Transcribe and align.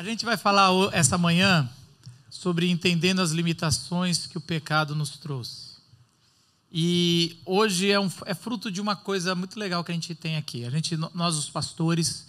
A 0.00 0.02
gente 0.02 0.24
vai 0.24 0.38
falar 0.38 0.70
essa 0.94 1.18
manhã 1.18 1.68
sobre 2.30 2.70
entendendo 2.70 3.20
as 3.20 3.32
limitações 3.32 4.26
que 4.26 4.38
o 4.38 4.40
pecado 4.40 4.94
nos 4.94 5.18
trouxe. 5.18 5.72
E 6.72 7.36
hoje 7.44 7.90
é, 7.90 8.00
um, 8.00 8.10
é 8.24 8.32
fruto 8.32 8.70
de 8.70 8.80
uma 8.80 8.96
coisa 8.96 9.34
muito 9.34 9.58
legal 9.60 9.84
que 9.84 9.92
a 9.92 9.94
gente 9.94 10.14
tem 10.14 10.38
aqui. 10.38 10.64
A 10.64 10.70
gente, 10.70 10.96
nós 11.12 11.36
os 11.36 11.50
pastores, 11.50 12.26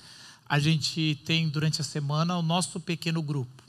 a 0.50 0.60
gente 0.60 1.18
tem 1.24 1.48
durante 1.48 1.80
a 1.80 1.84
semana 1.86 2.36
o 2.36 2.42
nosso 2.42 2.78
pequeno 2.78 3.22
grupo. 3.22 3.64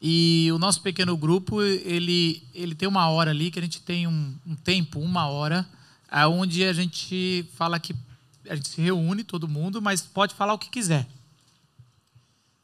E 0.00 0.48
o 0.52 0.58
nosso 0.60 0.80
pequeno 0.80 1.16
grupo, 1.16 1.60
ele, 1.60 2.40
ele 2.54 2.76
tem 2.76 2.88
uma 2.88 3.08
hora 3.08 3.32
ali 3.32 3.50
que 3.50 3.58
a 3.58 3.62
gente 3.62 3.80
tem 3.80 4.06
um, 4.06 4.32
um 4.46 4.54
tempo, 4.54 5.00
uma 5.00 5.26
hora, 5.26 5.68
onde 6.30 6.62
a 6.62 6.72
gente 6.72 7.44
fala 7.56 7.80
que 7.80 7.96
a 8.48 8.54
gente 8.54 8.68
se 8.68 8.80
reúne, 8.80 9.24
todo 9.24 9.48
mundo, 9.48 9.82
mas 9.82 10.02
pode 10.02 10.36
falar 10.36 10.54
o 10.54 10.58
que 10.58 10.70
quiser. 10.70 11.04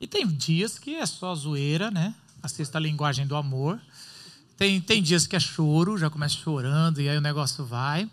E 0.05 0.07
tem 0.07 0.27
dias 0.27 0.79
que 0.79 0.97
é 0.97 1.07
só 1.07 1.35
zoeira, 1.35 1.91
né? 1.91 2.15
A 2.43 2.47
sexta 2.47 2.79
linguagem 2.79 3.27
do 3.27 3.35
amor. 3.35 3.81
Tem, 4.55 4.79
tem 4.79 5.03
dias 5.03 5.27
que 5.27 5.35
é 5.35 5.41
choro, 5.41 5.97
já 5.97 6.11
começa 6.11 6.37
chorando 6.37 7.01
e 7.01 7.09
aí 7.09 7.17
o 7.17 7.23
negócio 7.23 7.65
vai. 7.65 8.07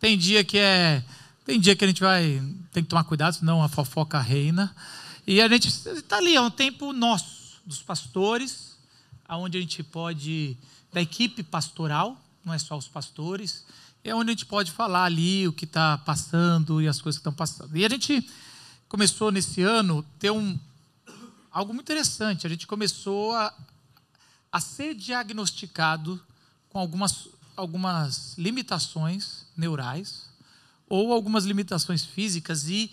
Tem 0.00 0.16
dia 0.16 0.42
que 0.42 0.56
é. 0.56 1.04
Tem 1.44 1.60
dia 1.60 1.76
que 1.76 1.84
a 1.84 1.86
gente 1.86 2.00
vai. 2.00 2.42
Tem 2.72 2.82
que 2.82 2.88
tomar 2.88 3.04
cuidado, 3.04 3.34
senão 3.34 3.62
a 3.62 3.68
fofoca 3.68 4.18
reina. 4.18 4.74
E 5.26 5.38
a 5.42 5.48
gente 5.48 5.68
está 5.68 6.16
ali, 6.16 6.34
é 6.34 6.40
um 6.40 6.50
tempo 6.50 6.94
nosso, 6.94 7.60
dos 7.66 7.82
pastores, 7.82 8.78
aonde 9.28 9.58
a 9.58 9.60
gente 9.60 9.82
pode. 9.82 10.56
da 10.90 11.02
equipe 11.02 11.42
pastoral, 11.42 12.16
não 12.42 12.54
é 12.54 12.58
só 12.58 12.74
os 12.74 12.88
pastores, 12.88 13.66
é 14.02 14.14
onde 14.14 14.30
a 14.30 14.32
gente 14.32 14.46
pode 14.46 14.72
falar 14.72 15.04
ali 15.04 15.46
o 15.46 15.52
que 15.52 15.66
está 15.66 15.98
passando 15.98 16.80
e 16.80 16.88
as 16.88 17.02
coisas 17.02 17.18
que 17.18 17.20
estão 17.20 17.34
passando. 17.34 17.76
E 17.76 17.84
a 17.84 17.88
gente 17.90 18.26
começou 18.88 19.30
nesse 19.30 19.60
ano 19.60 20.02
ter 20.18 20.30
um, 20.30 20.58
algo 21.50 21.72
muito 21.72 21.86
interessante. 21.86 22.46
A 22.46 22.50
gente 22.50 22.66
começou 22.66 23.32
a, 23.32 23.52
a 24.50 24.60
ser 24.60 24.94
diagnosticado 24.94 26.20
com 26.68 26.78
algumas, 26.78 27.28
algumas 27.56 28.36
limitações 28.36 29.46
neurais 29.56 30.28
ou 30.88 31.12
algumas 31.12 31.44
limitações 31.44 32.04
físicas 32.04 32.68
e, 32.68 32.90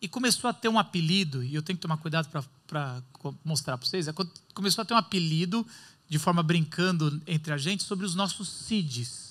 e 0.00 0.08
começou 0.08 0.48
a 0.48 0.52
ter 0.52 0.68
um 0.68 0.78
apelido, 0.78 1.42
e 1.42 1.54
eu 1.54 1.62
tenho 1.62 1.76
que 1.76 1.82
tomar 1.82 1.96
cuidado 1.96 2.28
para 2.28 3.02
mostrar 3.44 3.76
para 3.76 3.86
vocês, 3.86 4.06
é, 4.06 4.14
começou 4.52 4.82
a 4.82 4.84
ter 4.84 4.94
um 4.94 4.98
apelido, 4.98 5.66
de 6.08 6.18
forma 6.18 6.42
brincando 6.42 7.20
entre 7.26 7.52
a 7.52 7.58
gente, 7.58 7.82
sobre 7.82 8.04
os 8.06 8.14
nossos 8.14 8.48
CIDs. 8.48 9.23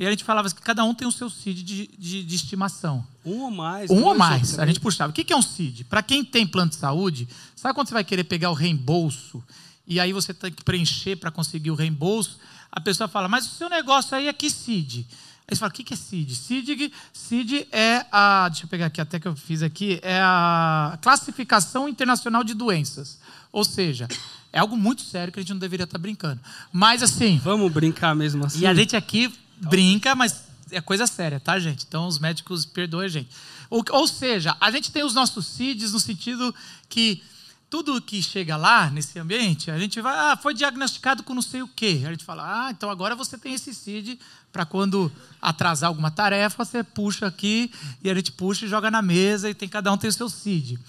E 0.00 0.06
a 0.06 0.10
gente 0.10 0.24
falava 0.24 0.48
que 0.48 0.62
cada 0.62 0.82
um 0.82 0.94
tem 0.94 1.06
o 1.06 1.12
seu 1.12 1.28
CID 1.28 1.62
de, 1.62 1.86
de, 1.98 2.24
de 2.24 2.34
estimação. 2.34 3.06
Um 3.22 3.42
ou 3.42 3.50
mais. 3.50 3.90
Um 3.90 4.02
ou 4.02 4.16
mais. 4.16 4.58
A 4.58 4.64
gente 4.64 4.80
puxava. 4.80 5.10
O 5.10 5.12
que 5.12 5.30
é 5.30 5.36
um 5.36 5.42
CID? 5.42 5.84
Para 5.84 6.02
quem 6.02 6.24
tem 6.24 6.46
plano 6.46 6.70
de 6.70 6.76
saúde, 6.76 7.28
sabe 7.54 7.74
quando 7.74 7.88
você 7.88 7.92
vai 7.92 8.02
querer 8.02 8.24
pegar 8.24 8.50
o 8.50 8.54
reembolso 8.54 9.44
e 9.86 10.00
aí 10.00 10.10
você 10.14 10.32
tem 10.32 10.50
que 10.50 10.64
preencher 10.64 11.16
para 11.16 11.30
conseguir 11.30 11.70
o 11.70 11.74
reembolso? 11.74 12.38
A 12.72 12.80
pessoa 12.80 13.08
fala, 13.08 13.28
mas 13.28 13.44
o 13.44 13.50
seu 13.50 13.68
negócio 13.68 14.16
aí 14.16 14.26
é 14.26 14.32
que 14.32 14.48
CID? 14.48 15.06
Aí 15.46 15.54
você 15.54 15.60
fala, 15.60 15.70
o 15.70 15.74
que 15.74 15.92
é 15.92 15.96
CID? 15.96 16.34
CID, 16.34 16.92
CID 17.12 17.68
é 17.70 18.06
a. 18.10 18.48
Deixa 18.48 18.64
eu 18.64 18.68
pegar 18.68 18.86
aqui, 18.86 19.02
até 19.02 19.20
que 19.20 19.28
eu 19.28 19.36
fiz 19.36 19.62
aqui. 19.62 20.00
É 20.02 20.18
a 20.22 20.98
Classificação 21.02 21.86
Internacional 21.86 22.42
de 22.42 22.54
Doenças. 22.54 23.18
Ou 23.52 23.64
seja, 23.64 24.08
é 24.50 24.60
algo 24.60 24.78
muito 24.78 25.02
sério 25.02 25.30
que 25.30 25.38
a 25.38 25.42
gente 25.42 25.52
não 25.52 25.58
deveria 25.58 25.84
estar 25.84 25.98
brincando. 25.98 26.40
Mas 26.72 27.02
assim. 27.02 27.38
Vamos 27.44 27.70
brincar 27.70 28.14
mesmo 28.14 28.46
assim. 28.46 28.60
E 28.60 28.66
a 28.66 28.72
gente 28.72 28.96
aqui 28.96 29.30
brinca, 29.60 30.14
mas 30.14 30.44
é 30.70 30.80
coisa 30.80 31.06
séria, 31.06 31.40
tá, 31.40 31.58
gente? 31.58 31.84
Então 31.86 32.06
os 32.06 32.18
médicos 32.18 32.64
perdoem 32.64 33.06
a 33.06 33.08
gente. 33.08 33.28
Ou, 33.68 33.84
ou 33.90 34.06
seja, 34.06 34.56
a 34.60 34.70
gente 34.70 34.90
tem 34.90 35.04
os 35.04 35.14
nossos 35.14 35.46
CIDs 35.46 35.92
no 35.92 36.00
sentido 36.00 36.54
que 36.88 37.22
tudo 37.70 38.02
que 38.02 38.20
chega 38.20 38.56
lá 38.56 38.90
nesse 38.90 39.16
ambiente, 39.18 39.70
a 39.70 39.78
gente 39.78 40.00
vai, 40.00 40.12
ah, 40.12 40.36
foi 40.36 40.52
diagnosticado 40.52 41.22
com 41.22 41.32
não 41.32 41.40
sei 41.40 41.62
o 41.62 41.68
quê. 41.68 42.02
A 42.04 42.10
gente 42.10 42.24
fala, 42.24 42.66
ah, 42.66 42.70
então 42.72 42.90
agora 42.90 43.14
você 43.14 43.38
tem 43.38 43.54
esse 43.54 43.72
CID 43.72 44.18
para 44.50 44.66
quando 44.66 45.10
atrasar 45.40 45.86
alguma 45.86 46.10
tarefa, 46.10 46.64
você 46.64 46.82
puxa 46.82 47.28
aqui 47.28 47.70
e 48.02 48.10
a 48.10 48.14
gente 48.14 48.32
puxa 48.32 48.66
e 48.66 48.68
joga 48.68 48.90
na 48.90 49.00
mesa 49.00 49.48
e 49.48 49.54
tem 49.54 49.68
cada 49.68 49.92
um 49.92 49.96
tem 49.96 50.10
o 50.10 50.12
seu 50.12 50.28
CID. 50.28 50.80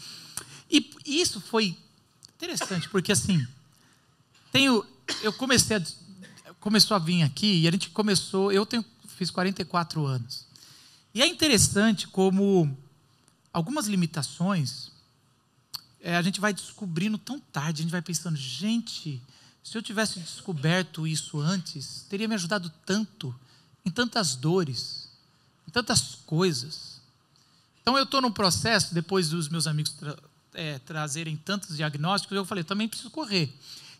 E 0.71 0.89
isso 1.05 1.39
foi 1.39 1.77
interessante, 2.35 2.89
porque 2.89 3.11
assim, 3.11 3.45
tenho, 4.51 4.83
eu 5.21 5.31
comecei 5.31 5.77
a 5.77 5.81
começou 6.61 6.95
a 6.95 6.99
vir 6.99 7.23
aqui 7.23 7.61
e 7.61 7.67
a 7.67 7.71
gente 7.71 7.89
começou. 7.89 8.51
Eu 8.51 8.65
tenho, 8.65 8.85
fiz 9.17 9.29
44 9.29 10.05
anos. 10.05 10.45
E 11.13 11.21
é 11.21 11.27
interessante 11.27 12.07
como 12.07 12.77
algumas 13.51 13.87
limitações 13.87 14.91
é, 15.99 16.15
a 16.15 16.21
gente 16.21 16.39
vai 16.39 16.53
descobrindo 16.53 17.17
tão 17.17 17.39
tarde, 17.39 17.81
a 17.81 17.83
gente 17.83 17.91
vai 17.91 18.01
pensando, 18.01 18.35
gente, 18.35 19.21
se 19.63 19.77
eu 19.77 19.81
tivesse 19.81 20.19
descoberto 20.19 21.05
isso 21.05 21.39
antes, 21.39 22.05
teria 22.09 22.27
me 22.27 22.33
ajudado 22.33 22.71
tanto, 22.85 23.35
em 23.85 23.91
tantas 23.91 24.35
dores, 24.35 25.09
em 25.67 25.71
tantas 25.71 26.15
coisas. 26.25 26.99
Então 27.81 27.97
eu 27.97 28.03
estou 28.03 28.21
num 28.21 28.31
processo, 28.31 28.93
depois 28.93 29.29
dos 29.29 29.47
meus 29.47 29.67
amigos 29.67 29.91
tra 29.93 30.17
é, 30.53 30.79
trazerem 30.79 31.37
tantos 31.37 31.77
diagnósticos, 31.77 32.35
eu 32.35 32.43
falei, 32.43 32.63
também 32.63 32.87
preciso 32.87 33.09
correr. 33.09 33.53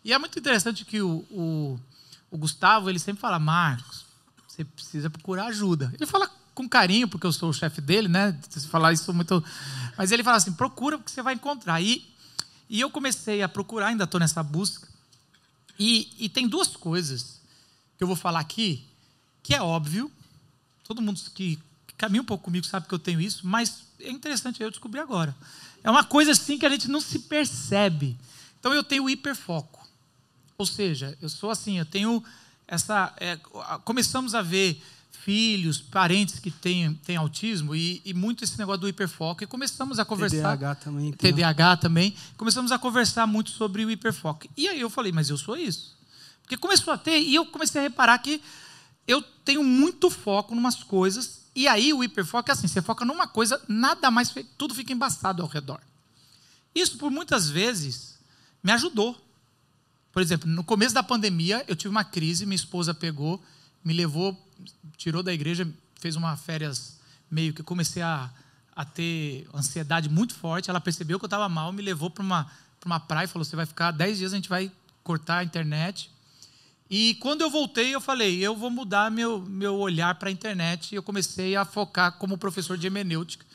E 0.04 0.12
é 0.12 0.18
muito 0.18 0.38
interessante 0.38 0.84
que 0.84 1.00
o, 1.00 1.24
o 1.30 1.80
o 2.32 2.38
Gustavo, 2.38 2.88
ele 2.88 2.98
sempre 2.98 3.20
fala, 3.20 3.38
Marcos, 3.38 4.06
você 4.48 4.64
precisa 4.64 5.10
procurar 5.10 5.46
ajuda. 5.48 5.92
Ele 5.94 6.06
fala 6.06 6.30
com 6.54 6.66
carinho, 6.66 7.06
porque 7.06 7.26
eu 7.26 7.32
sou 7.32 7.50
o 7.50 7.54
chefe 7.54 7.82
dele, 7.82 8.08
né? 8.08 8.38
Se 8.48 8.66
falar 8.68 8.94
isso 8.94 9.12
muito. 9.12 9.44
Mas 9.98 10.10
ele 10.10 10.24
fala 10.24 10.38
assim: 10.38 10.52
procura, 10.52 10.96
porque 10.96 11.12
você 11.12 11.20
vai 11.20 11.34
encontrar. 11.34 11.80
E, 11.82 12.10
e 12.70 12.80
eu 12.80 12.90
comecei 12.90 13.42
a 13.42 13.48
procurar, 13.48 13.88
ainda 13.88 14.04
estou 14.04 14.18
nessa 14.18 14.42
busca. 14.42 14.88
E, 15.78 16.10
e 16.18 16.28
tem 16.28 16.48
duas 16.48 16.68
coisas 16.68 17.38
que 17.98 18.02
eu 18.02 18.08
vou 18.08 18.16
falar 18.16 18.40
aqui, 18.40 18.82
que 19.42 19.54
é 19.54 19.60
óbvio, 19.60 20.10
todo 20.84 21.02
mundo 21.02 21.20
que 21.34 21.58
caminha 21.98 22.22
um 22.22 22.26
pouco 22.26 22.44
comigo 22.44 22.66
sabe 22.66 22.88
que 22.88 22.94
eu 22.94 22.98
tenho 22.98 23.20
isso, 23.20 23.46
mas 23.46 23.84
é 24.00 24.10
interessante 24.10 24.62
eu 24.62 24.70
descobrir 24.70 25.00
agora. 25.00 25.36
É 25.84 25.90
uma 25.90 26.04
coisa 26.04 26.32
assim 26.32 26.58
que 26.58 26.64
a 26.64 26.70
gente 26.70 26.88
não 26.88 27.00
se 27.00 27.18
percebe. 27.18 28.16
Então 28.58 28.72
eu 28.72 28.82
tenho 28.82 29.08
hiperfoco. 29.08 29.81
Ou 30.58 30.66
seja, 30.66 31.16
eu 31.20 31.28
sou 31.28 31.50
assim, 31.50 31.78
eu 31.78 31.86
tenho 31.86 32.22
essa. 32.66 33.12
É, 33.18 33.36
começamos 33.84 34.34
a 34.34 34.42
ver 34.42 34.82
filhos, 35.24 35.80
parentes 35.80 36.40
que 36.40 36.50
têm, 36.50 36.94
têm 36.94 37.16
autismo 37.16 37.76
e, 37.76 38.02
e, 38.04 38.12
muito 38.12 38.42
esse 38.42 38.58
negócio 38.58 38.80
do 38.80 38.88
hiperfoco. 38.88 39.44
E 39.44 39.46
começamos 39.46 39.98
a 39.98 40.04
conversar. 40.04 40.56
TDAH 40.56 40.74
também. 40.76 41.12
TDAH 41.12 41.76
também. 41.76 42.16
Começamos 42.36 42.72
a 42.72 42.78
conversar 42.78 43.26
muito 43.26 43.50
sobre 43.50 43.84
o 43.84 43.90
hiperfoco. 43.90 44.48
E 44.56 44.66
aí 44.68 44.80
eu 44.80 44.90
falei, 44.90 45.12
mas 45.12 45.30
eu 45.30 45.38
sou 45.38 45.56
isso. 45.56 45.96
Porque 46.42 46.56
começou 46.56 46.92
a 46.92 46.98
ter, 46.98 47.20
e 47.20 47.34
eu 47.34 47.46
comecei 47.46 47.80
a 47.80 47.84
reparar 47.84 48.18
que 48.18 48.42
eu 49.06 49.22
tenho 49.44 49.62
muito 49.62 50.10
foco 50.10 50.54
em 50.54 50.58
umas 50.58 50.82
coisas. 50.82 51.42
E 51.54 51.68
aí 51.68 51.92
o 51.92 52.02
hiperfoco 52.02 52.50
é 52.50 52.52
assim: 52.52 52.66
você 52.66 52.82
foca 52.82 53.04
numa 53.04 53.28
coisa, 53.28 53.60
nada 53.68 54.10
mais, 54.10 54.34
tudo 54.58 54.74
fica 54.74 54.92
embaçado 54.92 55.42
ao 55.42 55.48
redor. 55.48 55.80
Isso, 56.74 56.96
por 56.98 57.10
muitas 57.10 57.48
vezes, 57.48 58.18
me 58.62 58.72
ajudou. 58.72 59.16
Por 60.12 60.20
exemplo, 60.20 60.48
no 60.48 60.62
começo 60.62 60.94
da 60.94 61.02
pandemia, 61.02 61.64
eu 61.66 61.74
tive 61.74 61.88
uma 61.88 62.04
crise, 62.04 62.44
minha 62.44 62.54
esposa 62.56 62.92
pegou, 62.92 63.42
me 63.82 63.94
levou, 63.94 64.38
tirou 64.96 65.22
da 65.22 65.32
igreja, 65.32 65.66
fez 65.98 66.16
uma 66.16 66.36
férias 66.36 67.00
meio 67.30 67.54
que 67.54 67.62
comecei 67.62 68.02
a, 68.02 68.30
a 68.76 68.84
ter 68.84 69.48
ansiedade 69.54 70.08
muito 70.08 70.34
forte. 70.34 70.68
Ela 70.68 70.80
percebeu 70.80 71.18
que 71.18 71.24
eu 71.24 71.28
estava 71.28 71.48
mal, 71.48 71.72
me 71.72 71.80
levou 71.80 72.10
para 72.10 72.22
uma, 72.22 72.50
uma 72.84 73.00
praia 73.00 73.24
e 73.24 73.28
falou: 73.28 73.44
Você 73.44 73.56
vai 73.56 73.64
ficar 73.64 73.90
10 73.90 74.18
dias, 74.18 74.32
a 74.32 74.36
gente 74.36 74.48
vai 74.48 74.70
cortar 75.02 75.38
a 75.38 75.44
internet. 75.44 76.10
E 76.90 77.14
quando 77.14 77.40
eu 77.40 77.48
voltei, 77.48 77.94
eu 77.94 78.00
falei: 78.00 78.44
Eu 78.44 78.54
vou 78.54 78.70
mudar 78.70 79.10
meu, 79.10 79.40
meu 79.40 79.76
olhar 79.76 80.14
para 80.16 80.28
a 80.28 80.32
internet. 80.32 80.92
E 80.92 80.96
eu 80.96 81.02
comecei 81.02 81.56
a 81.56 81.64
focar 81.64 82.12
como 82.18 82.36
professor 82.36 82.76
de 82.76 82.86
hermenêutica 82.86 83.46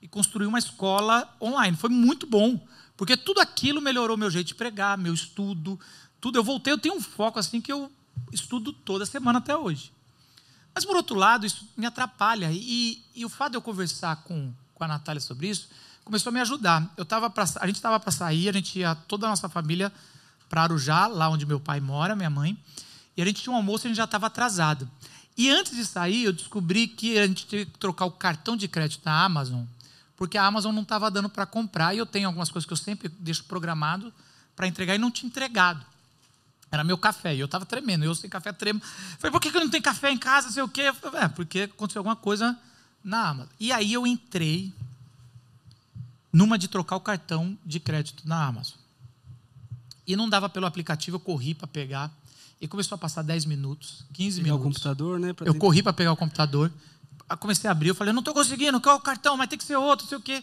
e 0.00 0.06
construir 0.06 0.46
uma 0.46 0.58
escola 0.58 1.34
online. 1.40 1.76
Foi 1.76 1.90
muito 1.90 2.26
bom, 2.26 2.64
porque 2.96 3.16
tudo 3.16 3.40
aquilo 3.40 3.80
melhorou 3.80 4.16
meu 4.16 4.30
jeito 4.30 4.48
de 4.48 4.54
pregar, 4.54 4.96
meu 4.96 5.14
estudo, 5.14 5.80
tudo. 6.24 6.38
Eu 6.38 6.44
voltei, 6.44 6.72
eu 6.72 6.78
tenho 6.78 6.94
um 6.94 7.02
foco 7.02 7.38
assim 7.38 7.60
que 7.60 7.70
eu 7.70 7.92
estudo 8.32 8.72
toda 8.72 9.04
semana 9.04 9.40
até 9.40 9.54
hoje. 9.54 9.92
Mas, 10.74 10.82
por 10.82 10.96
outro 10.96 11.14
lado, 11.14 11.44
isso 11.44 11.68
me 11.76 11.84
atrapalha. 11.84 12.50
E, 12.50 13.04
e 13.14 13.26
o 13.26 13.28
fato 13.28 13.50
de 13.50 13.56
eu 13.58 13.60
conversar 13.60 14.16
com, 14.24 14.50
com 14.74 14.84
a 14.84 14.88
Natália 14.88 15.20
sobre 15.20 15.48
isso 15.48 15.68
começou 16.02 16.30
a 16.30 16.32
me 16.32 16.40
ajudar. 16.40 16.90
Eu 16.96 17.04
tava 17.04 17.28
pra, 17.28 17.44
a 17.60 17.66
gente 17.66 17.76
estava 17.76 18.00
para 18.00 18.10
sair, 18.10 18.48
a 18.48 18.52
gente 18.52 18.78
ia, 18.78 18.94
toda 18.94 19.26
a 19.26 19.28
nossa 19.30 19.50
família, 19.50 19.92
para 20.48 20.62
Arujá, 20.62 21.06
lá 21.06 21.28
onde 21.28 21.44
meu 21.44 21.60
pai 21.60 21.78
mora, 21.78 22.16
minha 22.16 22.30
mãe. 22.30 22.56
E 23.14 23.20
a 23.20 23.24
gente 23.26 23.42
tinha 23.42 23.52
um 23.52 23.56
almoço 23.56 23.84
e 23.84 23.88
a 23.88 23.90
gente 23.90 23.98
já 23.98 24.04
estava 24.04 24.28
atrasado. 24.28 24.90
E 25.36 25.50
antes 25.50 25.76
de 25.76 25.84
sair, 25.84 26.24
eu 26.24 26.32
descobri 26.32 26.86
que 26.86 27.18
a 27.18 27.26
gente 27.26 27.46
tinha 27.46 27.66
que 27.66 27.78
trocar 27.78 28.06
o 28.06 28.10
cartão 28.10 28.56
de 28.56 28.66
crédito 28.66 29.04
da 29.04 29.12
Amazon, 29.12 29.64
porque 30.16 30.38
a 30.38 30.46
Amazon 30.46 30.74
não 30.74 30.82
estava 30.82 31.10
dando 31.10 31.28
para 31.28 31.44
comprar. 31.44 31.94
E 31.94 31.98
eu 31.98 32.06
tenho 32.06 32.26
algumas 32.28 32.50
coisas 32.50 32.66
que 32.66 32.72
eu 32.72 32.78
sempre 32.78 33.10
deixo 33.10 33.44
programado 33.44 34.10
para 34.56 34.66
entregar 34.66 34.94
e 34.94 34.98
não 34.98 35.10
tinha 35.10 35.28
entregado. 35.28 35.84
Era 36.74 36.84
meu 36.84 36.98
café. 36.98 37.34
E 37.34 37.40
eu 37.40 37.46
estava 37.46 37.64
tremendo. 37.64 38.04
Eu 38.04 38.14
sem 38.14 38.28
café 38.28 38.52
tremo. 38.52 38.80
Falei, 39.18 39.30
por 39.30 39.40
que, 39.40 39.50
que 39.50 39.58
não 39.58 39.70
tenho 39.70 39.82
café 39.82 40.10
em 40.10 40.18
casa? 40.18 40.50
Sei 40.50 40.62
o 40.62 40.68
quê. 40.68 40.92
Falei, 40.92 41.22
é, 41.22 41.28
porque 41.28 41.60
aconteceu 41.62 42.00
alguma 42.00 42.16
coisa 42.16 42.58
na 43.02 43.28
Amazon. 43.28 43.52
E 43.60 43.72
aí 43.72 43.92
eu 43.92 44.06
entrei 44.06 44.72
numa 46.32 46.58
de 46.58 46.66
trocar 46.66 46.96
o 46.96 47.00
cartão 47.00 47.56
de 47.64 47.78
crédito 47.78 48.26
na 48.26 48.44
Amazon. 48.44 48.76
E 50.06 50.16
não 50.16 50.28
dava 50.28 50.48
pelo 50.48 50.66
aplicativo, 50.66 51.16
eu 51.16 51.20
corri 51.20 51.54
para 51.54 51.66
pegar. 51.68 52.10
E 52.60 52.66
começou 52.66 52.96
a 52.96 52.98
passar 52.98 53.22
10 53.22 53.44
minutos, 53.44 54.04
15 54.12 54.42
Pegar 54.42 54.54
o 54.54 54.58
minutos. 54.58 54.78
computador, 54.82 55.20
né? 55.20 55.34
Eu 55.44 55.54
corri 55.54 55.82
para 55.82 55.92
pegar 55.92 56.12
o 56.12 56.16
computador. 56.16 56.72
Comecei 57.38 57.68
a 57.68 57.72
abrir, 57.72 57.88
eu 57.88 57.94
falei, 57.94 58.12
não 58.12 58.20
estou 58.20 58.34
conseguindo, 58.34 58.80
qual 58.80 58.96
é 58.96 58.98
o 58.98 59.02
cartão? 59.02 59.36
Mas 59.36 59.48
tem 59.48 59.58
que 59.58 59.64
ser 59.64 59.76
outro, 59.76 60.04
não 60.04 60.08
sei 60.08 60.18
o 60.18 60.20
quê. 60.20 60.42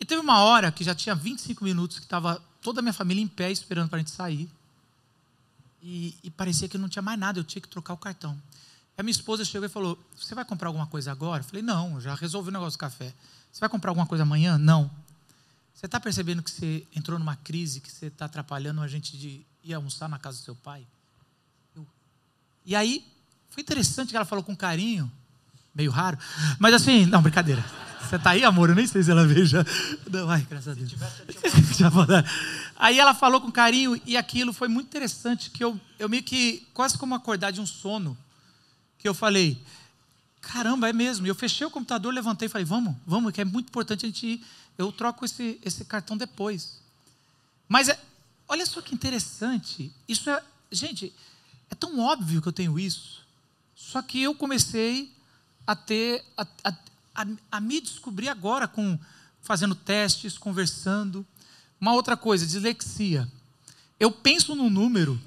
E 0.00 0.04
teve 0.04 0.20
uma 0.20 0.38
hora 0.40 0.70
que 0.70 0.84
já 0.84 0.94
tinha 0.94 1.14
25 1.14 1.64
minutos 1.64 1.98
que 1.98 2.04
estava 2.04 2.40
toda 2.62 2.80
a 2.80 2.82
minha 2.82 2.92
família 2.92 3.22
em 3.22 3.26
pé 3.26 3.50
esperando 3.50 3.88
para 3.88 3.96
a 3.96 4.00
gente 4.00 4.10
sair. 4.10 4.48
E, 5.82 6.16
e 6.24 6.30
parecia 6.30 6.68
que 6.68 6.76
não 6.76 6.88
tinha 6.88 7.02
mais 7.02 7.18
nada, 7.18 7.38
eu 7.38 7.44
tinha 7.44 7.62
que 7.62 7.68
trocar 7.68 7.94
o 7.94 7.96
cartão. 7.96 8.40
A 8.96 9.02
minha 9.02 9.12
esposa 9.12 9.44
chegou 9.44 9.66
e 9.66 9.68
falou: 9.68 9.98
Você 10.16 10.34
vai 10.34 10.44
comprar 10.44 10.68
alguma 10.68 10.86
coisa 10.86 11.12
agora? 11.12 11.40
Eu 11.40 11.44
falei: 11.46 11.62
Não, 11.62 12.00
já 12.00 12.14
resolvi 12.14 12.48
o 12.48 12.52
negócio 12.52 12.76
do 12.76 12.80
café. 12.80 13.14
Você 13.52 13.60
vai 13.60 13.68
comprar 13.68 13.90
alguma 13.90 14.06
coisa 14.06 14.22
amanhã? 14.24 14.58
Não. 14.58 14.90
Você 15.72 15.86
está 15.86 16.00
percebendo 16.00 16.42
que 16.42 16.50
você 16.50 16.84
entrou 16.94 17.18
numa 17.18 17.36
crise, 17.36 17.80
que 17.80 17.90
você 17.90 18.06
está 18.06 18.24
atrapalhando 18.24 18.80
a 18.80 18.88
gente 18.88 19.16
de 19.16 19.46
ir 19.62 19.72
almoçar 19.74 20.08
na 20.08 20.18
casa 20.18 20.38
do 20.38 20.44
seu 20.44 20.56
pai? 20.56 20.84
Eu- 21.76 21.86
E 22.66 22.74
aí, 22.74 23.06
foi 23.48 23.62
interessante 23.62 24.10
que 24.10 24.16
ela 24.16 24.24
falou 24.24 24.42
com 24.42 24.56
carinho, 24.56 25.10
meio 25.72 25.92
raro, 25.92 26.18
mas 26.58 26.74
assim, 26.74 27.06
não, 27.06 27.22
brincadeira. 27.22 27.64
Você 28.08 28.16
está 28.16 28.30
aí, 28.30 28.42
amor? 28.42 28.70
Eu 28.70 28.74
nem 28.74 28.86
sei 28.86 29.02
se 29.02 29.10
ela 29.10 29.26
veio 29.26 29.44
já. 29.44 29.62
Não, 30.10 30.30
ai, 30.30 30.46
graças 30.48 30.68
a 30.68 30.74
Deus. 30.74 30.94
Aí 32.74 32.98
ela 32.98 33.12
falou 33.12 33.38
com 33.38 33.52
carinho 33.52 34.00
e 34.06 34.16
aquilo 34.16 34.50
foi 34.54 34.66
muito 34.66 34.86
interessante, 34.86 35.50
que 35.50 35.62
eu, 35.62 35.78
eu 35.98 36.08
meio 36.08 36.22
que, 36.22 36.66
quase 36.72 36.96
como 36.96 37.14
acordar 37.14 37.50
de 37.50 37.60
um 37.60 37.66
sono, 37.66 38.16
que 38.98 39.06
eu 39.06 39.12
falei, 39.12 39.60
caramba, 40.40 40.88
é 40.88 40.92
mesmo. 40.92 41.26
E 41.26 41.28
eu 41.28 41.34
fechei 41.34 41.66
o 41.66 41.70
computador, 41.70 42.14
levantei 42.14 42.46
e 42.46 42.48
falei, 42.48 42.64
vamos, 42.64 42.96
vamos, 43.06 43.30
que 43.30 43.42
é 43.42 43.44
muito 43.44 43.68
importante 43.68 44.06
a 44.06 44.08
gente 44.08 44.26
ir. 44.26 44.46
Eu 44.78 44.90
troco 44.90 45.26
esse, 45.26 45.60
esse 45.62 45.84
cartão 45.84 46.16
depois. 46.16 46.78
Mas 47.68 47.90
é, 47.90 48.00
olha 48.48 48.64
só 48.64 48.80
que 48.80 48.94
interessante. 48.94 49.92
Isso 50.08 50.30
é, 50.30 50.42
gente, 50.72 51.12
é 51.70 51.74
tão 51.74 51.98
óbvio 51.98 52.40
que 52.40 52.48
eu 52.48 52.52
tenho 52.52 52.78
isso. 52.78 53.20
Só 53.76 54.00
que 54.00 54.22
eu 54.22 54.34
comecei 54.34 55.12
a 55.66 55.76
ter, 55.76 56.24
a, 56.34 56.46
a, 56.64 56.72
a, 57.18 57.26
a 57.56 57.60
me 57.60 57.80
descobrir 57.80 58.28
agora 58.28 58.68
com 58.68 58.96
fazendo 59.42 59.74
testes, 59.74 60.38
conversando. 60.38 61.26
Uma 61.80 61.92
outra 61.92 62.16
coisa, 62.16 62.46
dislexia. 62.46 63.28
Eu 63.98 64.12
penso 64.12 64.54
num 64.54 64.70
número, 64.70 65.20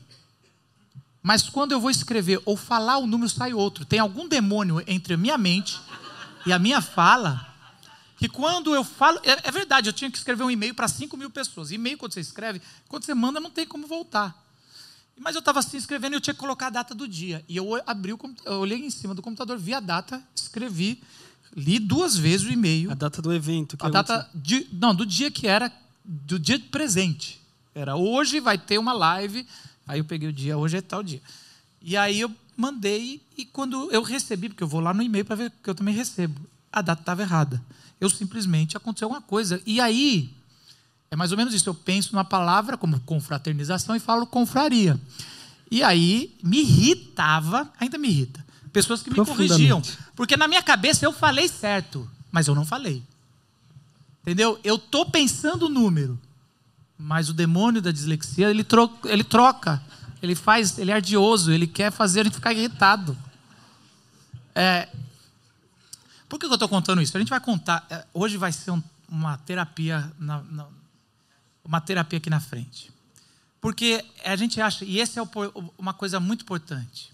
mas 1.21 1.49
quando 1.49 1.73
eu 1.73 1.81
vou 1.81 1.89
escrever 1.89 2.41
ou 2.45 2.55
falar 2.55 2.97
o 2.97 3.07
número 3.07 3.29
sai 3.29 3.53
outro. 3.53 3.83
Tem 3.83 3.99
algum 3.99 4.27
demônio 4.27 4.81
entre 4.87 5.15
a 5.15 5.17
minha 5.17 5.37
mente 5.37 5.77
e 6.45 6.53
a 6.53 6.59
minha 6.59 6.81
fala 6.81 7.47
que 8.17 8.29
quando 8.29 8.73
eu 8.73 8.83
falo. 8.83 9.19
É, 9.23 9.49
é 9.49 9.51
verdade, 9.51 9.89
eu 9.89 9.93
tinha 9.93 10.09
que 10.09 10.17
escrever 10.17 10.43
um 10.43 10.51
e-mail 10.51 10.73
para 10.73 10.87
5 10.87 11.17
mil 11.17 11.29
pessoas. 11.29 11.71
E-mail, 11.71 11.97
quando 11.97 12.13
você 12.13 12.21
escreve, 12.21 12.61
quando 12.87 13.03
você 13.03 13.13
manda, 13.13 13.39
não 13.39 13.51
tem 13.51 13.65
como 13.65 13.85
voltar. 13.85 14.39
Mas 15.19 15.35
eu 15.35 15.39
estava 15.39 15.59
assim 15.59 15.77
escrevendo 15.77 16.13
e 16.13 16.15
eu 16.15 16.21
tinha 16.21 16.33
que 16.33 16.39
colocar 16.39 16.67
a 16.67 16.69
data 16.69 16.95
do 16.95 17.07
dia. 17.07 17.43
E 17.49 17.57
eu 17.57 17.81
abri 17.85 18.13
o 18.13 18.19
eu 18.45 18.59
olhei 18.59 18.79
em 18.79 18.89
cima 18.89 19.13
do 19.13 19.21
computador, 19.21 19.57
vi 19.57 19.73
a 19.73 19.79
data, 19.79 20.23
escrevi, 20.35 21.03
li 21.55 21.79
duas 21.79 22.17
vezes 22.17 22.45
o 22.47 22.51
e-mail. 22.51 22.91
A 22.91 22.95
data 22.95 23.21
do 23.21 23.33
evento. 23.33 23.77
que 23.77 23.85
A 23.85 23.89
é 23.89 23.91
data 23.91 24.29
de, 24.33 24.67
não, 24.71 24.93
do 24.93 25.05
dia 25.05 25.29
que 25.29 25.47
era, 25.47 25.71
do 26.03 26.39
dia 26.39 26.59
presente. 26.71 27.41
Era 27.73 27.95
hoje 27.95 28.39
vai 28.39 28.57
ter 28.57 28.77
uma 28.77 28.93
live. 28.93 29.45
Aí 29.87 29.99
eu 29.99 30.05
peguei 30.05 30.29
o 30.29 30.33
dia, 30.33 30.57
hoje 30.57 30.77
é 30.77 30.81
tal 30.81 31.03
dia. 31.03 31.21
E 31.81 31.97
aí 31.97 32.19
eu 32.19 32.31
mandei 32.55 33.21
e 33.37 33.45
quando 33.45 33.89
eu 33.91 34.01
recebi, 34.03 34.49
porque 34.49 34.63
eu 34.63 34.67
vou 34.67 34.81
lá 34.81 34.93
no 34.93 35.01
e-mail 35.01 35.25
para 35.25 35.35
ver 35.35 35.51
que 35.63 35.69
eu 35.69 35.75
também 35.75 35.93
recebo, 35.93 36.39
a 36.71 36.81
data 36.81 37.01
estava 37.01 37.21
errada. 37.21 37.61
Eu 37.99 38.09
simplesmente 38.09 38.77
aconteceu 38.77 39.07
alguma 39.07 39.21
coisa. 39.21 39.61
E 39.65 39.79
aí 39.79 40.33
é 41.09 41.15
mais 41.15 41.31
ou 41.31 41.37
menos 41.37 41.53
isso. 41.53 41.69
Eu 41.69 41.73
penso 41.73 42.13
numa 42.13 42.23
palavra 42.23 42.77
como 42.77 42.99
confraternização 43.01 43.95
e 43.95 43.99
falo 43.99 44.25
confraria. 44.25 44.99
E 45.69 45.83
aí 45.83 46.35
me 46.43 46.61
irritava, 46.61 47.71
ainda 47.79 47.97
me 47.97 48.09
irrita, 48.09 48.45
pessoas 48.71 49.01
que 49.01 49.09
me 49.09 49.15
corrigiam. 49.25 49.81
Porque 50.15 50.37
na 50.37 50.47
minha 50.47 50.63
cabeça 50.63 51.05
eu 51.05 51.11
falei 51.13 51.47
certo, 51.47 52.09
mas 52.31 52.47
eu 52.47 52.55
não 52.55 52.65
falei. 52.65 53.03
Entendeu? 54.21 54.59
Eu 54.63 54.75
estou 54.75 55.05
pensando 55.09 55.65
o 55.65 55.69
número, 55.69 56.19
mas 56.97 57.29
o 57.29 57.33
demônio 57.33 57.81
da 57.81 57.91
dislexia, 57.91 58.49
ele, 58.49 58.63
tro 58.63 58.89
ele 59.05 59.23
troca, 59.23 59.81
ele 60.21 60.35
faz, 60.35 60.77
ele 60.77 60.91
é 60.91 60.93
ardioso, 60.95 61.51
ele 61.51 61.65
quer 61.67 61.91
fazer 61.91 62.21
a 62.21 62.23
gente 62.25 62.35
ficar 62.35 62.53
irritado. 62.53 63.17
É, 64.53 64.87
por 66.29 66.39
que 66.39 66.45
eu 66.45 66.53
estou 66.53 66.69
contando 66.69 67.01
isso? 67.01 67.15
A 67.17 67.19
gente 67.19 67.29
vai 67.29 67.39
contar, 67.39 67.85
é, 67.89 68.05
hoje 68.13 68.37
vai 68.37 68.51
ser 68.51 68.71
um- 68.71 68.83
uma 69.09 69.37
terapia, 69.39 70.11
na- 70.19 70.43
na- 70.43 70.67
uma 71.65 71.81
terapia 71.81 72.17
aqui 72.17 72.29
na 72.29 72.39
frente. 72.39 72.91
Porque 73.59 74.03
a 74.23 74.35
gente 74.35 74.59
acha, 74.61 74.85
e 74.85 74.99
essa 74.99 75.19
é 75.19 75.23
o 75.23 75.71
uma 75.77 75.93
coisa 75.93 76.19
muito 76.19 76.41
importante. 76.43 77.11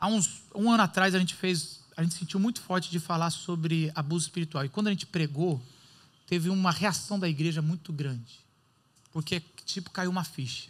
Há 0.00 0.08
uns 0.08 0.42
um 0.54 0.70
ano 0.70 0.82
atrás 0.82 1.14
a 1.14 1.18
gente 1.18 1.34
fez, 1.34 1.80
a 1.96 2.02
gente 2.02 2.14
sentiu 2.14 2.38
muito 2.38 2.60
forte 2.60 2.90
de 2.90 3.00
falar 3.00 3.30
sobre 3.30 3.90
abuso 3.94 4.26
espiritual. 4.26 4.64
E 4.64 4.68
quando 4.68 4.88
a 4.88 4.90
gente 4.90 5.06
pregou, 5.06 5.62
teve 6.26 6.50
uma 6.50 6.70
reação 6.70 7.18
da 7.18 7.28
igreja 7.28 7.62
muito 7.62 7.92
grande, 7.92 8.40
porque 9.12 9.42
tipo 9.64 9.90
caiu 9.90 10.10
uma 10.10 10.24
ficha. 10.24 10.68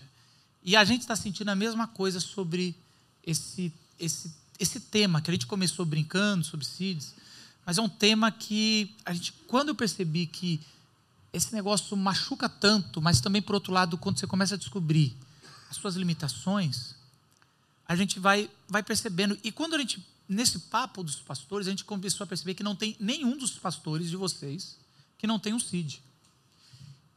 E 0.64 0.76
a 0.76 0.84
gente 0.84 1.02
está 1.02 1.16
sentindo 1.16 1.48
a 1.48 1.54
mesma 1.54 1.86
coisa 1.86 2.20
sobre 2.20 2.74
esse 3.24 3.72
esse 3.98 4.32
esse 4.58 4.80
tema 4.80 5.20
que 5.20 5.30
a 5.30 5.34
gente 5.34 5.46
começou 5.46 5.84
brincando 5.84 6.44
sobre 6.44 6.64
CIDs, 6.64 7.14
mas 7.64 7.78
é 7.78 7.82
um 7.82 7.88
tema 7.88 8.30
que 8.30 8.94
a 9.04 9.12
gente, 9.12 9.32
quando 9.46 9.68
eu 9.68 9.74
percebi 9.74 10.26
que 10.26 10.60
esse 11.32 11.52
negócio 11.54 11.96
machuca 11.96 12.48
tanto, 12.48 13.02
mas 13.02 13.20
também 13.20 13.42
por 13.42 13.54
outro 13.54 13.72
lado, 13.72 13.98
quando 13.98 14.18
você 14.18 14.26
começa 14.26 14.54
a 14.54 14.58
descobrir 14.58 15.14
as 15.68 15.76
suas 15.76 15.94
limitações, 15.96 16.94
a 17.88 17.94
gente 17.94 18.18
vai, 18.18 18.50
vai 18.68 18.82
percebendo. 18.82 19.38
E 19.44 19.52
quando 19.52 19.74
a 19.74 19.78
gente, 19.78 20.04
nesse 20.28 20.58
papo 20.58 21.02
dos 21.02 21.16
pastores, 21.16 21.66
a 21.66 21.70
gente 21.70 21.84
começou 21.84 22.24
a 22.24 22.26
perceber 22.26 22.54
que 22.54 22.62
não 22.62 22.74
tem 22.74 22.96
nenhum 22.98 23.36
dos 23.36 23.52
pastores 23.52 24.10
de 24.10 24.16
vocês 24.16 24.76
que 25.18 25.26
não 25.26 25.38
tem 25.38 25.54
um 25.54 25.60
CID. 25.60 26.02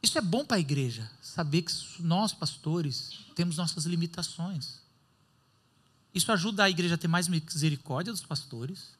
Isso 0.02 0.16
é 0.16 0.22
bom 0.22 0.44
para 0.44 0.56
a 0.56 0.60
igreja, 0.60 1.10
saber 1.20 1.62
que 1.62 1.72
nós, 1.98 2.32
pastores, 2.32 3.10
temos 3.34 3.56
nossas 3.56 3.84
limitações. 3.84 4.80
Isso 6.14 6.32
ajuda 6.32 6.64
a 6.64 6.70
igreja 6.70 6.94
a 6.94 6.98
ter 6.98 7.08
mais 7.08 7.28
misericórdia 7.28 8.12
dos 8.12 8.22
pastores 8.22 8.94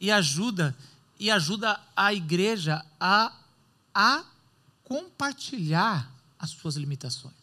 e 0.00 0.10
ajuda 0.10 0.76
e 1.18 1.30
ajuda 1.30 1.80
a 1.96 2.14
igreja 2.14 2.84
a, 3.00 3.32
a 3.92 4.24
compartilhar 4.84 6.12
as 6.38 6.50
suas 6.50 6.76
limitações. 6.76 7.37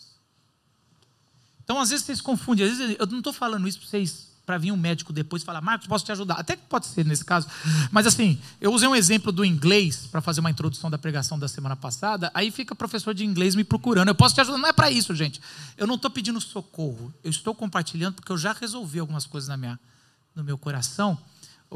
Então, 1.65 1.79
às 1.79 1.89
vezes 1.89 2.05
vocês 2.05 2.21
confundem. 2.21 2.65
Às 2.65 2.77
vezes 2.77 2.95
eu 2.97 3.05
não 3.07 3.17
estou 3.17 3.33
falando 3.33 3.67
isso 3.67 3.79
para 3.79 3.89
vocês 3.89 4.35
para 4.45 4.57
vir 4.59 4.71
um 4.71 4.77
médico 4.77 5.11
depois 5.11 5.41
e 5.41 5.45
falar, 5.45 5.59
Marcos, 5.59 5.87
posso 5.87 6.05
te 6.05 6.11
ajudar? 6.11 6.35
Até 6.35 6.55
que 6.55 6.61
pode 6.69 6.85
ser 6.85 7.03
nesse 7.03 7.25
caso. 7.25 7.47
Mas 7.91 8.05
assim, 8.05 8.39
eu 8.61 8.71
usei 8.71 8.87
um 8.87 8.95
exemplo 8.95 9.31
do 9.31 9.43
inglês 9.43 10.07
para 10.11 10.21
fazer 10.21 10.39
uma 10.39 10.51
introdução 10.51 10.89
da 10.89 10.97
pregação 10.97 11.39
da 11.39 11.47
semana 11.47 11.75
passada. 11.75 12.29
Aí 12.33 12.51
fica 12.51 12.75
professor 12.75 13.13
de 13.13 13.25
inglês 13.25 13.55
me 13.55 13.63
procurando. 13.63 14.09
Eu 14.09 14.15
posso 14.15 14.35
te 14.35 14.41
ajudar? 14.41 14.59
Não 14.59 14.69
é 14.69 14.73
para 14.73 14.91
isso, 14.91 15.15
gente. 15.15 15.41
Eu 15.75 15.87
não 15.87 15.95
estou 15.95 16.11
pedindo 16.11 16.39
socorro. 16.39 17.11
Eu 17.23 17.31
estou 17.31 17.55
compartilhando 17.55 18.15
porque 18.15 18.31
eu 18.31 18.37
já 18.37 18.53
resolvi 18.53 18.99
algumas 18.99 19.25
coisas 19.25 19.47
na 19.47 19.57
minha, 19.57 19.79
no 20.35 20.43
meu 20.43 20.57
coração. 20.57 21.17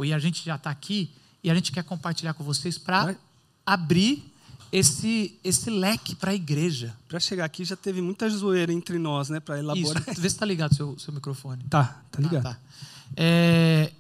E 0.04 0.14
a 0.14 0.20
gente 0.20 0.46
já 0.46 0.56
está 0.56 0.70
aqui 0.70 1.12
e 1.44 1.50
a 1.50 1.56
gente 1.56 1.72
quer 1.72 1.84
compartilhar 1.84 2.34
com 2.36 2.44
vocês 2.44 2.78
para 2.78 3.16
abrir 3.66 4.32
esse, 4.72 5.38
esse 5.44 5.70
leque 5.70 6.16
para 6.16 6.32
a 6.32 6.36
igreja. 6.36 6.94
Para 7.08 7.20
chegar 7.20 7.46
aqui 7.46 7.64
já 7.66 7.76
teve 7.76 8.02
muita 8.02 8.30
zoeira 8.30 8.72
entre 8.72 8.98
nós, 8.98 9.30
né? 9.30 9.40
Para 9.40 9.56
Isso, 9.56 9.64
elaborar. 9.64 10.04
vê 10.06 10.14
se 10.14 10.28
está 10.28 10.46
ligado 10.46 10.72
o 10.72 10.76
seu, 10.76 11.00
seu 11.00 11.14
microfone. 11.14 11.64
Tá, 11.70 12.02
tá 12.12 12.22
ligado. 12.22 12.46
Ah, 12.46 12.54
tá. 12.54 12.60
É, 13.16 13.92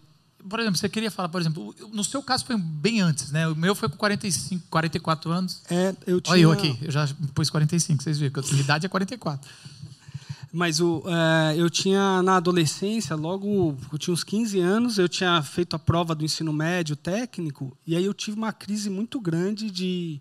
por 0.47 0.59
exemplo, 0.59 0.77
você 0.77 0.87
queria 0.87 1.11
falar, 1.11 1.29
por 1.29 1.41
exemplo, 1.41 1.75
no 1.91 2.03
seu 2.03 2.23
caso 2.23 2.45
foi 2.45 2.57
bem 2.57 3.01
antes, 3.01 3.31
né? 3.31 3.47
O 3.47 3.55
meu 3.55 3.75
foi 3.75 3.89
com 3.89 3.97
45, 3.97 4.67
44 4.69 5.31
anos. 5.31 5.61
É, 5.69 5.93
eu 6.07 6.21
tinha... 6.21 6.33
Olha 6.33 6.41
eu 6.41 6.51
aqui, 6.51 6.77
eu 6.81 6.91
já 6.91 7.07
pus 7.33 7.49
45, 7.49 8.03
vocês 8.03 8.19
viram 8.19 8.31
que 8.31 8.39
a 8.39 8.51
minha 8.51 8.61
idade 8.61 8.85
é 8.85 8.89
44. 8.89 9.49
Mas 10.51 10.79
o, 10.79 11.03
é, 11.05 11.55
eu 11.57 11.69
tinha 11.69 12.23
na 12.23 12.37
adolescência, 12.37 13.15
logo 13.15 13.77
eu 13.91 13.97
tinha 13.99 14.13
uns 14.13 14.23
15 14.23 14.59
anos, 14.59 14.97
eu 14.97 15.07
tinha 15.07 15.41
feito 15.43 15.75
a 15.75 15.79
prova 15.79 16.15
do 16.15 16.25
ensino 16.25 16.51
médio 16.51 16.95
técnico, 16.95 17.77
e 17.85 17.95
aí 17.95 18.03
eu 18.03 18.13
tive 18.13 18.37
uma 18.37 18.51
crise 18.51 18.89
muito 18.89 19.19
grande 19.19 19.69
de. 19.69 20.19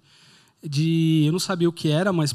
De 0.62 1.24
eu 1.26 1.32
não 1.32 1.38
sabia 1.38 1.68
o 1.68 1.72
que 1.72 1.88
era, 1.88 2.12
mas 2.12 2.34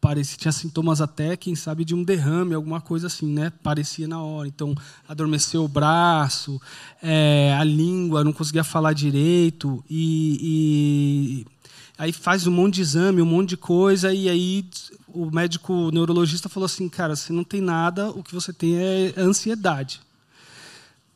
parecia, 0.00 0.36
tinha 0.36 0.52
sintomas 0.52 1.00
até, 1.00 1.36
quem 1.36 1.54
sabe, 1.54 1.84
de 1.84 1.94
um 1.94 2.02
derrame, 2.02 2.54
alguma 2.54 2.80
coisa 2.80 3.06
assim, 3.06 3.26
né? 3.26 3.52
Parecia 3.62 4.08
na 4.08 4.20
hora. 4.20 4.48
Então, 4.48 4.74
adormeceu 5.08 5.64
o 5.64 5.68
braço, 5.68 6.60
é, 7.02 7.56
a 7.58 7.62
língua, 7.62 8.24
não 8.24 8.32
conseguia 8.32 8.64
falar 8.64 8.92
direito, 8.92 9.82
e, 9.88 11.44
e 11.46 11.62
Aí 11.98 12.12
faz 12.12 12.48
um 12.48 12.50
monte 12.50 12.74
de 12.74 12.80
exame, 12.80 13.22
um 13.22 13.26
monte 13.26 13.50
de 13.50 13.56
coisa, 13.56 14.12
e 14.12 14.28
aí 14.28 14.64
o 15.06 15.30
médico 15.30 15.90
neurologista 15.92 16.48
falou 16.48 16.64
assim: 16.64 16.88
cara, 16.88 17.14
você 17.14 17.32
não 17.32 17.44
tem 17.44 17.60
nada, 17.60 18.10
o 18.10 18.24
que 18.24 18.34
você 18.34 18.52
tem 18.52 18.76
é 18.76 19.14
ansiedade. 19.16 20.00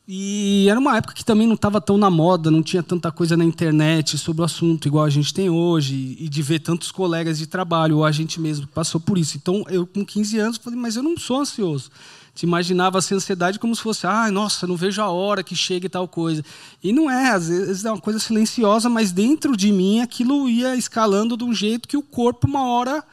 E 0.09 0.69
era 0.69 0.79
uma 0.79 0.95
época 0.95 1.13
que 1.13 1.25
também 1.25 1.45
não 1.45 1.55
estava 1.55 1.81
tão 1.81 1.97
na 1.97 2.09
moda, 2.09 2.49
não 2.49 2.63
tinha 2.63 2.81
tanta 2.81 3.11
coisa 3.11 3.35
na 3.35 3.43
internet 3.43 4.17
sobre 4.17 4.41
o 4.41 4.45
assunto, 4.45 4.87
igual 4.87 5.03
a 5.03 5.09
gente 5.09 5.33
tem 5.33 5.49
hoje, 5.49 6.15
e 6.17 6.29
de 6.29 6.41
ver 6.41 6.59
tantos 6.59 6.93
colegas 6.93 7.37
de 7.37 7.45
trabalho, 7.45 7.97
ou 7.97 8.05
a 8.05 8.11
gente 8.11 8.39
mesmo 8.39 8.65
passou 8.67 9.01
por 9.01 9.17
isso. 9.17 9.35
Então, 9.35 9.65
eu, 9.67 9.85
com 9.85 10.05
15 10.05 10.39
anos, 10.39 10.57
falei, 10.57 10.79
mas 10.79 10.95
eu 10.95 11.03
não 11.03 11.17
sou 11.17 11.41
ansioso. 11.41 11.91
Te 12.33 12.43
imaginava 12.43 12.99
essa 12.99 13.15
ansiedade 13.15 13.59
como 13.59 13.75
se 13.75 13.81
fosse, 13.81 14.07
ah, 14.07 14.31
nossa, 14.31 14.65
não 14.65 14.77
vejo 14.77 15.01
a 15.01 15.09
hora 15.09 15.43
que 15.43 15.57
chegue 15.57 15.89
tal 15.89 16.07
coisa. 16.07 16.41
E 16.81 16.93
não 16.93 17.11
é, 17.11 17.31
às 17.31 17.49
vezes 17.49 17.83
é 17.83 17.91
uma 17.91 17.99
coisa 17.99 18.17
silenciosa, 18.17 18.87
mas 18.87 19.11
dentro 19.11 19.57
de 19.57 19.73
mim 19.73 19.99
aquilo 19.99 20.47
ia 20.47 20.73
escalando 20.77 21.35
de 21.35 21.43
um 21.43 21.53
jeito 21.53 21.85
que 21.85 21.97
o 21.97 22.01
corpo, 22.01 22.47
uma 22.47 22.65
hora, 22.65 23.03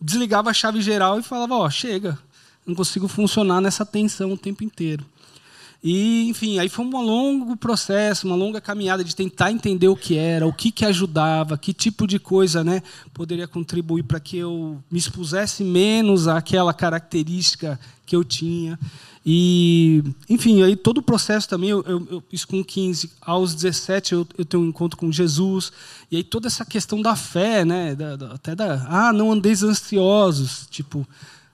desligava 0.00 0.48
a 0.48 0.54
chave 0.54 0.80
geral 0.80 1.18
e 1.18 1.22
falava, 1.22 1.54
ó, 1.54 1.66
oh, 1.66 1.70
chega, 1.70 2.18
não 2.66 2.74
consigo 2.74 3.08
funcionar 3.08 3.60
nessa 3.60 3.84
tensão 3.84 4.32
o 4.32 4.38
tempo 4.38 4.64
inteiro. 4.64 5.04
E, 5.82 6.28
enfim, 6.28 6.58
aí 6.58 6.68
foi 6.68 6.84
um 6.84 7.00
longo 7.00 7.56
processo, 7.56 8.26
uma 8.26 8.36
longa 8.36 8.60
caminhada 8.60 9.02
de 9.02 9.16
tentar 9.16 9.50
entender 9.50 9.88
o 9.88 9.96
que 9.96 10.16
era, 10.16 10.46
o 10.46 10.52
que, 10.52 10.70
que 10.70 10.84
ajudava, 10.84 11.56
que 11.56 11.72
tipo 11.72 12.06
de 12.06 12.18
coisa 12.18 12.62
né, 12.62 12.82
poderia 13.14 13.48
contribuir 13.48 14.02
para 14.02 14.20
que 14.20 14.36
eu 14.36 14.78
me 14.90 14.98
expusesse 14.98 15.64
menos 15.64 16.28
àquela 16.28 16.74
característica 16.74 17.80
que 18.04 18.14
eu 18.14 18.22
tinha. 18.22 18.78
E, 19.24 20.02
enfim, 20.28 20.62
aí 20.62 20.76
todo 20.76 20.98
o 20.98 21.02
processo 21.02 21.48
também, 21.48 21.70
eu, 21.70 21.82
eu, 21.86 22.08
eu, 22.10 22.22
isso 22.30 22.46
com 22.46 22.62
15, 22.62 23.10
aos 23.20 23.54
17 23.54 24.12
eu, 24.12 24.26
eu 24.36 24.44
tenho 24.44 24.62
um 24.62 24.68
encontro 24.68 24.98
com 24.98 25.10
Jesus, 25.10 25.72
e 26.10 26.16
aí 26.16 26.24
toda 26.24 26.46
essa 26.46 26.64
questão 26.64 27.00
da 27.00 27.16
fé, 27.16 27.64
né, 27.64 27.94
da, 27.94 28.16
da, 28.16 28.32
até 28.32 28.54
da, 28.54 28.86
ah, 28.88 29.12
não 29.12 29.32
andeis 29.32 29.62
ansiosos, 29.62 30.66
tipo, 30.70 31.06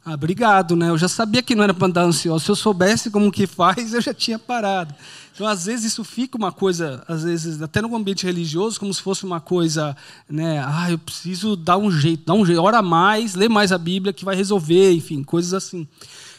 ah, 0.09 0.15
obrigado, 0.15 0.77
né? 0.77 0.89
Eu 0.89 0.97
já 0.97 1.09
sabia 1.09 1.43
que 1.43 1.53
não 1.53 1.65
era 1.65 1.75
para 1.75 1.89
andar 1.89 2.05
ansioso. 2.05 2.45
Se 2.45 2.51
eu 2.53 2.55
soubesse 2.55 3.11
como 3.11 3.33
que 3.33 3.45
faz, 3.45 3.91
eu 3.93 4.01
já 4.01 4.15
tinha 4.15 4.39
parado. 4.39 4.95
Então, 5.35 5.45
às 5.45 5.67
vezes, 5.67 5.87
isso 5.87 6.05
fica 6.05 6.39
uma 6.39 6.53
coisa, 6.53 7.03
às 7.09 7.25
vezes, 7.25 7.61
até 7.61 7.83
no 7.83 7.95
ambiente 7.95 8.25
religioso, 8.25 8.79
como 8.79 8.95
se 8.95 9.03
fosse 9.03 9.25
uma 9.25 9.41
coisa, 9.41 9.97
né? 10.31 10.65
Ah, 10.65 10.93
eu 10.93 10.97
preciso 10.97 11.57
dar 11.57 11.77
um 11.77 11.91
jeito, 11.91 12.25
dar 12.25 12.35
um 12.35 12.47
jeito, 12.47 12.63
ora 12.63 12.81
mais, 12.83 13.35
lê 13.35 13.49
mais 13.49 13.73
a 13.73 13.79
Bíblia 13.79 14.13
que 14.13 14.25
vai 14.25 14.37
resolver, 14.37 14.93
enfim, 14.93 15.25
coisas 15.25 15.53
assim. 15.53 15.89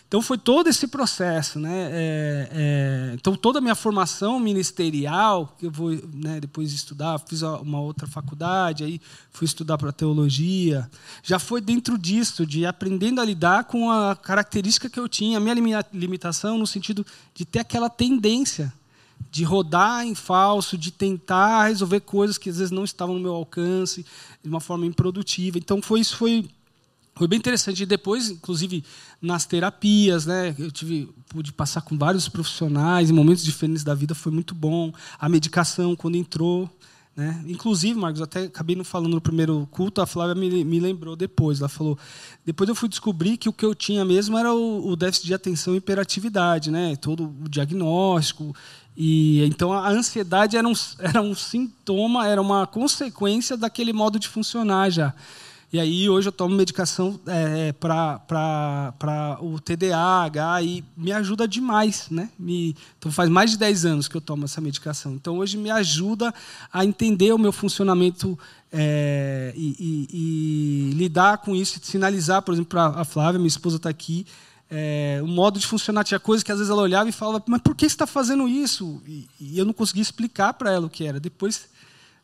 Então 0.07 0.21
foi 0.21 0.37
todo 0.37 0.69
esse 0.69 0.87
processo, 0.87 1.59
né? 1.59 1.89
É, 1.91 2.49
é, 2.51 3.11
então 3.13 3.35
toda 3.35 3.59
a 3.59 3.61
minha 3.61 3.75
formação 3.75 4.39
ministerial, 4.39 5.53
que 5.59 5.65
eu 5.65 5.71
vou 5.71 5.91
né, 5.91 6.39
depois 6.39 6.71
estudar, 6.71 7.19
fiz 7.19 7.41
uma 7.41 7.81
outra 7.81 8.07
faculdade, 8.07 8.85
aí 8.85 9.01
fui 9.31 9.43
estudar 9.43 9.77
para 9.77 9.91
teologia, 9.91 10.89
já 11.21 11.37
foi 11.37 11.59
dentro 11.59 11.97
disso, 11.97 12.45
de 12.45 12.65
aprendendo 12.65 13.19
a 13.19 13.25
lidar 13.25 13.65
com 13.65 13.91
a 13.91 14.15
característica 14.15 14.89
que 14.89 14.99
eu 14.99 15.09
tinha, 15.09 15.37
a 15.37 15.41
minha 15.41 15.85
limitação 15.91 16.57
no 16.57 16.65
sentido 16.65 17.05
de 17.33 17.43
ter 17.43 17.59
aquela 17.59 17.89
tendência 17.89 18.73
de 19.29 19.43
rodar 19.43 20.05
em 20.05 20.15
falso, 20.15 20.77
de 20.77 20.89
tentar 20.89 21.67
resolver 21.67 21.99
coisas 21.99 22.37
que 22.37 22.49
às 22.49 22.59
vezes 22.59 22.71
não 22.71 22.85
estavam 22.85 23.15
no 23.15 23.21
meu 23.21 23.35
alcance, 23.35 24.05
de 24.41 24.47
uma 24.47 24.61
forma 24.61 24.85
improdutiva. 24.85 25.57
Então 25.57 25.81
foi 25.81 25.99
isso 25.99 26.15
foi 26.15 26.47
foi 27.17 27.27
bem 27.27 27.37
interessante. 27.37 27.83
E 27.83 27.85
depois, 27.85 28.29
inclusive, 28.29 28.83
nas 29.21 29.45
terapias, 29.45 30.25
né? 30.25 30.55
Eu 30.57 30.71
tive, 30.71 31.09
pude 31.27 31.51
passar 31.51 31.81
com 31.81 31.97
vários 31.97 32.29
profissionais 32.29 33.09
em 33.09 33.13
momentos 33.13 33.43
diferentes 33.43 33.83
da 33.83 33.93
vida, 33.93 34.15
foi 34.15 34.31
muito 34.31 34.53
bom. 34.53 34.93
A 35.19 35.27
medicação, 35.27 35.95
quando 35.95 36.15
entrou. 36.15 36.69
Né? 37.15 37.43
Inclusive, 37.47 37.99
Marcos, 37.99 38.21
até 38.21 38.43
acabei 38.43 38.75
não 38.75 38.83
falando 38.83 39.13
no 39.13 39.21
primeiro 39.21 39.67
culto, 39.71 40.01
a 40.01 40.05
Flávia 40.05 40.35
me, 40.35 40.63
me 40.63 40.79
lembrou 40.79 41.15
depois. 41.15 41.59
Ela 41.59 41.67
falou: 41.67 41.97
depois 42.45 42.69
eu 42.69 42.75
fui 42.75 42.87
descobrir 42.87 43.37
que 43.37 43.49
o 43.49 43.53
que 43.53 43.65
eu 43.65 43.73
tinha 43.73 44.05
mesmo 44.05 44.37
era 44.37 44.53
o, 44.53 44.89
o 44.89 44.95
déficit 44.95 45.25
de 45.25 45.33
atenção 45.33 45.73
e 45.73 45.77
hiperatividade, 45.77 46.69
né? 46.69 46.95
todo 46.95 47.33
o 47.43 47.49
diagnóstico. 47.49 48.55
E 48.95 49.43
então 49.45 49.73
a 49.73 49.89
ansiedade 49.89 50.57
era 50.57 50.67
um, 50.67 50.73
era 50.99 51.21
um 51.21 51.33
sintoma, 51.33 52.27
era 52.27 52.41
uma 52.41 52.67
consequência 52.67 53.57
daquele 53.57 53.93
modo 53.93 54.19
de 54.19 54.27
funcionar 54.27 54.91
já. 54.91 55.13
E 55.71 55.81
aí 55.81 56.09
hoje 56.09 56.29
eu 56.29 56.31
tomo 56.31 56.55
medicação 56.55 57.19
é, 57.27 57.73
para 57.73 59.37
o 59.41 59.59
TDAH 59.59 60.61
e 60.63 60.83
me 60.95 61.11
ajuda 61.11 61.45
demais. 61.45 62.07
Né? 62.09 62.29
Me, 62.39 62.73
então 62.97 63.11
faz 63.11 63.29
mais 63.29 63.51
de 63.51 63.57
10 63.57 63.85
anos 63.85 64.07
que 64.07 64.15
eu 64.15 64.21
tomo 64.21 64.45
essa 64.45 64.61
medicação. 64.61 65.13
Então 65.13 65.39
hoje 65.39 65.57
me 65.57 65.69
ajuda 65.69 66.33
a 66.71 66.85
entender 66.85 67.33
o 67.33 67.37
meu 67.37 67.51
funcionamento 67.51 68.39
é, 68.71 69.53
e, 69.57 69.75
e, 69.77 70.91
e, 70.91 70.93
lidar 70.93 71.39
com 71.39 71.53
isso, 71.53 71.79
sinalizar, 71.83 72.41
por 72.41 72.53
exemplo, 72.53 72.69
para 72.69 73.01
a 73.01 73.03
Flávia, 73.03 73.37
minha 73.37 73.47
esposa 73.47 73.75
está 73.75 73.89
aqui, 73.89 74.25
é, 74.69 75.19
o 75.21 75.27
modo 75.27 75.59
de 75.59 75.67
funcionar. 75.67 76.05
Tinha 76.05 76.19
coisas 76.19 76.43
que 76.43 76.51
às 76.51 76.59
vezes 76.59 76.71
ela 76.71 76.81
olhava 76.81 77.09
e 77.09 77.13
falava, 77.13 77.43
mas 77.45 77.61
por 77.61 77.75
que 77.75 77.83
você 77.83 77.93
está 77.93 78.07
fazendo 78.07 78.47
isso? 78.47 79.01
E, 79.05 79.27
e 79.37 79.59
eu 79.59 79.65
não 79.65 79.73
conseguia 79.73 80.01
explicar 80.01 80.53
para 80.53 80.71
ela 80.71 80.87
o 80.87 80.89
que 80.89 81.05
era. 81.05 81.19
Depois 81.19 81.67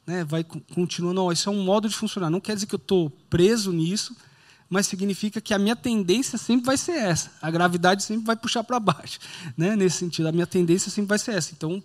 né, 0.05 0.24
vai 0.24 0.43
continuando. 0.43 1.31
Isso 1.31 1.50
é 1.50 1.51
um 1.51 1.63
modo 1.63 1.88
de 1.88 1.95
funcionar. 1.95 2.29
Não 2.29 2.39
quer 2.39 2.55
dizer 2.55 2.67
que 2.67 2.75
eu 2.75 2.77
estou 2.77 3.10
preso 3.29 3.72
nisso, 3.72 4.15
mas 4.69 4.88
significa 4.88 5.39
que 5.39 5.53
a 5.53 5.60
minha 5.60 5.75
tendência 5.75 6.38
sempre 6.38 6.65
vai 6.65 6.77
ser 6.77 6.93
essa. 6.93 7.31
A 7.41 7.50
gravidade 7.50 8.03
sempre 8.03 8.25
vai 8.25 8.36
puxar 8.36 8.63
para 8.63 8.79
baixo, 8.79 9.19
né? 9.57 9.75
Nesse 9.75 9.98
sentido, 9.98 10.27
a 10.27 10.31
minha 10.31 10.48
tendência 10.48 10.89
sempre 10.91 11.10
vai 11.10 11.19
ser 11.19 11.36
essa. 11.36 11.53
Então, 11.53 11.81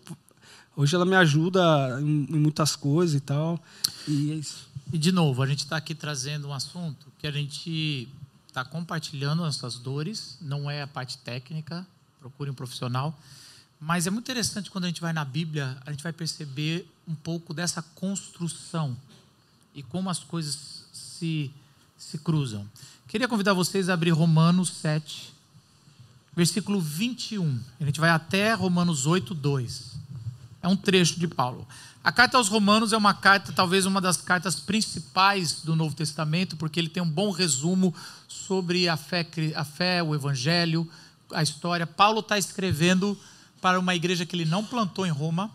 hoje 0.77 0.95
ela 0.95 1.05
me 1.05 1.17
ajuda 1.17 2.01
em, 2.01 2.05
muitas 2.05 2.75
coisas 2.75 3.15
e 3.15 3.21
tal. 3.21 3.63
E 4.07 4.33
é 4.33 4.35
isso. 4.35 4.69
E 4.93 4.97
de 4.97 5.13
novo, 5.13 5.43
a 5.43 5.47
gente 5.47 5.61
está 5.61 5.77
aqui 5.77 5.95
trazendo 5.95 6.49
um 6.49 6.55
assunto 6.55 7.13
que 7.19 7.27
a 7.27 7.31
gente 7.31 8.09
está 8.47 8.65
compartilhando 8.65 9.41
nossas 9.41 9.79
dores. 9.79 10.39
Não 10.41 10.71
é 10.71 10.83
a 10.83 10.87
parte 10.87 11.19
técnica. 11.19 11.87
Procure 12.21 12.51
um 12.51 12.55
profissional. 12.55 13.17
Mas 13.81 14.07
é 14.07 14.11
muito 14.11 14.25
interessante 14.25 14.71
quando 14.71 14.85
a 14.85 14.89
gente 14.89 15.01
vai 15.01 15.13
na 15.13 15.25
Bíblia, 15.25 15.77
a 15.87 15.91
gente 15.91 16.03
vai 16.03 16.13
perceber 16.13 16.89
um 17.07 17.15
pouco 17.15 17.55
dessa 17.55 17.81
construção 17.95 18.97
e 19.75 19.83
como 19.83 20.11
as 20.11 20.19
coisas 20.19 20.85
se, 20.93 21.51
se 21.97 22.19
cruzam. 22.19 22.69
Queria 23.07 23.29
convidar 23.29 23.55
vocês 23.55 23.89
a 23.89 23.95
abrir 23.95 24.11
Romanos 24.11 24.71
7, 24.71 25.33
versículo 26.35 26.81
21. 26.81 27.61
A 27.81 27.85
gente 27.85 28.01
vai 28.01 28.11
até 28.11 28.53
Romanos 28.53 29.07
8, 29.07 29.33
2. 29.33 29.97
É 30.61 30.69
um 30.69 30.77
trecho 30.77 31.19
de 31.19 31.29
Paulo. 31.29 31.67
A 32.03 32.11
carta 32.11 32.37
aos 32.37 32.49
Romanos 32.49 32.93
é 32.93 32.97
uma 32.97 33.15
carta, 33.15 33.53
talvez 33.53 33.87
uma 33.87 34.01
das 34.01 34.17
cartas 34.17 34.57
principais 34.57 35.63
do 35.63 35.77
Novo 35.77 35.95
Testamento, 35.95 36.57
porque 36.57 36.81
ele 36.81 36.89
tem 36.89 37.03
um 37.03 37.09
bom 37.09 37.31
resumo 37.31 37.95
sobre 38.27 38.89
a 38.89 38.97
fé, 38.97 39.27
a 39.55 39.65
fé 39.65 40.03
o 40.03 40.15
Evangelho, 40.15 40.89
a 41.33 41.43
história. 41.43 41.87
Paulo 41.87 42.21
está 42.21 42.39
escrevendo 42.39 43.19
para 43.61 43.79
uma 43.79 43.95
igreja 43.95 44.25
que 44.25 44.35
ele 44.35 44.45
não 44.45 44.65
plantou 44.65 45.07
em 45.07 45.11
Roma, 45.11 45.51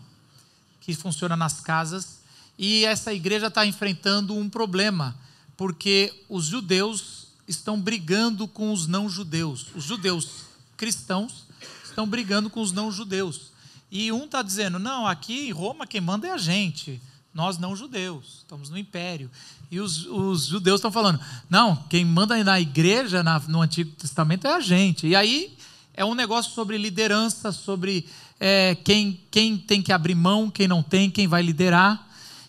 que 0.81 0.93
funciona 0.93 1.35
nas 1.35 1.59
casas, 1.59 2.19
e 2.57 2.85
essa 2.85 3.13
igreja 3.13 3.47
está 3.47 3.65
enfrentando 3.65 4.35
um 4.35 4.49
problema, 4.49 5.15
porque 5.57 6.23
os 6.29 6.45
judeus 6.45 7.27
estão 7.47 7.79
brigando 7.79 8.47
com 8.47 8.71
os 8.71 8.87
não-judeus. 8.87 9.67
Os 9.75 9.83
judeus 9.83 10.43
cristãos 10.77 11.45
estão 11.83 12.07
brigando 12.07 12.49
com 12.49 12.61
os 12.61 12.71
não-judeus. 12.71 13.51
E 13.91 14.11
um 14.11 14.25
está 14.25 14.41
dizendo: 14.41 14.79
não, 14.79 15.07
aqui 15.07 15.47
em 15.47 15.51
Roma 15.51 15.87
quem 15.87 16.01
manda 16.01 16.27
é 16.27 16.31
a 16.31 16.37
gente, 16.37 17.01
nós 17.33 17.57
não-judeus, 17.57 18.39
estamos 18.39 18.69
no 18.69 18.77
império. 18.77 19.29
E 19.71 19.79
os, 19.79 20.05
os 20.05 20.45
judeus 20.45 20.79
estão 20.79 20.91
falando: 20.91 21.19
não, 21.49 21.75
quem 21.89 22.05
manda 22.05 22.41
na 22.43 22.59
igreja, 22.59 23.23
na, 23.23 23.39
no 23.39 23.61
Antigo 23.61 23.91
Testamento, 23.91 24.47
é 24.47 24.53
a 24.53 24.59
gente. 24.59 25.07
E 25.07 25.15
aí 25.15 25.55
é 25.93 26.03
um 26.03 26.15
negócio 26.15 26.51
sobre 26.53 26.77
liderança, 26.77 27.51
sobre 27.51 28.07
é, 28.39 28.75
quem, 28.83 29.21
quem 29.29 29.57
tem 29.57 29.81
que 29.81 29.91
abrir 29.91 30.15
mão, 30.15 30.49
quem 30.49 30.67
não 30.67 30.81
tem, 30.81 31.09
quem 31.09 31.27
vai 31.27 31.41
liderar. 31.41 32.07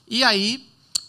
E 0.09 0.25
aí, 0.25 0.67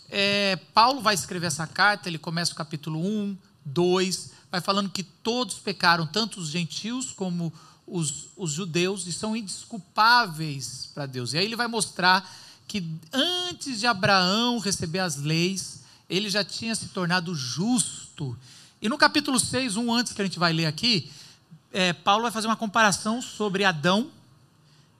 é, 0.09 0.57
Paulo 0.73 1.01
vai 1.01 1.15
escrever 1.15 1.47
essa 1.47 1.65
carta, 1.65 2.09
ele 2.09 2.17
começa 2.17 2.51
o 2.51 2.55
capítulo 2.55 2.99
1, 2.99 3.37
2, 3.65 4.31
vai 4.51 4.61
falando 4.61 4.89
que 4.89 5.03
todos 5.03 5.55
pecaram, 5.55 6.05
tanto 6.05 6.39
os 6.39 6.49
gentios 6.49 7.11
como 7.11 7.51
os, 7.87 8.27
os 8.35 8.51
judeus, 8.51 9.07
e 9.07 9.13
são 9.13 9.35
indesculpáveis 9.35 10.89
para 10.93 11.05
Deus. 11.05 11.33
E 11.33 11.37
aí 11.37 11.45
ele 11.45 11.55
vai 11.55 11.67
mostrar 11.67 12.29
que 12.67 12.83
antes 13.13 13.79
de 13.79 13.87
Abraão 13.87 14.59
receber 14.59 14.99
as 14.99 15.17
leis, 15.17 15.83
ele 16.09 16.29
já 16.29 16.43
tinha 16.43 16.75
se 16.75 16.87
tornado 16.89 17.33
justo. 17.33 18.37
E 18.81 18.89
no 18.89 18.97
capítulo 18.97 19.39
6, 19.39 19.77
um 19.77 19.93
antes 19.93 20.13
que 20.13 20.21
a 20.21 20.25
gente 20.25 20.39
vai 20.39 20.51
ler 20.51 20.65
aqui, 20.65 21.09
é, 21.75 21.91
Paulo 21.91 22.23
vai 22.23 22.31
fazer 22.31 22.47
uma 22.47 22.55
comparação 22.55 23.21
sobre 23.21 23.65
Adão 23.65 24.09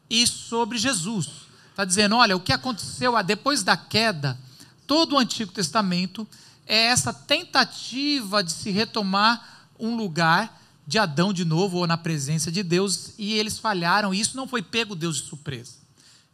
e 0.10 0.28
sobre 0.28 0.78
Jesus. 0.78 1.30
Está 1.70 1.86
dizendo: 1.86 2.18
olha, 2.18 2.36
o 2.36 2.40
que 2.42 2.52
aconteceu 2.52 3.14
depois 3.24 3.64
da 3.64 3.78
queda, 3.78 4.38
todo 4.86 5.14
o 5.14 5.18
Antigo 5.18 5.54
Testamento 5.54 6.28
é 6.68 6.88
essa 6.88 7.14
tentativa 7.14 8.44
de 8.44 8.52
se 8.52 8.72
retomar 8.72 9.70
um 9.80 9.96
lugar 9.96 10.62
de 10.86 11.00
Adão 11.00 11.32
de 11.32 11.46
novo, 11.46 11.78
ou 11.78 11.88
na 11.88 11.98
presença 11.98 12.52
de 12.52 12.62
Deus, 12.62 13.14
e 13.18 13.34
eles 13.34 13.58
falharam, 13.58 14.14
e 14.14 14.20
isso 14.20 14.36
não 14.36 14.48
foi 14.48 14.62
pego 14.62 14.96
Deus 14.96 15.22
de 15.22 15.30
surpresa. 15.30 15.76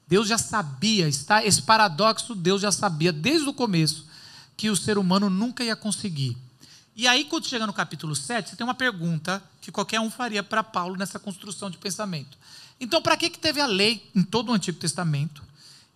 Deus 0.07 0.27
já 0.27 0.39
sabia, 0.39 1.07
está, 1.07 1.45
esse 1.45 1.61
paradoxo 1.61 2.33
Deus 2.33 2.61
já 2.61 2.71
sabia 2.71 3.13
desde 3.13 3.47
o 3.47 3.53
começo 3.53 4.07
que 4.57 4.69
o 4.71 4.75
ser 4.75 4.97
humano 4.97 5.29
nunca 5.29 5.63
ia 5.63 5.75
conseguir. 5.75 6.35
E 6.95 7.07
aí, 7.07 7.25
quando 7.25 7.47
chega 7.47 7.65
no 7.65 7.73
capítulo 7.73 8.15
7, 8.15 8.49
você 8.49 8.55
tem 8.55 8.65
uma 8.65 8.73
pergunta 8.73 9.41
que 9.61 9.71
qualquer 9.71 9.99
um 9.99 10.11
faria 10.11 10.43
para 10.43 10.63
Paulo 10.63 10.97
nessa 10.97 11.17
construção 11.17 11.69
de 11.69 11.77
pensamento. 11.77 12.37
Então, 12.79 13.01
para 13.01 13.15
que, 13.15 13.29
que 13.29 13.39
teve 13.39 13.61
a 13.61 13.65
lei 13.65 14.09
em 14.15 14.23
todo 14.23 14.49
o 14.49 14.53
Antigo 14.53 14.77
Testamento? 14.77 15.41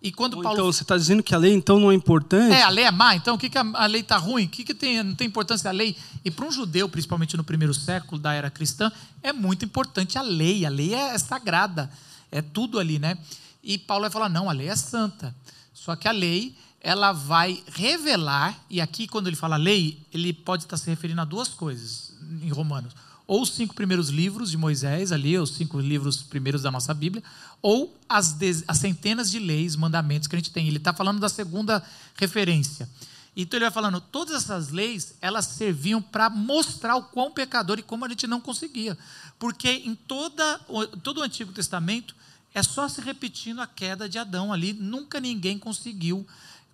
E 0.00 0.12
quando 0.12 0.40
Paulo... 0.40 0.58
Então, 0.58 0.72
você 0.72 0.82
está 0.82 0.96
dizendo 0.96 1.22
que 1.22 1.34
a 1.34 1.38
lei 1.38 1.52
então 1.52 1.80
não 1.80 1.90
é 1.90 1.94
importante? 1.94 2.54
É, 2.54 2.62
a 2.62 2.68
lei 2.68 2.84
é 2.84 2.90
má, 2.90 3.16
então 3.16 3.34
o 3.34 3.38
que, 3.38 3.50
que 3.50 3.58
a, 3.58 3.86
lei 3.86 4.02
está 4.02 4.16
ruim? 4.16 4.44
O 4.44 4.48
que, 4.48 4.62
que 4.62 4.74
tem, 4.74 5.02
não 5.02 5.14
tem 5.14 5.26
importância 5.26 5.68
a 5.68 5.72
lei? 5.72 5.96
E 6.24 6.30
para 6.30 6.46
um 6.46 6.52
judeu, 6.52 6.88
principalmente 6.88 7.36
no 7.36 7.42
primeiro 7.42 7.74
século 7.74 8.20
da 8.20 8.32
era 8.32 8.50
cristã, 8.50 8.92
é 9.22 9.32
muito 9.32 9.64
importante 9.64 10.16
a 10.16 10.22
lei. 10.22 10.64
A 10.64 10.68
lei 10.68 10.94
é, 10.94 11.14
é 11.14 11.18
sagrada, 11.18 11.90
é 12.30 12.40
tudo 12.40 12.78
ali, 12.78 12.98
né? 12.98 13.18
E 13.62 13.78
Paulo 13.78 14.02
vai 14.02 14.10
falar: 14.10 14.28
não, 14.28 14.48
a 14.48 14.52
lei 14.52 14.68
é 14.68 14.76
santa. 14.76 15.34
Só 15.74 15.96
que 15.96 16.06
a 16.06 16.12
lei 16.12 16.56
ela 16.86 17.10
vai 17.10 17.64
revelar, 17.72 18.56
e 18.70 18.80
aqui 18.80 19.08
quando 19.08 19.26
ele 19.26 19.34
fala 19.34 19.56
lei, 19.56 19.98
ele 20.14 20.32
pode 20.32 20.62
estar 20.62 20.76
se 20.76 20.88
referindo 20.88 21.20
a 21.20 21.24
duas 21.24 21.48
coisas 21.48 22.14
em 22.40 22.48
Romanos. 22.48 22.94
Ou 23.26 23.42
os 23.42 23.50
cinco 23.50 23.74
primeiros 23.74 24.08
livros 24.08 24.52
de 24.52 24.56
Moisés, 24.56 25.10
ali, 25.10 25.36
os 25.36 25.50
cinco 25.50 25.80
livros 25.80 26.22
primeiros 26.22 26.62
da 26.62 26.70
nossa 26.70 26.94
Bíblia, 26.94 27.24
ou 27.60 27.92
as, 28.08 28.36
as 28.68 28.78
centenas 28.78 29.32
de 29.32 29.40
leis, 29.40 29.74
mandamentos 29.74 30.28
que 30.28 30.36
a 30.36 30.38
gente 30.38 30.52
tem. 30.52 30.68
Ele 30.68 30.76
está 30.76 30.92
falando 30.92 31.18
da 31.18 31.28
segunda 31.28 31.82
referência. 32.14 32.88
Então 33.36 33.58
ele 33.58 33.64
vai 33.64 33.72
falando, 33.72 34.00
todas 34.00 34.44
essas 34.44 34.68
leis, 34.68 35.16
elas 35.20 35.44
serviam 35.44 36.00
para 36.00 36.30
mostrar 36.30 36.94
o 36.94 37.02
quão 37.02 37.32
pecador 37.32 37.80
e 37.80 37.82
como 37.82 38.04
a 38.04 38.08
gente 38.08 38.28
não 38.28 38.40
conseguia. 38.40 38.96
Porque 39.40 39.68
em 39.70 39.96
toda, 39.96 40.60
todo 41.02 41.18
o 41.18 41.24
Antigo 41.24 41.52
Testamento 41.52 42.14
é 42.54 42.62
só 42.62 42.88
se 42.88 43.00
repetindo 43.00 43.60
a 43.60 43.66
queda 43.66 44.08
de 44.08 44.18
Adão 44.18 44.52
ali, 44.52 44.72
nunca 44.72 45.18
ninguém 45.18 45.58
conseguiu 45.58 46.24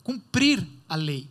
cumprir 0.02 0.66
a 0.88 0.94
lei. 0.94 1.28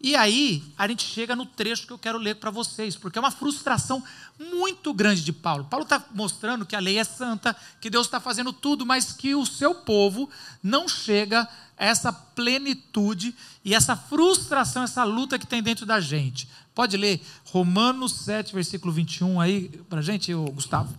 E 0.00 0.14
aí, 0.14 0.62
a 0.76 0.86
gente 0.86 1.02
chega 1.02 1.34
no 1.34 1.46
trecho 1.46 1.86
que 1.86 1.92
eu 1.94 1.98
quero 1.98 2.18
ler 2.18 2.34
para 2.34 2.50
vocês, 2.50 2.94
porque 2.94 3.18
é 3.18 3.22
uma 3.22 3.30
frustração 3.30 4.04
muito 4.38 4.92
grande 4.92 5.24
de 5.24 5.32
Paulo. 5.32 5.64
Paulo 5.64 5.84
está 5.84 6.04
mostrando 6.12 6.66
que 6.66 6.76
a 6.76 6.78
lei 6.78 6.98
é 6.98 7.04
santa, 7.04 7.56
que 7.80 7.88
Deus 7.88 8.06
está 8.06 8.20
fazendo 8.20 8.52
tudo, 8.52 8.84
mas 8.84 9.12
que 9.12 9.34
o 9.34 9.46
seu 9.46 9.74
povo 9.76 10.28
não 10.62 10.86
chega 10.86 11.48
a 11.78 11.84
essa 11.86 12.12
plenitude 12.12 13.34
e 13.64 13.74
essa 13.74 13.96
frustração, 13.96 14.82
essa 14.82 15.04
luta 15.04 15.38
que 15.38 15.46
tem 15.46 15.62
dentro 15.62 15.86
da 15.86 15.98
gente. 16.00 16.46
Pode 16.74 16.98
ler 16.98 17.22
Romanos 17.46 18.12
7, 18.12 18.54
versículo 18.54 18.92
21 18.92 19.40
aí 19.40 19.68
para 19.88 20.00
a 20.00 20.02
gente, 20.02 20.34
Gustavo. 20.34 20.92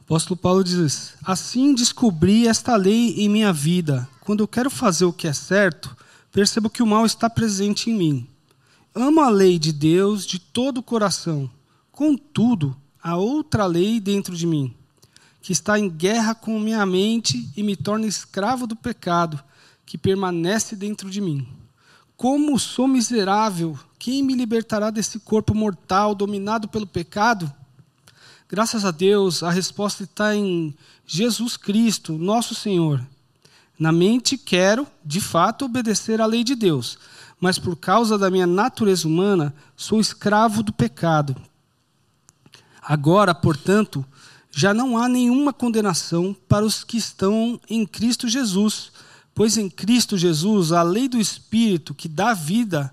O 0.00 0.02
apóstolo 0.04 0.34
Paulo 0.34 0.64
diz: 0.64 1.12
Assim 1.22 1.74
descobri 1.74 2.48
esta 2.48 2.74
lei 2.74 3.16
em 3.18 3.28
minha 3.28 3.52
vida. 3.52 4.08
Quando 4.20 4.40
eu 4.40 4.48
quero 4.48 4.70
fazer 4.70 5.04
o 5.04 5.12
que 5.12 5.28
é 5.28 5.32
certo, 5.34 5.94
percebo 6.36 6.68
que 6.68 6.82
o 6.82 6.86
mal 6.86 7.06
está 7.06 7.30
presente 7.30 7.88
em 7.88 7.94
mim. 7.94 8.28
Amo 8.94 9.22
a 9.22 9.30
lei 9.30 9.58
de 9.58 9.72
Deus 9.72 10.26
de 10.26 10.38
todo 10.38 10.78
o 10.78 10.82
coração. 10.82 11.50
Contudo, 11.90 12.76
há 13.02 13.16
outra 13.16 13.64
lei 13.64 13.98
dentro 13.98 14.36
de 14.36 14.46
mim, 14.46 14.74
que 15.40 15.50
está 15.50 15.78
em 15.78 15.88
guerra 15.88 16.34
com 16.34 16.60
minha 16.60 16.84
mente 16.84 17.50
e 17.56 17.62
me 17.62 17.74
torna 17.74 18.04
escravo 18.04 18.66
do 18.66 18.76
pecado 18.76 19.42
que 19.86 19.96
permanece 19.96 20.76
dentro 20.76 21.08
de 21.08 21.22
mim. 21.22 21.48
Como 22.18 22.58
sou 22.58 22.86
miserável, 22.86 23.78
quem 23.98 24.22
me 24.22 24.34
libertará 24.34 24.90
desse 24.90 25.18
corpo 25.18 25.54
mortal 25.54 26.14
dominado 26.14 26.68
pelo 26.68 26.86
pecado? 26.86 27.50
Graças 28.46 28.84
a 28.84 28.90
Deus, 28.90 29.42
a 29.42 29.50
resposta 29.50 30.02
está 30.02 30.36
em 30.36 30.76
Jesus 31.06 31.56
Cristo, 31.56 32.12
nosso 32.12 32.54
Senhor. 32.54 33.00
Na 33.78 33.92
mente, 33.92 34.38
quero, 34.38 34.86
de 35.04 35.20
fato, 35.20 35.64
obedecer 35.66 36.20
à 36.20 36.26
lei 36.26 36.42
de 36.42 36.54
Deus, 36.54 36.98
mas 37.40 37.58
por 37.58 37.76
causa 37.76 38.16
da 38.16 38.30
minha 38.30 38.46
natureza 38.46 39.06
humana, 39.06 39.54
sou 39.76 40.00
escravo 40.00 40.62
do 40.62 40.72
pecado. 40.72 41.36
Agora, 42.80 43.34
portanto, 43.34 44.04
já 44.50 44.72
não 44.72 44.96
há 44.96 45.08
nenhuma 45.08 45.52
condenação 45.52 46.34
para 46.48 46.64
os 46.64 46.82
que 46.82 46.96
estão 46.96 47.60
em 47.68 47.84
Cristo 47.84 48.28
Jesus, 48.28 48.90
pois 49.34 49.58
em 49.58 49.68
Cristo 49.68 50.16
Jesus 50.16 50.72
a 50.72 50.82
lei 50.82 51.08
do 51.08 51.20
Espírito 51.20 51.94
que 51.94 52.08
dá 52.08 52.32
vida 52.32 52.92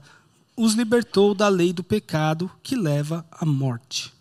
os 0.58 0.74
libertou 0.74 1.34
da 1.34 1.48
lei 1.48 1.72
do 1.72 1.84
pecado 1.84 2.52
que 2.62 2.76
leva 2.76 3.26
à 3.32 3.46
morte. 3.46 4.14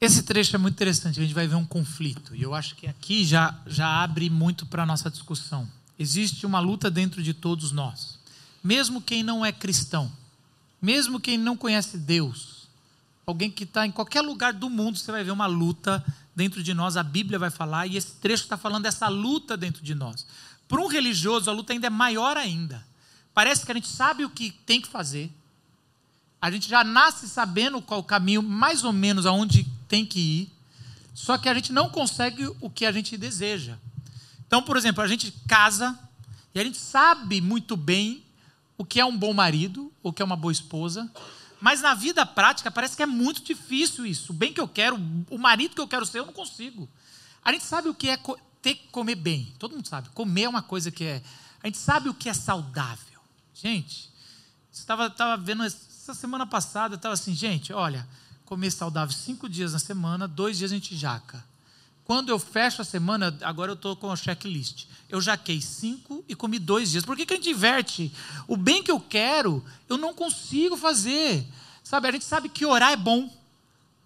Esse 0.00 0.22
trecho 0.22 0.54
é 0.54 0.58
muito 0.58 0.74
interessante, 0.74 1.18
a 1.18 1.22
gente 1.22 1.34
vai 1.34 1.48
ver 1.48 1.56
um 1.56 1.64
conflito. 1.64 2.34
E 2.34 2.42
eu 2.42 2.54
acho 2.54 2.76
que 2.76 2.86
aqui 2.86 3.24
já, 3.24 3.58
já 3.66 4.02
abre 4.02 4.30
muito 4.30 4.64
para 4.64 4.84
a 4.84 4.86
nossa 4.86 5.10
discussão. 5.10 5.68
Existe 5.98 6.46
uma 6.46 6.60
luta 6.60 6.88
dentro 6.88 7.20
de 7.20 7.34
todos 7.34 7.72
nós. 7.72 8.18
Mesmo 8.62 9.02
quem 9.02 9.24
não 9.24 9.44
é 9.44 9.50
cristão, 9.50 10.10
mesmo 10.80 11.18
quem 11.18 11.36
não 11.36 11.56
conhece 11.56 11.98
Deus, 11.98 12.68
alguém 13.26 13.50
que 13.50 13.64
está 13.64 13.86
em 13.86 13.90
qualquer 13.90 14.20
lugar 14.20 14.52
do 14.52 14.70
mundo, 14.70 14.98
você 14.98 15.10
vai 15.10 15.24
ver 15.24 15.32
uma 15.32 15.46
luta 15.46 16.04
dentro 16.34 16.62
de 16.62 16.72
nós. 16.72 16.96
A 16.96 17.02
Bíblia 17.02 17.38
vai 17.38 17.50
falar, 17.50 17.88
e 17.88 17.96
esse 17.96 18.12
trecho 18.16 18.44
está 18.44 18.56
falando 18.56 18.84
dessa 18.84 19.08
luta 19.08 19.56
dentro 19.56 19.82
de 19.82 19.94
nós. 19.96 20.24
Para 20.68 20.80
um 20.80 20.86
religioso, 20.86 21.50
a 21.50 21.52
luta 21.52 21.72
ainda 21.72 21.88
é 21.88 21.90
maior 21.90 22.36
ainda. 22.36 22.86
Parece 23.34 23.66
que 23.66 23.72
a 23.72 23.74
gente 23.74 23.88
sabe 23.88 24.24
o 24.24 24.30
que 24.30 24.52
tem 24.64 24.80
que 24.80 24.88
fazer, 24.88 25.32
a 26.40 26.50
gente 26.50 26.68
já 26.68 26.84
nasce 26.84 27.28
sabendo 27.28 27.82
qual 27.82 28.00
o 28.00 28.04
caminho, 28.04 28.42
mais 28.42 28.84
ou 28.84 28.92
menos 28.92 29.26
aonde 29.26 29.64
tem 29.88 30.04
que 30.04 30.20
ir, 30.20 30.52
só 31.14 31.36
que 31.36 31.48
a 31.48 31.54
gente 31.54 31.72
não 31.72 31.90
consegue 31.90 32.46
o 32.60 32.70
que 32.70 32.86
a 32.86 32.92
gente 32.92 33.16
deseja. 33.16 33.76
Então, 34.46 34.62
por 34.62 34.76
exemplo, 34.76 35.02
a 35.02 35.08
gente 35.08 35.32
casa 35.48 35.98
e 36.54 36.60
a 36.60 36.64
gente 36.64 36.78
sabe 36.78 37.40
muito 37.40 37.76
bem 37.76 38.24
o 38.76 38.84
que 38.84 39.00
é 39.00 39.04
um 39.04 39.16
bom 39.16 39.34
marido, 39.34 39.92
o 40.02 40.12
que 40.12 40.22
é 40.22 40.24
uma 40.24 40.36
boa 40.36 40.52
esposa, 40.52 41.10
mas 41.60 41.80
na 41.80 41.94
vida 41.94 42.24
prática 42.24 42.70
parece 42.70 42.96
que 42.96 43.02
é 43.02 43.06
muito 43.06 43.42
difícil 43.42 44.06
isso. 44.06 44.32
O 44.32 44.34
bem 44.34 44.52
que 44.52 44.60
eu 44.60 44.68
quero, 44.68 44.96
o 45.28 45.38
marido 45.38 45.74
que 45.74 45.80
eu 45.80 45.88
quero 45.88 46.06
ser, 46.06 46.20
eu 46.20 46.26
não 46.26 46.32
consigo. 46.32 46.88
A 47.44 47.52
gente 47.52 47.64
sabe 47.64 47.88
o 47.88 47.94
que 47.94 48.08
é 48.08 48.18
ter 48.62 48.76
que 48.76 48.88
comer 48.88 49.16
bem. 49.16 49.52
Todo 49.58 49.74
mundo 49.74 49.88
sabe. 49.88 50.08
Comer 50.10 50.42
é 50.42 50.48
uma 50.48 50.62
coisa 50.62 50.90
que 50.90 51.04
é. 51.04 51.22
A 51.62 51.66
gente 51.66 51.78
sabe 51.78 52.08
o 52.08 52.14
que 52.14 52.28
é 52.28 52.34
saudável. 52.34 53.20
Gente, 53.52 54.08
estava 54.72 55.36
vendo 55.36 55.64
essa 55.64 56.14
semana 56.14 56.46
passada, 56.46 56.94
estava 56.94 57.14
assim, 57.14 57.34
gente, 57.34 57.72
olha, 57.72 58.06
comer 58.48 58.70
saudável 58.70 59.14
cinco 59.14 59.46
dias 59.46 59.74
na 59.74 59.78
semana, 59.78 60.26
dois 60.26 60.56
dias 60.56 60.72
a 60.72 60.74
gente 60.74 60.96
jaca. 60.96 61.44
Quando 62.02 62.30
eu 62.30 62.38
fecho 62.38 62.80
a 62.80 62.84
semana, 62.84 63.36
agora 63.42 63.72
eu 63.72 63.74
estou 63.74 63.94
com 63.94 64.10
a 64.10 64.16
checklist. 64.16 64.86
Eu 65.06 65.20
jaquei 65.20 65.60
cinco 65.60 66.24
e 66.26 66.34
comi 66.34 66.58
dois 66.58 66.90
dias. 66.90 67.04
Por 67.04 67.14
que, 67.14 67.26
que 67.26 67.34
a 67.34 67.36
gente 67.36 67.50
inverte? 67.50 68.10
O 68.46 68.56
bem 68.56 68.82
que 68.82 68.90
eu 68.90 68.98
quero, 68.98 69.62
eu 69.86 69.98
não 69.98 70.14
consigo 70.14 70.78
fazer. 70.78 71.46
Sabe, 71.84 72.08
a 72.08 72.12
gente 72.12 72.24
sabe 72.24 72.48
que 72.48 72.64
orar 72.64 72.92
é 72.92 72.96
bom. 72.96 73.30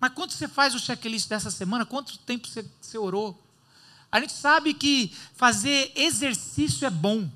Mas 0.00 0.12
quando 0.12 0.33
você 0.33 0.48
faz 0.48 0.74
o 0.74 0.81
checklist 0.81 1.28
dessa 1.28 1.48
semana, 1.48 1.87
quanto 1.87 2.18
tempo 2.18 2.48
você, 2.48 2.66
você 2.81 2.98
orou? 2.98 3.40
A 4.11 4.18
gente 4.18 4.33
sabe 4.33 4.74
que 4.74 5.14
fazer 5.37 5.92
exercício 5.94 6.85
é 6.85 6.90
bom. 6.90 7.31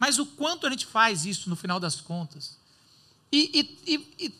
Mas 0.00 0.18
o 0.18 0.26
quanto 0.26 0.66
a 0.66 0.70
gente 0.70 0.84
faz 0.84 1.24
isso 1.24 1.48
no 1.48 1.54
final 1.54 1.78
das 1.78 2.00
contas? 2.00 2.58
E, 3.30 3.78
e, 3.86 3.94
e, 3.94 4.26
e, 4.26 4.34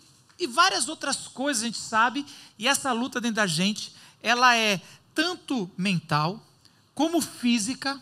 várias 0.46 0.88
outras 0.88 1.28
coisas 1.28 1.62
a 1.62 1.66
gente 1.66 1.78
sabe, 1.78 2.26
e 2.58 2.66
essa 2.66 2.92
luta 2.92 3.20
dentro 3.20 3.36
da 3.36 3.46
gente, 3.46 3.94
ela 4.22 4.56
é 4.56 4.80
tanto 5.14 5.70
mental, 5.76 6.44
como 6.94 7.20
física, 7.20 8.00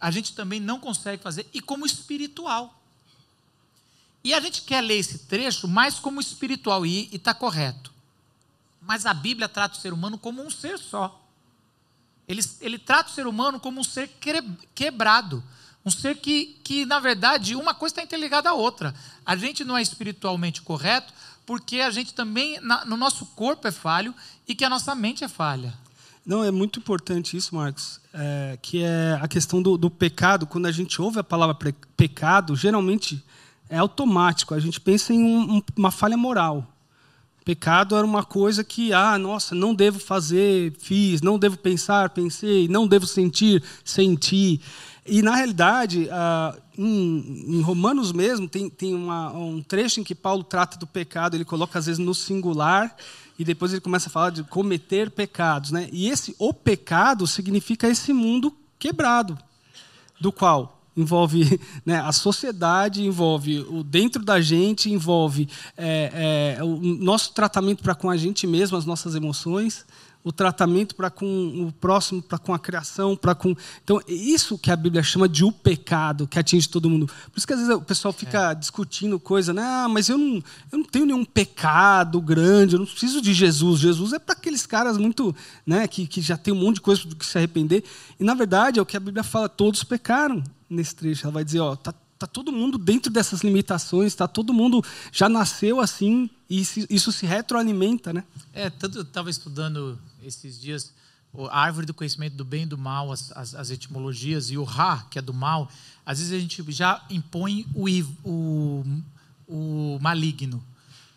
a 0.00 0.10
gente 0.10 0.34
também 0.34 0.60
não 0.60 0.80
consegue 0.80 1.22
fazer, 1.22 1.48
e 1.52 1.60
como 1.60 1.86
espiritual. 1.86 2.78
E 4.24 4.32
a 4.32 4.40
gente 4.40 4.62
quer 4.62 4.80
ler 4.80 4.98
esse 4.98 5.20
trecho 5.20 5.66
mais 5.66 5.98
como 5.98 6.20
espiritual, 6.20 6.84
e 6.86 7.08
está 7.12 7.34
correto. 7.34 7.92
Mas 8.80 9.06
a 9.06 9.14
Bíblia 9.14 9.48
trata 9.48 9.76
o 9.76 9.80
ser 9.80 9.92
humano 9.92 10.18
como 10.18 10.42
um 10.42 10.50
ser 10.50 10.78
só. 10.78 11.20
Ele, 12.26 12.40
ele 12.60 12.78
trata 12.78 13.10
o 13.10 13.14
ser 13.14 13.26
humano 13.26 13.60
como 13.60 13.80
um 13.80 13.84
ser 13.84 14.08
quebrado. 14.74 15.42
Um 15.84 15.90
ser 15.90 16.16
que, 16.16 16.58
que, 16.62 16.86
na 16.86 17.00
verdade, 17.00 17.56
uma 17.56 17.74
coisa 17.74 17.92
está 17.92 18.02
interligada 18.02 18.50
à 18.50 18.54
outra. 18.54 18.94
A 19.24 19.36
gente 19.36 19.64
não 19.64 19.76
é 19.76 19.82
espiritualmente 19.82 20.62
correto 20.62 21.12
porque 21.46 21.80
a 21.80 21.90
gente 21.90 22.14
também, 22.14 22.60
na, 22.60 22.84
no 22.84 22.96
nosso 22.96 23.26
corpo 23.26 23.66
é 23.66 23.72
falho 23.72 24.14
e 24.46 24.54
que 24.54 24.64
a 24.64 24.70
nossa 24.70 24.94
mente 24.94 25.24
é 25.24 25.28
falha. 25.28 25.74
Não, 26.24 26.44
é 26.44 26.52
muito 26.52 26.78
importante 26.78 27.36
isso, 27.36 27.54
Marcos, 27.54 28.00
é, 28.14 28.56
que 28.62 28.82
é 28.82 29.18
a 29.20 29.26
questão 29.26 29.60
do, 29.60 29.76
do, 29.76 29.90
pecado. 29.90 30.46
Quando 30.46 30.66
a 30.66 30.72
gente 30.72 31.02
ouve 31.02 31.18
a 31.18 31.24
palavra 31.24 31.56
pecado, 31.96 32.54
geralmente 32.54 33.22
é 33.68 33.78
automático. 33.78 34.54
A 34.54 34.60
gente 34.60 34.80
pensa 34.80 35.12
em 35.12 35.22
um, 35.22 35.62
uma 35.76 35.90
falha 35.90 36.16
moral. 36.16 36.68
Pecado 37.44 37.96
era 37.96 38.06
uma 38.06 38.22
coisa 38.22 38.62
que, 38.62 38.92
ah, 38.92 39.18
nossa, 39.18 39.52
não 39.52 39.74
devo 39.74 39.98
fazer, 39.98 40.72
fiz, 40.78 41.20
não 41.20 41.36
devo 41.36 41.56
pensar, 41.56 42.10
pensei, 42.10 42.68
não 42.68 42.86
devo 42.86 43.04
sentir, 43.04 43.60
senti. 43.84 44.60
E, 45.04 45.20
na 45.20 45.34
realidade, 45.34 46.08
ah, 46.10 46.56
em, 46.78 47.60
Romanos 47.60 48.12
mesmo, 48.12 48.48
tem, 48.48 48.70
tem 48.70 48.94
um 48.94 49.62
trecho 49.66 50.00
em 50.00 50.04
que 50.04 50.14
Paulo 50.14 50.44
trata 50.44 50.78
do 50.78 50.86
pecado, 50.86 51.36
ele 51.36 51.44
coloca 51.44 51.78
às 51.78 51.86
vezes 51.86 51.98
no 51.98 52.14
singular, 52.14 52.94
e 53.38 53.44
depois 53.44 53.72
ele 53.72 53.80
começa 53.80 54.08
a 54.08 54.12
falar 54.12 54.30
de 54.30 54.44
cometer 54.44 55.10
pecados. 55.10 55.72
Né? 55.72 55.88
E 55.92 56.08
esse 56.08 56.34
o 56.38 56.54
pecado 56.54 57.26
significa 57.26 57.88
esse 57.88 58.12
mundo 58.12 58.54
quebrado, 58.78 59.36
do 60.20 60.30
qual 60.30 60.78
envolve 60.96 61.60
né, 61.84 62.00
a 62.00 62.12
sociedade, 62.12 63.04
envolve 63.04 63.60
o 63.60 63.82
dentro 63.82 64.22
da 64.24 64.40
gente, 64.40 64.90
envolve 64.90 65.48
é, 65.76 66.56
é, 66.58 66.64
o 66.64 66.76
nosso 66.78 67.32
tratamento 67.32 67.82
para 67.82 67.94
com 67.94 68.10
a 68.10 68.16
gente 68.16 68.46
mesmo, 68.46 68.76
as 68.76 68.84
nossas 68.84 69.14
emoções, 69.14 69.84
o 70.24 70.30
tratamento 70.30 70.94
para 70.94 71.10
com 71.10 71.66
o 71.66 71.72
próximo, 71.72 72.22
para 72.22 72.38
com 72.38 72.54
a 72.54 72.58
criação, 72.58 73.16
para 73.16 73.34
com. 73.34 73.54
Então, 73.82 74.00
isso 74.06 74.56
que 74.56 74.70
a 74.70 74.76
Bíblia 74.76 75.02
chama 75.02 75.28
de 75.28 75.44
o 75.44 75.50
pecado, 75.50 76.26
que 76.26 76.38
atinge 76.38 76.68
todo 76.68 76.88
mundo. 76.88 77.06
Por 77.06 77.38
isso 77.38 77.46
que 77.46 77.52
às 77.52 77.58
vezes 77.58 77.74
o 77.74 77.82
pessoal 77.82 78.12
fica 78.12 78.52
é. 78.52 78.54
discutindo 78.54 79.18
coisa, 79.18 79.52
né? 79.52 79.62
Ah, 79.62 79.88
mas 79.88 80.08
eu 80.08 80.16
não, 80.16 80.36
eu 80.70 80.78
não 80.78 80.84
tenho 80.84 81.06
nenhum 81.06 81.24
pecado 81.24 82.20
grande, 82.20 82.74
eu 82.74 82.78
não 82.78 82.86
preciso 82.86 83.20
de 83.20 83.34
Jesus. 83.34 83.80
Jesus 83.80 84.12
é 84.12 84.18
para 84.18 84.34
aqueles 84.34 84.64
caras 84.64 84.96
muito, 84.96 85.34
né, 85.66 85.86
que, 85.88 86.06
que 86.06 86.20
já 86.20 86.36
tem 86.36 86.54
um 86.54 86.58
monte 86.58 86.76
de 86.76 86.82
coisa 86.82 87.04
do 87.04 87.16
que 87.16 87.26
se 87.26 87.36
arrepender. 87.36 87.82
E 88.18 88.24
na 88.24 88.34
verdade 88.34 88.78
é 88.78 88.82
o 88.82 88.86
que 88.86 88.96
a 88.96 89.00
Bíblia 89.00 89.24
fala, 89.24 89.48
todos 89.48 89.82
pecaram 89.82 90.42
nesse 90.70 90.94
trecho. 90.94 91.26
Ela 91.26 91.32
vai 91.32 91.44
dizer, 91.44 91.60
ó, 91.60 91.74
tá, 91.74 91.92
tá 92.22 92.26
todo 92.26 92.52
mundo 92.52 92.78
dentro 92.78 93.10
dessas 93.10 93.40
limitações, 93.40 94.14
tá 94.14 94.28
todo 94.28 94.52
mundo 94.52 94.84
já 95.10 95.28
nasceu 95.28 95.80
assim 95.80 96.30
e 96.48 96.60
isso 96.88 97.10
se 97.10 97.26
retroalimenta, 97.26 98.12
né? 98.12 98.24
É, 98.52 98.70
tanto 98.70 98.98
eu 98.98 99.02
estava 99.02 99.28
estudando 99.28 99.98
esses 100.22 100.60
dias 100.60 100.92
a 101.50 101.60
árvore 101.60 101.86
do 101.86 101.94
conhecimento 101.94 102.36
do 102.36 102.44
bem 102.44 102.64
e 102.64 102.66
do 102.66 102.76
mal, 102.76 103.10
as, 103.10 103.32
as, 103.32 103.54
as, 103.54 103.70
etimologias, 103.70 104.50
e 104.50 104.58
o 104.58 104.64
Ra, 104.64 105.06
que 105.10 105.18
é 105.18 105.22
do 105.22 105.32
mal, 105.32 105.68
às 106.04 106.18
vezes 106.18 106.32
a 106.34 106.38
gente 106.38 106.62
já 106.70 107.02
impõe 107.08 107.66
o, 107.74 107.88
o, 108.22 108.84
o 109.48 109.98
maligno. 110.00 110.62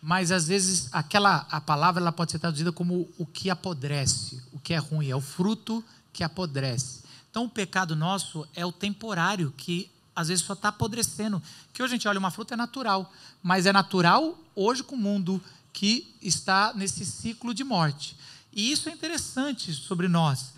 Mas 0.00 0.32
às 0.32 0.48
vezes 0.48 0.88
aquela 0.92 1.46
a 1.50 1.60
palavra 1.60 2.00
ela 2.00 2.12
pode 2.12 2.32
ser 2.32 2.38
traduzida 2.38 2.72
como 2.72 3.08
o 3.18 3.26
que 3.26 3.50
apodrece, 3.50 4.40
o 4.52 4.58
que 4.58 4.72
é 4.72 4.78
ruim, 4.78 5.10
é 5.10 5.16
o 5.16 5.20
fruto 5.20 5.84
que 6.12 6.24
apodrece. 6.24 7.02
Então 7.30 7.44
o 7.44 7.50
pecado 7.50 7.94
nosso 7.94 8.46
é 8.54 8.64
o 8.64 8.72
temporário 8.72 9.52
que 9.56 9.90
às 10.16 10.28
vezes 10.28 10.44
só 10.44 10.54
está 10.54 10.70
apodrecendo. 10.70 11.42
Que 11.72 11.82
hoje 11.82 11.92
a 11.92 11.96
gente 11.96 12.08
olha 12.08 12.18
uma 12.18 12.30
fruta 12.30 12.54
é 12.54 12.56
natural, 12.56 13.12
mas 13.42 13.66
é 13.66 13.72
natural 13.72 14.36
hoje 14.54 14.82
com 14.82 14.96
o 14.96 14.98
mundo 14.98 15.42
que 15.72 16.16
está 16.22 16.72
nesse 16.74 17.04
ciclo 17.04 17.52
de 17.52 17.62
morte. 17.62 18.16
E 18.50 18.72
isso 18.72 18.88
é 18.88 18.92
interessante 18.92 19.74
sobre 19.74 20.08
nós. 20.08 20.54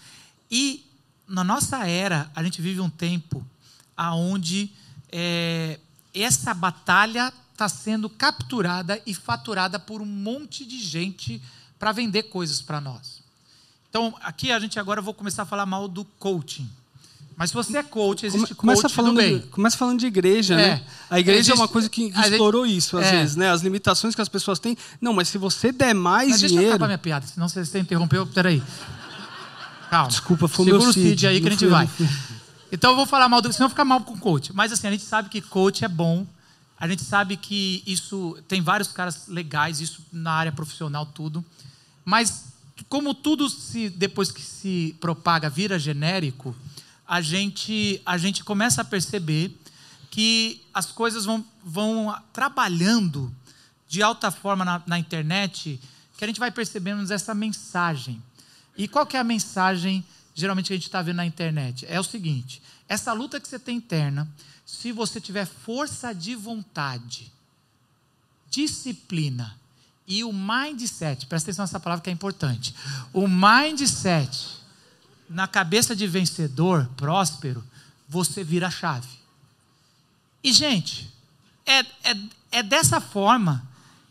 E 0.49 0.87
na 1.27 1.42
nossa 1.42 1.85
era, 1.87 2.31
a 2.35 2.44
gente 2.44 2.62
vive 2.62 2.81
um 2.81 2.88
tempo 2.88 3.44
onde 3.99 4.71
é, 5.11 5.81
essa 6.14 6.55
batalha 6.55 7.33
está 7.53 7.68
sendo 7.68 8.09
capturada 8.09 9.03
e 9.05 9.12
faturada 9.12 9.81
por 9.81 10.01
um 10.01 10.07
monte 10.07 10.64
de 10.64 10.81
gente 10.81 11.42
para 11.77 11.90
vender 11.90 12.25
coisas 12.25 12.62
para 12.62 12.81
nós. 12.81 13.21
Então, 13.90 14.14
aqui 14.21 14.53
a 14.53 14.61
gente 14.61 14.79
agora 14.79 15.03
vou 15.03 15.12
começar 15.12 15.42
a 15.42 15.47
falar 15.47 15.66
mal 15.66 15.88
do 15.88 16.05
coaching. 16.05 16.71
Mas 17.38 17.51
se 17.51 17.55
você 17.55 17.79
é 17.79 17.85
coach, 17.85 18.27
existe 18.27 18.53
começa 18.53 18.83
coach 18.83 18.92
falando, 18.92 19.16
bem. 19.16 19.38
Começa 19.38 19.77
falando 19.77 20.01
de 20.01 20.07
igreja, 20.07 20.57
né? 20.57 20.64
é. 20.64 20.70
né? 20.70 20.83
A 21.09 21.20
igreja 21.20 21.38
existe, 21.38 21.53
é 21.53 21.55
uma 21.55 21.68
coisa 21.68 21.88
que, 21.88 22.11
que 22.11 22.20
explorou 22.20 22.66
gente, 22.66 22.79
isso, 22.79 22.98
às 22.98 23.07
é. 23.07 23.11
vezes, 23.12 23.37
né? 23.37 23.48
As 23.48 23.62
limitações 23.62 24.12
que 24.12 24.20
as 24.20 24.29
pessoas 24.29 24.59
têm. 24.59 24.77
Não, 25.01 25.14
mas 25.14 25.29
se 25.29 25.38
você 25.38 25.70
der 25.70 25.94
mais 25.94 26.31
mas 26.31 26.40
dinheiro... 26.40 26.57
Deixa 26.57 26.70
eu 26.70 26.74
acabar 26.74 26.87
minha 26.88 26.98
piada, 26.98 27.24
senão 27.29 27.48
você 27.48 27.79
interrompeu. 27.79 28.27
Peraí. 28.27 28.61
Calma. 29.88 30.09
Desculpa, 30.09 30.48
foi 30.48 30.64
Segura 30.64 30.83
meu 30.83 30.92
Segura 30.92 31.07
o 31.07 31.11
CID 31.11 31.27
aí 31.29 31.40
que 31.40 31.46
a 31.46 31.51
gente 31.53 31.66
vai. 31.66 31.88
Então 32.72 32.90
eu 32.90 32.96
vou 32.96 33.07
falar 33.07 33.29
mal 33.29 33.40
do... 33.40 33.53
Senão 33.53 33.68
ficar 33.68 33.85
mal 33.85 34.01
com 34.01 34.18
coach. 34.18 34.53
Mas 34.53 34.72
assim, 34.72 34.88
a 34.88 34.90
gente 34.90 35.05
sabe 35.05 35.29
que 35.29 35.40
coach 35.40 35.85
é 35.85 35.88
bom. 35.88 36.27
A 36.77 36.88
gente 36.88 37.05
sabe 37.05 37.37
que 37.37 37.85
isso... 37.87 38.37
Tem 38.48 38.61
vários 38.61 38.88
caras 38.88 39.29
legais, 39.29 39.81
isso 39.81 40.03
na 40.12 40.33
área 40.33 40.51
profissional, 40.51 41.07
tudo. 41.07 41.44
Mas 42.05 42.46
como 42.88 43.14
tudo, 43.14 43.48
se 43.48 43.88
depois 43.88 44.33
que 44.33 44.42
se 44.42 44.96
propaga, 45.01 45.48
vira 45.48 45.79
genérico 45.79 46.53
a 47.09 47.23
gente, 47.23 48.03
a 48.05 48.18
gente 48.18 48.44
começa 48.44 48.83
a 48.83 48.85
perceber 48.85 49.59
que 50.11 50.61
as 50.75 50.92
coisas 50.92 51.25
vão, 51.25 51.42
vão 51.64 52.14
trabalhando 52.35 53.35
de 53.88 54.03
alta 54.03 54.31
forma 54.31 54.62
na, 54.62 54.83
na 54.87 54.99
internet, 54.99 55.81
que 56.18 56.25
a 56.25 56.27
gente 56.27 56.38
vai 56.38 56.51
percebendo 56.51 57.11
essa 57.11 57.35
mensagem. 57.35 58.23
E 58.77 58.87
qual 58.87 59.07
que 59.07 59.16
é 59.16 59.21
a 59.21 59.25
mensagem, 59.25 60.05
geralmente, 60.35 60.66
que 60.66 60.75
a 60.75 60.77
gente 60.77 60.85
está 60.85 61.01
vendo 61.01 61.16
na 61.16 61.25
internet? 61.25 61.87
É 61.88 61.99
o 61.99 62.05
seguinte: 62.05 62.61
essa 62.87 63.14
luta 63.14 63.40
que 63.40 63.49
você 63.49 63.59
tem 63.59 63.79
interna, 63.79 64.29
se 64.66 64.92
você 64.92 65.18
tiver 65.18 65.47
força 65.47 66.14
de 66.14 66.35
vontade, 66.35 67.33
disciplina 68.51 69.57
e 70.07 70.23
o 70.25 70.33
mindset, 70.33 71.27
presta 71.27 71.51
atenção 71.51 71.62
nessa 71.62 71.81
palavra 71.81 72.03
que 72.03 72.11
é 72.11 72.12
importante. 72.12 72.75
O 73.12 73.27
mindset 73.27 74.58
na 75.28 75.46
cabeça 75.46 75.94
de 75.94 76.06
vencedor, 76.06 76.88
próspero, 76.96 77.62
você 78.08 78.42
vira 78.42 78.68
a 78.68 78.70
chave. 78.70 79.08
E, 80.42 80.52
gente, 80.52 81.10
é, 81.66 81.80
é, 81.80 82.16
é 82.52 82.62
dessa 82.62 83.00
forma, 83.00 83.66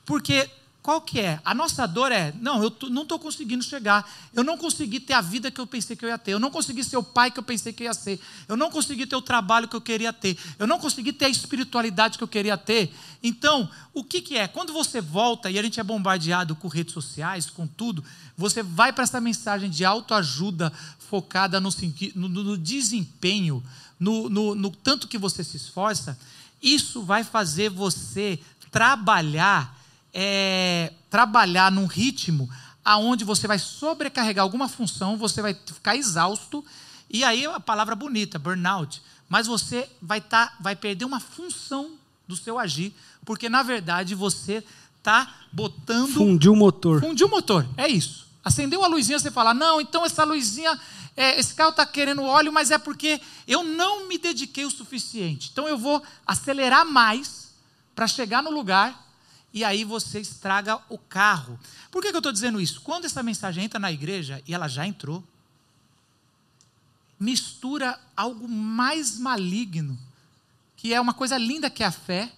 porque 0.06 0.50
qual 0.88 1.02
que 1.02 1.20
é? 1.20 1.38
A 1.44 1.54
nossa 1.54 1.86
dor 1.86 2.14
é, 2.14 2.34
não, 2.40 2.64
eu 2.64 2.74
não 2.90 3.02
estou 3.02 3.20
conseguindo 3.20 3.62
chegar, 3.62 4.10
eu 4.34 4.42
não 4.42 4.58
consegui 4.58 5.02
ter 5.02 5.12
a 5.12 5.20
vida 5.20 5.52
que 5.52 5.60
eu 5.60 5.68
pensei 5.68 5.98
que 5.98 6.06
eu 6.06 6.08
ia 6.08 6.18
ter, 6.18 6.32
eu 6.32 6.40
não 6.40 6.50
consegui 6.50 6.82
ser 6.82 6.96
o 6.96 7.04
pai 7.04 7.30
que 7.30 7.38
eu 7.38 7.44
pensei 7.44 7.74
que 7.74 7.84
eu 7.84 7.88
ia 7.88 7.94
ser, 7.94 8.18
eu 8.48 8.56
não 8.56 8.72
consegui 8.72 9.06
ter 9.06 9.18
o 9.18 9.22
trabalho 9.22 9.68
que 9.68 9.76
eu 9.76 9.82
queria 9.82 10.14
ter, 10.14 10.38
eu 10.58 10.66
não 10.66 10.80
consegui 10.80 11.12
ter 11.12 11.26
a 11.26 11.30
espiritualidade 11.30 12.18
que 12.18 12.24
eu 12.24 12.28
queria 12.28 12.58
ter. 12.58 12.96
Então, 13.22 13.70
o 13.94 14.02
que, 14.02 14.22
que 14.22 14.38
é? 14.38 14.48
Quando 14.48 14.72
você 14.72 15.02
volta 15.02 15.52
e 15.52 15.60
a 15.60 15.62
gente 15.62 15.78
é 15.78 15.84
bombardeado 15.84 16.56
com 16.56 16.70
redes 16.70 16.94
sociais, 16.94 17.50
com 17.50 17.68
tudo, 17.68 18.02
você 18.38 18.64
vai 18.64 18.94
para 18.94 19.04
essa 19.04 19.20
mensagem 19.20 19.70
de 19.70 19.84
autoajuda 19.84 20.72
focada 21.00 21.60
no, 21.60 21.70
no, 22.16 22.30
no 22.30 22.58
desempenho, 22.58 23.62
no, 24.00 24.30
no, 24.30 24.56
no 24.56 24.72
tanto 24.72 25.10
que 25.10 25.18
você 25.18 25.44
se 25.44 25.58
esforça, 25.58 26.18
isso 26.64 27.04
vai 27.04 27.26
fazer 27.26 27.70
você 27.70 28.40
trabalhar 28.72 29.77
é, 30.20 30.92
trabalhar 31.12 31.72
num 31.72 31.86
ritmo 31.86 32.50
aonde 32.84 33.24
você 33.24 33.46
vai 33.46 33.60
sobrecarregar 33.60 34.42
alguma 34.42 34.68
função, 34.68 35.16
você 35.16 35.44
vai 35.44 35.54
ficar 35.54 35.96
exausto, 35.96 36.66
e 37.08 37.24
aí 37.24 37.46
a 37.46 37.60
palavra 37.60 37.96
bonita, 37.96 38.40
burnout, 38.40 39.00
mas 39.30 39.46
você 39.46 39.88
vai, 40.02 40.20
tá, 40.20 40.56
vai 40.60 40.76
perder 40.76 41.06
uma 41.06 41.20
função 41.20 41.92
do 42.28 42.36
seu 42.36 42.58
agir, 42.58 42.96
porque 43.24 43.48
na 43.48 43.62
verdade 43.62 44.16
você 44.16 44.64
está 44.98 45.36
botando. 45.54 46.14
Fundiu 46.14 46.54
o 46.54 46.56
motor. 46.56 47.00
Fundiu 47.00 47.28
o 47.28 47.30
motor, 47.30 47.68
é 47.78 47.88
isso. 47.88 48.26
Acendeu 48.44 48.84
a 48.84 48.88
luzinha, 48.88 49.20
você 49.20 49.30
fala, 49.30 49.54
não, 49.54 49.80
então 49.80 50.04
essa 50.04 50.24
luzinha, 50.24 50.80
é, 51.16 51.40
esse 51.40 51.54
carro 51.54 51.72
está 51.72 51.86
querendo 51.86 52.24
óleo, 52.24 52.52
mas 52.52 52.72
é 52.72 52.80
porque 52.80 53.22
eu 53.48 53.64
não 53.64 54.08
me 54.08 54.18
dediquei 54.18 54.66
o 54.66 54.72
suficiente. 54.72 55.50
Então 55.52 55.68
eu 55.68 55.78
vou 55.78 56.02
acelerar 56.26 56.86
mais 56.86 57.52
para 57.94 58.08
chegar 58.08 58.42
no 58.42 58.50
lugar 58.50 59.07
e 59.54 59.64
aí 59.64 59.84
você 59.84 60.20
estraga 60.20 60.80
o 60.90 60.98
carro. 60.98 61.60
Por 61.90 62.02
que, 62.02 62.10
que 62.10 62.16
eu 62.16 62.20
estou 62.20 62.32
dizendo 62.32 62.62
isso? 62.62 62.82
Quando 62.82 63.06
essa 63.06 63.24
mensagem 63.24 63.64
entra 63.64 63.80
na 63.80 63.92
igreja, 63.92 64.42
e 64.46 64.54
ela 64.54 64.68
já 64.68 64.86
entrou, 64.86 65.24
mistura 67.20 68.00
algo 68.16 68.48
mais 68.48 69.18
maligno, 69.18 69.98
que 70.76 70.94
é 70.94 71.02
uma 71.02 71.14
coisa 71.14 71.38
linda 71.38 71.70
que 71.70 71.84
é 71.84 71.88
a 71.88 71.92
fé, 71.92 72.32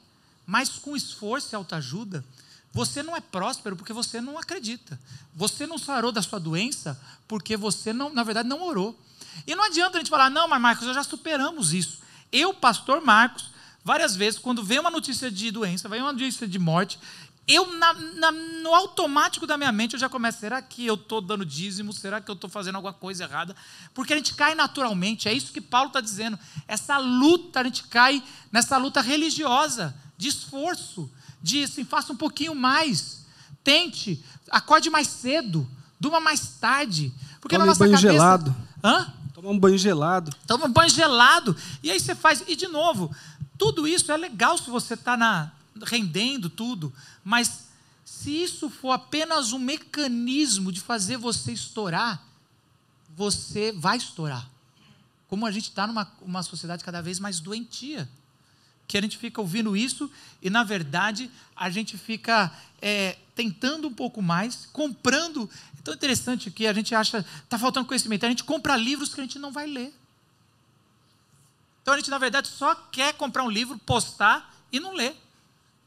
mas 0.45 0.69
com 0.69 0.95
esforço 0.95 1.53
e 1.53 1.55
autoajuda, 1.55 2.23
você 2.71 3.03
não 3.03 3.15
é 3.15 3.19
próspero 3.19 3.75
porque 3.75 3.93
você 3.93 4.21
não 4.21 4.37
acredita. 4.37 4.99
Você 5.35 5.67
não 5.67 5.77
sarou 5.77 6.11
da 6.11 6.21
sua 6.21 6.39
doença 6.39 6.99
porque 7.27 7.57
você, 7.57 7.91
não, 7.91 8.13
na 8.13 8.23
verdade, 8.23 8.47
não 8.47 8.63
orou. 8.63 8.97
E 9.45 9.55
não 9.55 9.63
adianta 9.63 9.97
a 9.97 9.99
gente 9.99 10.09
falar, 10.09 10.29
não, 10.29 10.47
mas 10.47 10.61
Marcos, 10.61 10.85
já 10.93 11.03
superamos 11.03 11.73
isso. 11.73 11.99
Eu, 12.31 12.53
pastor 12.53 13.01
Marcos, 13.01 13.51
várias 13.89 14.15
vezes, 14.15 14.39
quando 14.39 14.63
vem 14.63 14.77
uma 14.77 14.91
notícia 14.91 15.31
de 15.31 15.49
doença, 15.49 15.89
vem 15.89 15.99
uma 15.99 16.13
notícia 16.13 16.47
de 16.47 16.59
morte, 16.59 16.99
eu, 17.47 17.73
na, 17.73 17.91
na, 17.95 18.31
no 18.31 18.75
automático 18.75 19.47
da 19.47 19.57
minha 19.57 19.71
mente, 19.71 19.93
eu 19.93 19.99
já 19.99 20.07
começo, 20.07 20.37
será 20.37 20.61
que 20.61 20.85
eu 20.85 20.93
estou 20.93 21.19
dando 21.19 21.43
dízimo? 21.43 21.91
Será 21.91 22.21
que 22.21 22.29
eu 22.29 22.35
estou 22.35 22.47
fazendo 22.47 22.75
alguma 22.75 22.93
coisa 22.93 23.23
errada? 23.23 23.55
Porque 23.91 24.13
a 24.13 24.15
gente 24.15 24.35
cai 24.35 24.53
naturalmente, 24.53 25.27
é 25.27 25.33
isso 25.33 25.51
que 25.51 25.59
Paulo 25.59 25.87
está 25.87 26.01
dizendo. 26.01 26.37
Essa 26.67 26.99
luta, 26.99 27.61
a 27.61 27.63
gente 27.63 27.85
cai 27.85 28.21
nessa 28.51 28.77
luta 28.77 29.01
religiosa, 29.01 29.95
de 30.15 30.27
esforço, 30.27 31.09
de 31.41 31.63
assim, 31.63 31.83
faça 31.83 32.13
um 32.13 32.15
pouquinho 32.15 32.53
mais, 32.53 33.25
tente, 33.63 34.23
acorde 34.51 34.87
mais 34.91 35.07
cedo, 35.07 35.67
durma 35.99 36.19
mais 36.19 36.41
tarde. 36.59 37.11
Porque 37.41 37.55
Tome 37.55 37.65
na 37.65 37.71
nossa 37.71 37.79
banho 37.79 37.93
cabeça... 37.93 38.13
gelado. 38.13 38.55
Hã? 38.83 39.11
Toma 39.33 39.49
um 39.49 39.57
banho 39.57 39.77
gelado. 39.77 40.31
Toma 40.45 40.65
um 40.67 40.71
banho 40.71 40.89
gelado. 40.89 41.55
E 41.81 41.89
aí 41.89 41.99
você 41.99 42.13
faz. 42.13 42.43
E 42.45 42.57
de 42.57 42.67
novo, 42.67 43.09
tudo 43.59 43.85
isso 43.85 44.09
é 44.09 44.17
legal 44.17 44.57
se 44.57 44.69
você 44.69 44.93
está 44.93 45.51
rendendo 45.83 46.49
tudo, 46.49 46.91
mas 47.23 47.67
se 48.05 48.31
isso 48.31 48.69
for 48.69 48.91
apenas 48.91 49.51
um 49.51 49.59
mecanismo 49.59 50.71
de 50.71 50.79
fazer 50.79 51.17
você 51.17 51.51
estourar, 51.51 52.25
você 53.15 53.73
vai 53.73 53.97
estourar. 53.97 54.49
Como 55.27 55.45
a 55.45 55.51
gente 55.51 55.65
está 55.65 55.85
numa 55.85 56.09
uma 56.21 56.41
sociedade 56.41 56.83
cada 56.83 57.01
vez 57.01 57.19
mais 57.19 57.41
doentia, 57.41 58.09
que 58.87 58.97
a 58.97 59.01
gente 59.01 59.17
fica 59.17 59.41
ouvindo 59.41 59.75
isso 59.75 60.09
e, 60.41 60.49
na 60.49 60.63
verdade, 60.63 61.29
a 61.53 61.69
gente 61.69 61.97
fica 61.97 62.51
é, 62.81 63.17
tentando 63.35 63.89
um 63.89 63.93
pouco 63.93 64.21
mais, 64.21 64.67
comprando. 64.71 65.49
É 65.77 65.81
tão 65.83 65.93
interessante 65.93 66.49
que 66.49 66.65
a 66.65 66.73
gente 66.73 66.95
acha, 66.95 67.25
está 67.43 67.59
faltando 67.59 67.85
conhecimento, 67.85 68.25
a 68.25 68.29
gente 68.29 68.43
compra 68.43 68.75
livros 68.77 69.13
que 69.13 69.19
a 69.19 69.23
gente 69.23 69.37
não 69.37 69.51
vai 69.51 69.67
ler. 69.67 69.93
Então 71.89 71.95
a 71.95 71.97
gente, 71.97 72.11
na 72.11 72.19
verdade, 72.19 72.47
só 72.49 72.75
quer 72.75 73.15
comprar 73.15 73.43
um 73.43 73.49
livro, 73.49 73.75
postar 73.79 74.53
e 74.71 74.79
não 74.79 74.93
ler. 74.93 75.19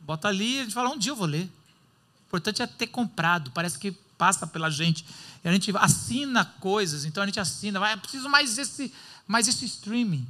Bota 0.01 0.27
ali 0.27 0.59
a 0.59 0.62
gente 0.65 0.75
fala, 0.75 0.91
um 0.91 0.99
dia 0.99 1.12
eu 1.12 1.17
vou 1.17 1.29
ler. 1.29 1.45
O 1.45 2.27
importante 2.27 2.61
é 2.61 2.67
ter 2.67 2.88
comprado. 2.88 3.53
Parece 3.53 3.79
que 3.79 3.93
passa 4.19 4.45
pela 4.45 4.69
gente. 4.69 5.07
E 5.45 5.49
a 5.49 5.53
gente 5.53 5.71
assina 5.77 6.45
coisas, 6.59 7.05
então 7.05 7.23
a 7.23 7.27
gente 7.27 7.38
assina, 7.38 7.79
vai, 7.79 7.95
eu 7.95 7.99
preciso 7.99 8.29
mais 8.29 8.59
esse, 8.59 8.93
mais 9.29 9.47
esse 9.47 9.65
streaming. 9.65 10.27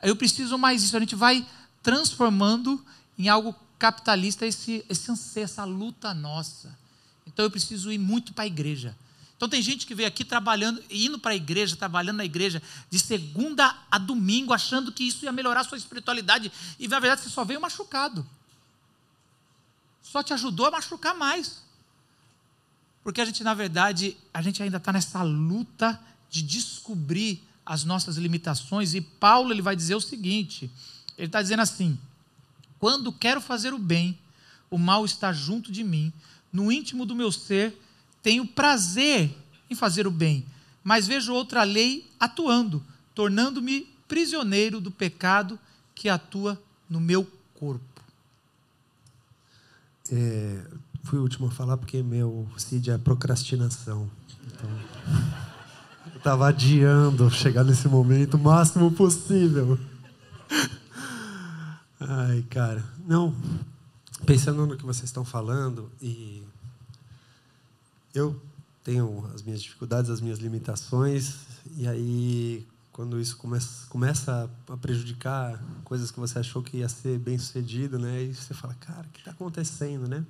Eu 0.00 0.14
preciso 0.14 0.56
mais 0.56 0.84
isso. 0.84 0.96
A 0.96 1.00
gente 1.00 1.16
vai 1.16 1.44
transformando 1.82 2.80
em 3.18 3.28
algo 3.28 3.56
capitalista 3.76 4.46
esse, 4.46 4.86
esse 4.88 5.10
anseio, 5.10 5.42
essa 5.42 5.64
luta 5.64 6.14
nossa. 6.14 6.78
Então 7.26 7.44
eu 7.44 7.50
preciso 7.50 7.90
ir 7.90 7.98
muito 7.98 8.32
para 8.32 8.44
a 8.44 8.46
igreja. 8.46 8.96
Então 9.38 9.48
tem 9.48 9.62
gente 9.62 9.86
que 9.86 9.94
veio 9.94 10.08
aqui 10.08 10.24
trabalhando, 10.24 10.82
indo 10.90 11.16
para 11.16 11.30
a 11.30 11.36
igreja, 11.36 11.76
trabalhando 11.76 12.16
na 12.16 12.24
igreja, 12.24 12.60
de 12.90 12.98
segunda 12.98 13.72
a 13.88 13.96
domingo, 13.96 14.52
achando 14.52 14.90
que 14.90 15.04
isso 15.04 15.24
ia 15.24 15.30
melhorar 15.30 15.60
a 15.60 15.64
sua 15.64 15.78
espiritualidade. 15.78 16.50
E 16.76 16.88
na 16.88 16.98
verdade 16.98 17.20
você 17.20 17.30
só 17.30 17.44
veio 17.44 17.60
machucado. 17.60 18.26
Só 20.02 20.24
te 20.24 20.32
ajudou 20.32 20.66
a 20.66 20.72
machucar 20.72 21.14
mais. 21.14 21.62
Porque 23.04 23.20
a 23.20 23.24
gente, 23.24 23.44
na 23.44 23.54
verdade, 23.54 24.16
a 24.34 24.42
gente 24.42 24.60
ainda 24.60 24.78
está 24.78 24.92
nessa 24.92 25.22
luta 25.22 26.00
de 26.28 26.42
descobrir 26.42 27.40
as 27.64 27.84
nossas 27.84 28.16
limitações. 28.16 28.92
E 28.92 29.00
Paulo 29.00 29.52
ele 29.52 29.62
vai 29.62 29.76
dizer 29.76 29.94
o 29.94 30.00
seguinte: 30.00 30.68
ele 31.16 31.28
está 31.28 31.40
dizendo 31.40 31.62
assim: 31.62 31.96
quando 32.76 33.12
quero 33.12 33.40
fazer 33.40 33.72
o 33.72 33.78
bem, 33.78 34.18
o 34.68 34.78
mal 34.78 35.04
está 35.04 35.32
junto 35.32 35.70
de 35.70 35.84
mim, 35.84 36.12
no 36.52 36.72
íntimo 36.72 37.06
do 37.06 37.14
meu 37.14 37.30
ser, 37.30 37.80
tenho 38.28 38.46
prazer 38.46 39.34
em 39.70 39.74
fazer 39.74 40.06
o 40.06 40.10
bem, 40.10 40.44
mas 40.84 41.06
vejo 41.06 41.32
outra 41.32 41.64
lei 41.64 42.06
atuando, 42.20 42.84
tornando-me 43.14 43.88
prisioneiro 44.06 44.82
do 44.82 44.90
pecado 44.90 45.58
que 45.94 46.10
atua 46.10 46.60
no 46.90 47.00
meu 47.00 47.26
corpo. 47.54 48.02
É, 50.12 50.62
fui 51.04 51.18
o 51.18 51.22
último 51.22 51.46
a 51.46 51.50
falar 51.50 51.78
porque 51.78 52.02
meu 52.02 52.46
CID 52.58 52.90
é 52.90 52.98
procrastinação. 52.98 54.10
Então, 54.46 54.68
eu 56.12 56.18
estava 56.18 56.48
adiando 56.48 57.30
chegar 57.30 57.64
nesse 57.64 57.88
momento 57.88 58.34
o 58.34 58.38
máximo 58.38 58.92
possível. 58.92 59.78
Ai, 61.98 62.44
cara. 62.50 62.84
Não. 63.06 63.34
Pensando 64.26 64.66
no 64.66 64.76
que 64.76 64.84
vocês 64.84 65.04
estão 65.04 65.24
falando, 65.24 65.90
e 66.02 66.42
eu 68.18 68.40
tenho 68.84 69.30
as 69.34 69.42
minhas 69.42 69.62
dificuldades, 69.62 70.10
as 70.10 70.20
minhas 70.20 70.38
limitações, 70.38 71.34
e 71.76 71.86
aí 71.86 72.66
quando 72.98 73.20
isso 73.20 73.36
começa, 73.36 73.86
começa 73.86 74.50
a 74.68 74.76
prejudicar 74.76 75.62
coisas 75.84 76.10
que 76.10 76.18
você 76.18 76.40
achou 76.40 76.64
que 76.64 76.78
ia 76.78 76.88
ser 76.88 77.16
bem 77.16 77.38
sucedido, 77.38 77.96
né? 77.96 78.24
E 78.24 78.34
você 78.34 78.52
fala, 78.52 78.74
cara, 78.74 79.06
o 79.06 79.10
que 79.10 79.20
está 79.20 79.30
acontecendo, 79.30 80.08
né? 80.08 80.26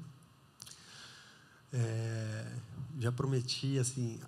É, 1.72 2.52
já 2.98 3.10
prometi 3.10 3.78
assim 3.78 4.20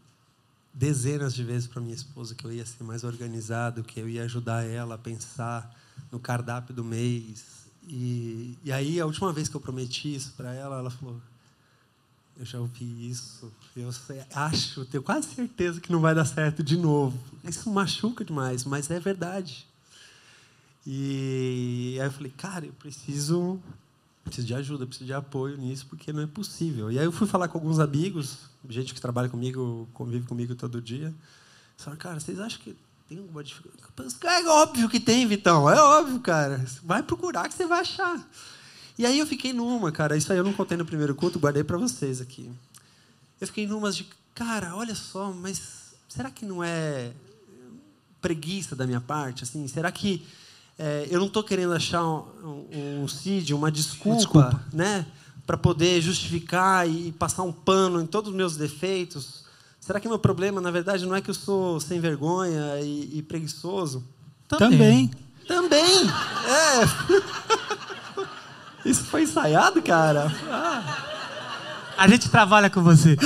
dezenas 0.72 1.34
de 1.34 1.44
vezes 1.44 1.66
para 1.66 1.82
minha 1.82 1.94
esposa 1.94 2.34
que 2.34 2.46
eu 2.46 2.50
ia 2.50 2.64
ser 2.64 2.82
mais 2.82 3.04
organizado, 3.04 3.84
que 3.84 4.00
eu 4.00 4.08
ia 4.08 4.24
ajudar 4.24 4.64
ela 4.64 4.94
a 4.94 4.98
pensar 4.98 5.76
no 6.10 6.18
cardápio 6.18 6.74
do 6.74 6.82
mês. 6.82 7.66
E, 7.86 8.56
e 8.64 8.72
aí 8.72 8.98
a 8.98 9.04
última 9.04 9.34
vez 9.34 9.50
que 9.50 9.56
eu 9.56 9.60
prometi 9.60 10.14
isso 10.14 10.32
para 10.34 10.54
ela, 10.54 10.78
ela 10.78 10.90
falou: 10.90 11.20
eu 12.40 12.46
já 12.46 12.58
ouvi 12.58 13.10
isso. 13.10 13.52
Eu 13.76 13.90
acho, 14.34 14.86
tenho 14.86 15.02
quase 15.02 15.28
certeza 15.28 15.78
que 15.78 15.92
não 15.92 16.00
vai 16.00 16.14
dar 16.14 16.24
certo 16.24 16.62
de 16.62 16.74
novo. 16.74 17.16
Isso 17.44 17.70
machuca 17.70 18.24
demais, 18.24 18.64
mas 18.64 18.90
é 18.90 18.98
verdade. 18.98 19.66
E 20.86 21.98
aí 22.00 22.06
eu 22.06 22.10
falei, 22.10 22.32
cara, 22.34 22.64
eu 22.64 22.72
preciso, 22.72 23.60
preciso 24.24 24.46
de 24.46 24.54
ajuda, 24.54 24.86
preciso 24.86 25.04
de 25.04 25.12
apoio 25.12 25.58
nisso, 25.58 25.84
porque 25.86 26.14
não 26.14 26.22
é 26.22 26.26
possível. 26.26 26.90
E 26.90 26.98
aí 26.98 27.04
eu 27.04 27.12
fui 27.12 27.26
falar 27.26 27.46
com 27.46 27.58
alguns 27.58 27.78
amigos, 27.78 28.38
gente 28.66 28.94
que 28.94 29.00
trabalha 29.02 29.28
comigo, 29.28 29.86
convive 29.92 30.26
comigo 30.26 30.54
todo 30.54 30.80
dia. 30.80 31.12
Falaram, 31.76 32.00
cara, 32.00 32.20
vocês 32.20 32.40
acham 32.40 32.58
que 32.62 32.74
tem 33.06 33.18
alguma 33.18 33.44
dificuldade? 33.44 34.16
É 34.24 34.48
óbvio 34.48 34.88
que 34.88 34.98
tem, 34.98 35.26
Vitão. 35.26 35.68
É 35.68 35.78
óbvio, 35.78 36.20
cara. 36.20 36.64
Vai 36.82 37.02
procurar 37.02 37.50
que 37.50 37.54
você 37.54 37.66
vai 37.66 37.80
achar. 37.80 38.26
E 39.00 39.06
aí 39.06 39.18
eu 39.18 39.26
fiquei 39.26 39.54
numa, 39.54 39.90
cara, 39.90 40.14
isso 40.14 40.30
aí 40.30 40.36
eu 40.36 40.44
não 40.44 40.52
contei 40.52 40.76
no 40.76 40.84
primeiro 40.84 41.14
culto, 41.14 41.38
guardei 41.38 41.64
para 41.64 41.78
vocês 41.78 42.20
aqui. 42.20 42.50
Eu 43.40 43.46
fiquei 43.46 43.66
numas 43.66 43.96
de, 43.96 44.06
cara, 44.34 44.76
olha 44.76 44.94
só, 44.94 45.32
mas 45.32 45.94
será 46.06 46.30
que 46.30 46.44
não 46.44 46.62
é 46.62 47.10
preguiça 48.20 48.76
da 48.76 48.86
minha 48.86 49.00
parte? 49.00 49.42
Assim, 49.42 49.66
será 49.68 49.90
que 49.90 50.22
é, 50.78 51.08
eu 51.10 51.18
não 51.18 51.28
estou 51.28 51.42
querendo 51.42 51.72
achar 51.72 52.04
um, 52.04 52.66
um, 52.70 53.04
um 53.04 53.08
CID, 53.08 53.54
uma 53.54 53.72
desculpa, 53.72 54.18
desculpa. 54.18 54.64
né, 54.70 55.06
para 55.46 55.56
poder 55.56 56.02
justificar 56.02 56.86
e 56.86 57.10
passar 57.12 57.42
um 57.42 57.52
pano 57.52 58.02
em 58.02 58.06
todos 58.06 58.28
os 58.28 58.36
meus 58.36 58.54
defeitos? 58.54 59.46
Será 59.80 59.98
que 59.98 60.08
meu 60.08 60.18
problema, 60.18 60.60
na 60.60 60.70
verdade, 60.70 61.06
não 61.06 61.16
é 61.16 61.22
que 61.22 61.30
eu 61.30 61.34
sou 61.34 61.80
sem 61.80 62.00
vergonha 62.00 62.78
e, 62.82 63.16
e 63.16 63.22
preguiçoso? 63.22 64.04
Também. 64.46 65.10
Também. 65.48 66.06
É. 66.06 67.69
Isso 68.84 69.04
foi 69.04 69.22
ensaiado, 69.22 69.82
cara? 69.82 70.32
Ah. 70.48 71.10
A 71.96 72.08
gente 72.08 72.30
trabalha 72.30 72.70
com 72.70 72.82
você. 72.82 73.16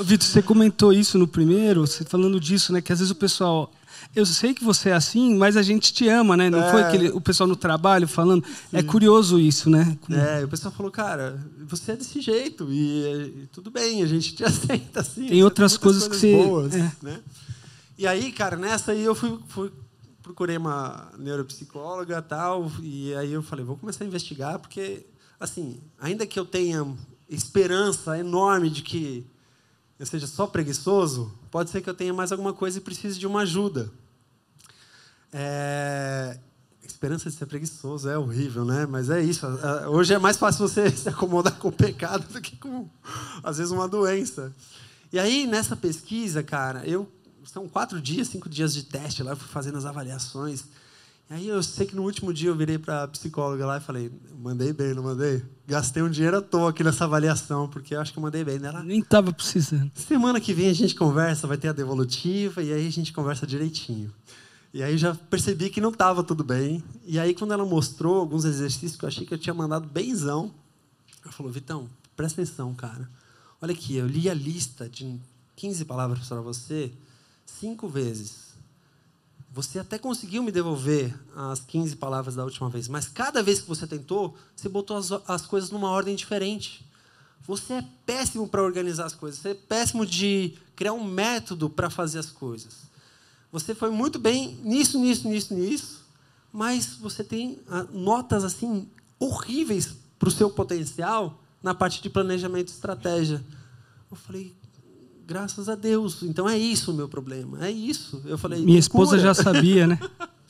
Vitor, 0.00 0.26
você 0.26 0.40
comentou 0.40 0.92
isso 0.92 1.18
no 1.18 1.26
primeiro, 1.26 1.86
você 1.86 2.04
falando 2.04 2.38
disso, 2.38 2.72
né? 2.72 2.80
Que 2.80 2.92
às 2.92 3.00
vezes 3.00 3.10
o 3.10 3.14
pessoal. 3.14 3.72
Eu 4.14 4.24
sei 4.24 4.54
que 4.54 4.62
você 4.62 4.90
é 4.90 4.92
assim, 4.92 5.34
mas 5.36 5.56
a 5.56 5.62
gente 5.62 5.92
te 5.92 6.08
ama, 6.08 6.36
né? 6.36 6.48
Não 6.48 6.62
é. 6.62 6.70
foi 6.70 6.82
aquele, 6.82 7.08
o 7.08 7.20
pessoal 7.20 7.48
no 7.48 7.56
trabalho 7.56 8.06
falando. 8.06 8.44
É 8.44 8.48
Sim. 8.48 8.76
É 8.76 8.82
curioso 8.82 9.40
isso, 9.40 9.68
né? 9.68 9.96
Como... 10.00 10.16
É, 10.16 10.44
o 10.44 10.48
pessoal 10.48 10.72
falou, 10.72 10.92
cara, 10.92 11.40
você 11.66 11.92
é 11.92 11.96
desse 11.96 12.20
jeito 12.20 12.68
e, 12.70 13.42
e 13.42 13.48
tudo 13.52 13.70
bem, 13.70 14.02
a 14.02 14.06
gente 14.06 14.34
te 14.34 14.44
aceita 14.44 15.00
assim. 15.00 15.26
Tem 15.26 15.42
outras 15.42 15.76
coisas, 15.76 16.06
coisas, 16.06 16.22
que 16.22 16.28
você. 16.28 16.46
Boas, 16.46 16.74
é. 16.74 16.92
né? 17.02 17.20
E 17.98 18.06
aí, 18.06 18.30
cara, 18.30 18.56
nessa 18.56 18.92
aí 18.92 19.02
eu 19.02 19.14
fui, 19.14 19.38
fui 19.48 19.72
procurei 20.24 20.56
uma 20.56 21.12
neuropsicóloga 21.18 22.20
tal 22.22 22.72
e 22.82 23.14
aí 23.14 23.34
eu 23.34 23.42
falei 23.42 23.62
vou 23.62 23.76
começar 23.76 24.04
a 24.04 24.06
investigar 24.06 24.58
porque 24.58 25.04
assim 25.38 25.82
ainda 26.00 26.26
que 26.26 26.40
eu 26.40 26.46
tenha 26.46 26.96
esperança 27.28 28.18
enorme 28.18 28.70
de 28.70 28.80
que 28.80 29.26
eu 29.98 30.06
seja 30.06 30.26
só 30.26 30.46
preguiçoso 30.46 31.30
pode 31.50 31.68
ser 31.68 31.82
que 31.82 31.90
eu 31.90 31.94
tenha 31.94 32.14
mais 32.14 32.32
alguma 32.32 32.54
coisa 32.54 32.78
e 32.78 32.80
precise 32.80 33.18
de 33.18 33.26
uma 33.26 33.42
ajuda. 33.42 33.92
É... 35.30 36.38
esperança 36.82 37.28
de 37.28 37.36
ser 37.36 37.44
preguiçoso 37.44 38.08
é 38.08 38.16
horrível 38.16 38.64
né? 38.64 38.86
Mas 38.86 39.10
é 39.10 39.20
isso 39.20 39.46
hoje 39.90 40.14
é 40.14 40.18
mais 40.18 40.38
fácil 40.38 40.66
você 40.66 40.88
se 40.96 41.06
acomodar 41.06 41.58
com 41.58 41.68
o 41.68 41.72
pecado 41.72 42.26
do 42.32 42.40
que 42.40 42.56
com 42.56 42.88
às 43.42 43.58
vezes 43.58 43.70
uma 43.70 43.86
doença. 43.86 44.54
E 45.12 45.18
aí 45.18 45.46
nessa 45.46 45.76
pesquisa 45.76 46.42
cara 46.42 46.82
eu 46.86 47.06
são 47.44 47.68
quatro 47.68 48.00
dias, 48.00 48.28
cinco 48.28 48.48
dias 48.48 48.74
de 48.74 48.84
teste 48.84 49.22
lá, 49.22 49.32
eu 49.32 49.36
fui 49.36 49.48
fazendo 49.48 49.78
as 49.78 49.84
avaliações. 49.84 50.64
E 51.30 51.34
aí 51.34 51.48
eu 51.48 51.62
sei 51.62 51.86
que 51.86 51.96
no 51.96 52.02
último 52.02 52.34
dia 52.34 52.50
eu 52.50 52.56
virei 52.56 52.78
para 52.78 53.04
a 53.04 53.08
psicóloga 53.08 53.64
lá 53.64 53.78
e 53.78 53.80
falei, 53.80 54.12
mandei 54.38 54.72
bem, 54.72 54.92
não 54.92 55.02
mandei? 55.02 55.42
Gastei 55.66 56.02
um 56.02 56.10
dinheiro 56.10 56.36
à 56.36 56.42
toa 56.42 56.70
aqui 56.70 56.84
nessa 56.84 57.04
avaliação, 57.04 57.66
porque 57.68 57.94
eu 57.94 58.00
acho 58.00 58.12
que 58.12 58.18
eu 58.18 58.22
mandei 58.22 58.44
bem. 58.44 58.58
Ela, 58.62 58.82
Nem 58.82 59.00
estava 59.00 59.32
precisando. 59.32 59.90
Semana 59.94 60.40
que 60.40 60.52
vem 60.52 60.68
a 60.68 60.74
gente 60.74 60.94
conversa, 60.94 61.46
vai 61.46 61.56
ter 61.56 61.68
a 61.68 61.72
devolutiva, 61.72 62.62
e 62.62 62.72
aí 62.72 62.86
a 62.86 62.92
gente 62.92 63.12
conversa 63.12 63.46
direitinho. 63.46 64.12
E 64.72 64.82
aí 64.82 64.98
já 64.98 65.14
percebi 65.14 65.70
que 65.70 65.80
não 65.80 65.90
estava 65.90 66.22
tudo 66.22 66.44
bem. 66.44 66.84
E 67.06 67.18
aí 67.18 67.32
quando 67.32 67.54
ela 67.54 67.64
mostrou 67.64 68.16
alguns 68.16 68.44
exercícios 68.44 68.96
que 68.96 69.04
eu 69.04 69.08
achei 69.08 69.24
que 69.24 69.32
eu 69.32 69.38
tinha 69.38 69.54
mandado 69.54 69.88
benzão, 69.88 70.52
ela 71.22 71.32
falou, 71.32 71.50
Vitão, 71.50 71.88
presta 72.14 72.42
atenção, 72.42 72.74
cara. 72.74 73.08
Olha 73.62 73.72
aqui, 73.72 73.96
eu 73.96 74.06
li 74.06 74.28
a 74.28 74.34
lista 74.34 74.88
de 74.88 75.18
15 75.56 75.84
palavras 75.86 76.28
para 76.28 76.40
você, 76.40 76.92
cinco 77.64 77.88
vezes. 77.88 78.52
Você 79.50 79.78
até 79.78 79.98
conseguiu 79.98 80.42
me 80.42 80.52
devolver 80.52 81.18
as 81.34 81.60
15 81.60 81.96
palavras 81.96 82.34
da 82.34 82.44
última 82.44 82.68
vez, 82.68 82.88
mas 82.88 83.08
cada 83.08 83.42
vez 83.42 83.60
que 83.60 83.68
você 83.68 83.86
tentou, 83.86 84.36
você 84.54 84.68
botou 84.68 84.98
as, 84.98 85.10
as 85.26 85.46
coisas 85.46 85.70
numa 85.70 85.88
ordem 85.88 86.14
diferente. 86.14 86.84
Você 87.46 87.74
é 87.74 87.84
péssimo 88.04 88.46
para 88.48 88.62
organizar 88.62 89.06
as 89.06 89.14
coisas, 89.14 89.40
você 89.40 89.50
é 89.50 89.54
péssimo 89.54 90.04
de 90.04 90.58
criar 90.76 90.92
um 90.92 91.04
método 91.04 91.70
para 91.70 91.88
fazer 91.88 92.18
as 92.18 92.30
coisas. 92.30 92.82
Você 93.50 93.74
foi 93.74 93.90
muito 93.90 94.18
bem 94.18 94.56
nisso, 94.62 94.98
nisso, 94.98 95.26
nisso, 95.26 95.54
nisso, 95.54 96.00
mas 96.52 96.96
você 96.96 97.24
tem 97.24 97.58
ah, 97.68 97.86
notas 97.92 98.44
assim 98.44 98.88
horríveis 99.18 99.94
para 100.18 100.28
o 100.28 100.32
seu 100.32 100.50
potencial 100.50 101.40
na 101.62 101.72
parte 101.72 102.02
de 102.02 102.10
planejamento 102.10 102.68
e 102.68 102.72
estratégia. 102.72 103.42
Eu 104.10 104.16
falei, 104.16 104.54
graças 105.26 105.68
a 105.68 105.74
Deus. 105.74 106.22
Então 106.22 106.48
é 106.48 106.56
isso 106.56 106.90
o 106.90 106.94
meu 106.94 107.08
problema. 107.08 107.66
É 107.66 107.70
isso. 107.70 108.22
Eu 108.24 108.38
falei. 108.38 108.64
Minha 108.64 108.78
esposa 108.78 109.12
cura. 109.12 109.22
já 109.22 109.34
sabia, 109.34 109.86
né? 109.86 109.98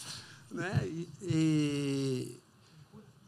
né? 0.51 0.83
E, 0.85 1.09
e... 1.23 2.41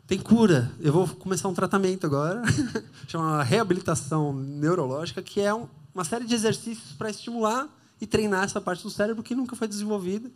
Tem 0.06 0.18
cura. 0.18 0.70
Eu 0.80 0.92
vou 0.92 1.08
começar 1.08 1.48
um 1.48 1.54
tratamento 1.54 2.06
agora, 2.06 2.42
chama 3.08 3.42
reabilitação 3.42 4.32
neurológica, 4.32 5.20
que 5.20 5.40
é 5.40 5.52
um, 5.52 5.66
uma 5.92 6.04
série 6.04 6.24
de 6.24 6.34
exercícios 6.34 6.92
para 6.92 7.10
estimular 7.10 7.68
e 8.00 8.06
treinar 8.06 8.44
essa 8.44 8.60
parte 8.60 8.82
do 8.82 8.90
cérebro 8.90 9.22
que 9.22 9.34
nunca 9.34 9.56
foi 9.56 9.66
desenvolvida. 9.66 10.30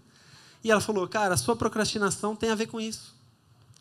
E 0.64 0.70
ela 0.70 0.81
falou: 0.81 1.07
Cara, 1.07 1.35
a 1.35 1.37
sua 1.37 1.55
procrastinação 1.55 2.35
tem 2.35 2.51
a 2.51 2.55
ver 2.55 2.66
com 2.66 2.81
isso. 2.81 3.14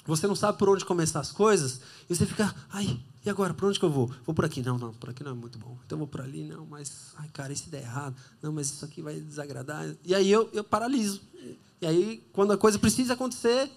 Você 0.10 0.28
não 0.28 0.36
sabe 0.36 0.58
por 0.58 0.68
onde 0.70 0.84
começar 0.84 1.20
as 1.20 1.32
coisas 1.32 1.82
e 2.10 2.16
você 2.16 2.26
fica, 2.26 2.54
ai, 2.72 3.00
e 3.26 3.30
agora, 3.30 3.54
por 3.54 3.68
onde 3.68 3.78
que 3.78 3.86
eu 3.86 3.90
vou? 3.90 4.12
Vou 4.26 4.34
por 4.34 4.46
aqui. 4.46 4.62
Não, 4.62 4.78
não, 4.78 4.94
por 4.94 5.10
aqui 5.10 5.24
não 5.24 5.32
é 5.32 5.36
muito 5.36 5.60
bom. 5.60 5.78
Então 5.86 5.98
vou 5.98 6.08
por 6.08 6.22
ali. 6.22 6.46
Não, 6.46 6.66
mas, 6.66 7.14
ai, 7.18 7.30
cara, 7.34 7.56
se 7.56 7.70
der 7.70 7.82
errado? 7.82 8.16
Não, 8.42 8.52
mas 8.52 8.68
isso 8.68 8.84
aqui 8.86 9.02
vai 9.02 9.20
desagradar. 9.20 9.94
E 10.04 10.16
aí 10.16 10.32
eu, 10.32 10.50
eu 10.54 10.64
paraliso. 10.64 11.22
E 11.82 11.86
aí, 11.86 12.24
quando 12.34 12.54
a 12.54 12.58
coisa 12.58 12.80
precisa 12.80 13.14
acontecer, 13.14 13.70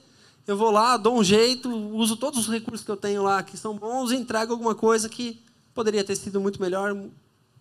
eu 0.47 0.57
vou 0.57 0.71
lá, 0.71 0.97
dou 0.97 1.19
um 1.19 1.25
jeito, 1.25 1.69
uso 1.71 2.17
todos 2.17 2.41
os 2.41 2.49
recursos 2.49 2.85
que 2.85 2.91
eu 2.91 2.97
tenho 2.97 3.23
lá 3.23 3.43
que 3.43 3.57
são 3.57 3.77
bons 3.77 4.11
e 4.11 4.17
entrego 4.17 4.53
alguma 4.53 4.75
coisa 4.75 5.09
que 5.09 5.43
poderia 5.75 6.03
ter 6.03 6.17
sido 6.17 6.41
muito 6.41 6.61
melhor, 6.61 6.97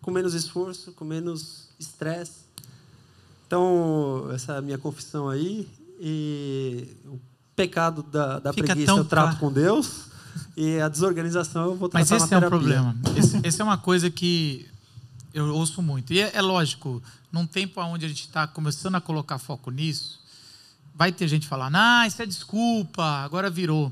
com 0.02 0.12
menos 0.12 0.34
esforço, 0.34 0.92
com 0.94 1.06
menos 1.06 1.70
estresse. 1.80 2.42
Então, 3.46 4.30
essa 4.34 4.54
é 4.54 4.58
a 4.58 4.62
minha 4.62 4.78
confissão 4.78 5.30
aí. 5.30 5.68
E 6.00 6.88
pecado 7.62 8.04
da, 8.04 8.40
da 8.40 8.54
preguiça 8.54 8.92
eu 8.92 9.06
trato 9.06 9.38
com 9.38 9.52
Deus. 9.52 10.12
E 10.56 10.80
a 10.80 10.88
desorganização 10.88 11.66
eu 11.66 11.76
vou 11.76 11.90
tratar 11.90 12.14
Mas 12.14 12.24
esse 12.24 12.34
é 12.34 12.38
um 12.38 12.42
problema. 12.42 12.96
Esse, 13.16 13.40
esse, 13.44 13.62
é 13.62 13.64
uma 13.64 13.78
coisa 13.78 14.10
que 14.10 14.68
eu 15.34 15.54
ouço 15.54 15.82
muito. 15.82 16.14
E 16.14 16.22
é, 16.22 16.32
é 16.34 16.42
lógico, 16.42 17.02
num 17.32 17.46
tempo 17.46 17.82
onde 17.82 18.06
a 18.06 18.10
gente 18.10 18.22
está 18.22 18.48
começando 18.48 18.96
a 18.96 19.02
colocar 19.02 19.38
foco 19.38 19.72
nisso, 19.72 20.20
vai 20.96 21.12
ter 21.12 21.28
gente 21.28 21.48
falando, 21.48 21.76
ah, 21.76 22.06
isso 22.06 22.22
é 22.22 22.26
desculpa, 22.26 23.04
agora 23.04 23.50
virou. 23.50 23.92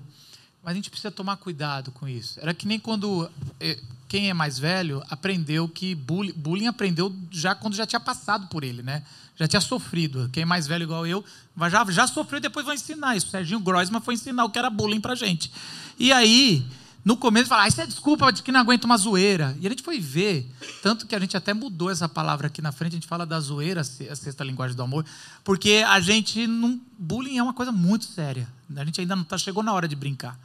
Mas 0.63 0.73
a 0.73 0.75
gente 0.75 0.89
precisa 0.89 1.11
tomar 1.11 1.37
cuidado 1.37 1.91
com 1.91 2.07
isso. 2.07 2.39
Era 2.39 2.53
que 2.53 2.67
nem 2.67 2.79
quando 2.79 3.29
eh, 3.59 3.79
quem 4.07 4.29
é 4.29 4.33
mais 4.33 4.59
velho 4.59 5.03
aprendeu 5.09 5.67
que 5.67 5.95
bullying, 5.95 6.33
bullying 6.33 6.67
aprendeu 6.67 7.13
já 7.31 7.55
quando 7.55 7.75
já 7.75 7.85
tinha 7.85 7.99
passado 7.99 8.47
por 8.47 8.63
ele, 8.63 8.83
né? 8.83 9.03
Já 9.39 9.47
tinha 9.47 9.61
sofrido. 9.61 10.29
Quem 10.33 10.43
é 10.43 10.45
mais 10.45 10.67
velho 10.67 10.83
igual 10.83 11.07
eu 11.07 11.23
já, 11.69 11.85
já 11.89 12.07
sofreu 12.07 12.41
depois 12.41 12.65
vai 12.65 12.75
ensinar 12.75 13.15
isso. 13.15 13.27
O 13.27 13.29
Serginho 13.29 13.59
Grossman 13.59 14.01
foi 14.01 14.15
ensinar 14.15 14.43
o 14.43 14.49
que 14.49 14.59
era 14.59 14.69
bullying 14.69 14.99
pra 14.99 15.15
gente. 15.15 15.49
E 15.97 16.11
aí, 16.11 16.65
no 17.05 17.15
começo, 17.15 17.47
fala, 17.47 17.63
ah, 17.63 17.67
isso 17.67 17.79
é 17.79 17.87
desculpa 17.87 18.31
de 18.31 18.43
que 18.43 18.51
não 18.51 18.59
aguenta 18.59 18.85
uma 18.85 18.97
zoeira. 18.97 19.57
E 19.61 19.65
a 19.65 19.69
gente 19.69 19.81
foi 19.81 19.99
ver, 19.99 20.45
tanto 20.83 21.07
que 21.07 21.15
a 21.15 21.19
gente 21.19 21.37
até 21.37 21.53
mudou 21.53 21.89
essa 21.89 22.09
palavra 22.09 22.47
aqui 22.47 22.61
na 22.61 22.73
frente, 22.73 22.93
a 22.93 22.95
gente 22.95 23.07
fala 23.07 23.25
da 23.25 23.39
zoeira, 23.39 23.81
a 23.81 23.83
sexta 23.83 24.43
linguagem 24.43 24.75
do 24.75 24.83
amor, 24.83 25.05
porque 25.43 25.83
a 25.87 25.99
gente 26.01 26.45
não. 26.45 26.79
Bullying 26.97 27.37
é 27.37 27.43
uma 27.43 27.53
coisa 27.53 27.71
muito 27.71 28.05
séria. 28.05 28.47
A 28.75 28.83
gente 28.83 28.99
ainda 28.99 29.15
não 29.15 29.23
tá, 29.23 29.37
chegou 29.37 29.63
na 29.63 29.73
hora 29.73 29.87
de 29.87 29.95
brincar. 29.95 30.37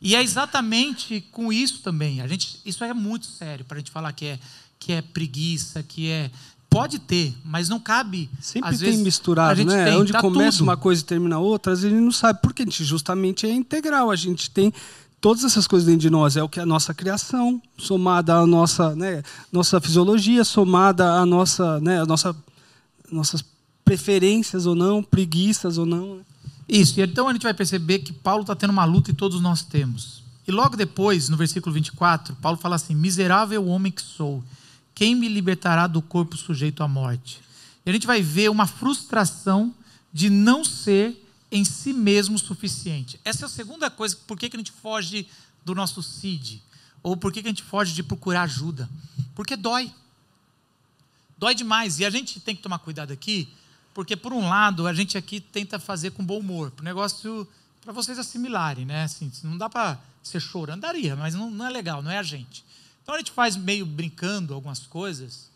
E 0.00 0.14
é 0.14 0.22
exatamente 0.22 1.22
com 1.32 1.50
isso 1.50 1.80
também. 1.80 2.20
A 2.20 2.26
gente, 2.26 2.60
isso 2.64 2.84
é 2.84 2.92
muito 2.92 3.24
sério 3.24 3.64
para 3.64 3.76
a 3.76 3.80
gente 3.80 3.90
falar 3.90 4.12
que 4.12 4.26
é, 4.26 4.38
que 4.78 4.92
é 4.92 5.00
preguiça, 5.00 5.82
que 5.82 6.10
é 6.10 6.30
pode 6.74 6.98
ter, 6.98 7.32
mas 7.44 7.68
não 7.68 7.78
cabe. 7.78 8.28
Sempre 8.40 8.70
às 8.70 8.78
tem 8.78 8.88
vezes, 8.88 9.04
misturado, 9.04 9.64
né? 9.64 9.84
Tem, 9.84 9.96
Onde 9.96 10.12
tá 10.12 10.20
começa 10.20 10.58
tudo. 10.58 10.66
uma 10.66 10.76
coisa 10.76 11.00
e 11.00 11.04
termina 11.04 11.38
outra, 11.38 11.72
às 11.72 11.80
vezes 11.80 11.92
a 11.92 11.96
gente 11.96 12.04
não 12.04 12.12
sabe, 12.12 12.40
porque 12.42 12.62
a 12.62 12.64
gente 12.64 12.82
justamente 12.82 13.46
é 13.46 13.52
integral. 13.52 14.10
A 14.10 14.16
gente 14.16 14.50
tem 14.50 14.72
todas 15.20 15.44
essas 15.44 15.68
coisas 15.68 15.86
dentro 15.86 16.00
de 16.00 16.10
nós. 16.10 16.36
É 16.36 16.42
o 16.42 16.48
que 16.48 16.58
a 16.58 16.66
nossa 16.66 16.92
criação, 16.92 17.62
somada 17.78 18.34
à 18.34 18.46
nossa, 18.46 18.94
né, 18.96 19.22
nossa 19.52 19.80
fisiologia, 19.80 20.42
somada 20.42 21.12
à 21.12 21.24
nossa, 21.24 21.78
né, 21.80 22.00
a 22.02 22.06
nossa, 22.06 22.34
nossas 23.10 23.44
preferências 23.84 24.66
ou 24.66 24.74
não, 24.74 25.00
preguiças 25.00 25.78
ou 25.78 25.86
não. 25.86 26.16
Né? 26.16 26.22
Isso, 26.68 26.98
e 26.98 27.02
então 27.04 27.28
a 27.28 27.32
gente 27.32 27.42
vai 27.42 27.54
perceber 27.54 28.00
que 28.00 28.12
Paulo 28.12 28.40
está 28.40 28.56
tendo 28.56 28.70
uma 28.70 28.84
luta 28.84 29.12
e 29.12 29.14
todos 29.14 29.40
nós 29.40 29.62
temos. 29.62 30.24
E 30.46 30.50
logo 30.50 30.76
depois, 30.76 31.28
no 31.28 31.36
versículo 31.36 31.72
24, 31.72 32.34
Paulo 32.42 32.58
fala 32.58 32.74
assim: 32.76 32.94
Miserável 32.94 33.64
homem 33.66 33.92
que 33.92 34.02
sou, 34.02 34.42
quem 34.94 35.14
me 35.14 35.28
libertará 35.28 35.86
do 35.86 36.00
corpo 36.00 36.36
sujeito 36.36 36.82
à 36.82 36.88
morte? 36.88 37.42
E 37.84 37.90
a 37.90 37.92
gente 37.92 38.06
vai 38.06 38.22
ver 38.22 38.50
uma 38.50 38.66
frustração 38.66 39.74
de 40.12 40.30
não 40.30 40.64
ser 40.64 41.20
em 41.50 41.64
si 41.64 41.92
mesmo 41.92 42.38
suficiente. 42.38 43.20
Essa 43.24 43.44
é 43.44 43.46
a 43.46 43.48
segunda 43.48 43.90
coisa, 43.90 44.16
por 44.26 44.38
que, 44.38 44.46
a 44.46 44.56
gente 44.56 44.72
foge 44.72 45.28
do 45.64 45.74
nosso 45.74 46.02
CID? 46.02 46.62
Ou 47.02 47.16
por 47.16 47.32
que, 47.32 47.40
a 47.40 47.42
gente 47.42 47.62
foge 47.62 47.92
de 47.92 48.02
procurar 48.02 48.42
ajuda? 48.42 48.88
Porque 49.34 49.56
dói. 49.56 49.92
Dói 51.36 51.54
demais. 51.54 51.98
E 51.98 52.04
a 52.04 52.10
gente 52.10 52.40
tem 52.40 52.56
que 52.56 52.62
tomar 52.62 52.78
cuidado 52.78 53.12
aqui, 53.12 53.48
porque, 53.92 54.16
por 54.16 54.32
um 54.32 54.48
lado, 54.48 54.86
a 54.86 54.94
gente 54.94 55.18
aqui 55.18 55.40
tenta 55.40 55.78
fazer 55.78 56.12
com 56.12 56.24
bom 56.24 56.38
humor, 56.38 56.72
o 56.78 56.82
negócio, 56.82 57.46
para 57.82 57.92
vocês 57.92 58.18
assimilarem, 58.18 58.84
né? 58.84 59.04
Assim, 59.04 59.30
não 59.42 59.58
dá 59.58 59.68
para 59.68 59.98
ser 60.22 60.40
chorando, 60.40 60.80
daria, 60.80 61.14
mas 61.14 61.34
não, 61.34 61.50
não 61.50 61.66
é 61.66 61.70
legal, 61.70 62.02
não 62.02 62.10
é 62.10 62.18
a 62.18 62.22
gente. 62.22 62.64
Então 63.04 63.14
a 63.14 63.18
gente 63.18 63.32
faz 63.32 63.54
meio 63.54 63.84
brincando 63.84 64.54
algumas 64.54 64.80
coisas, 64.80 65.50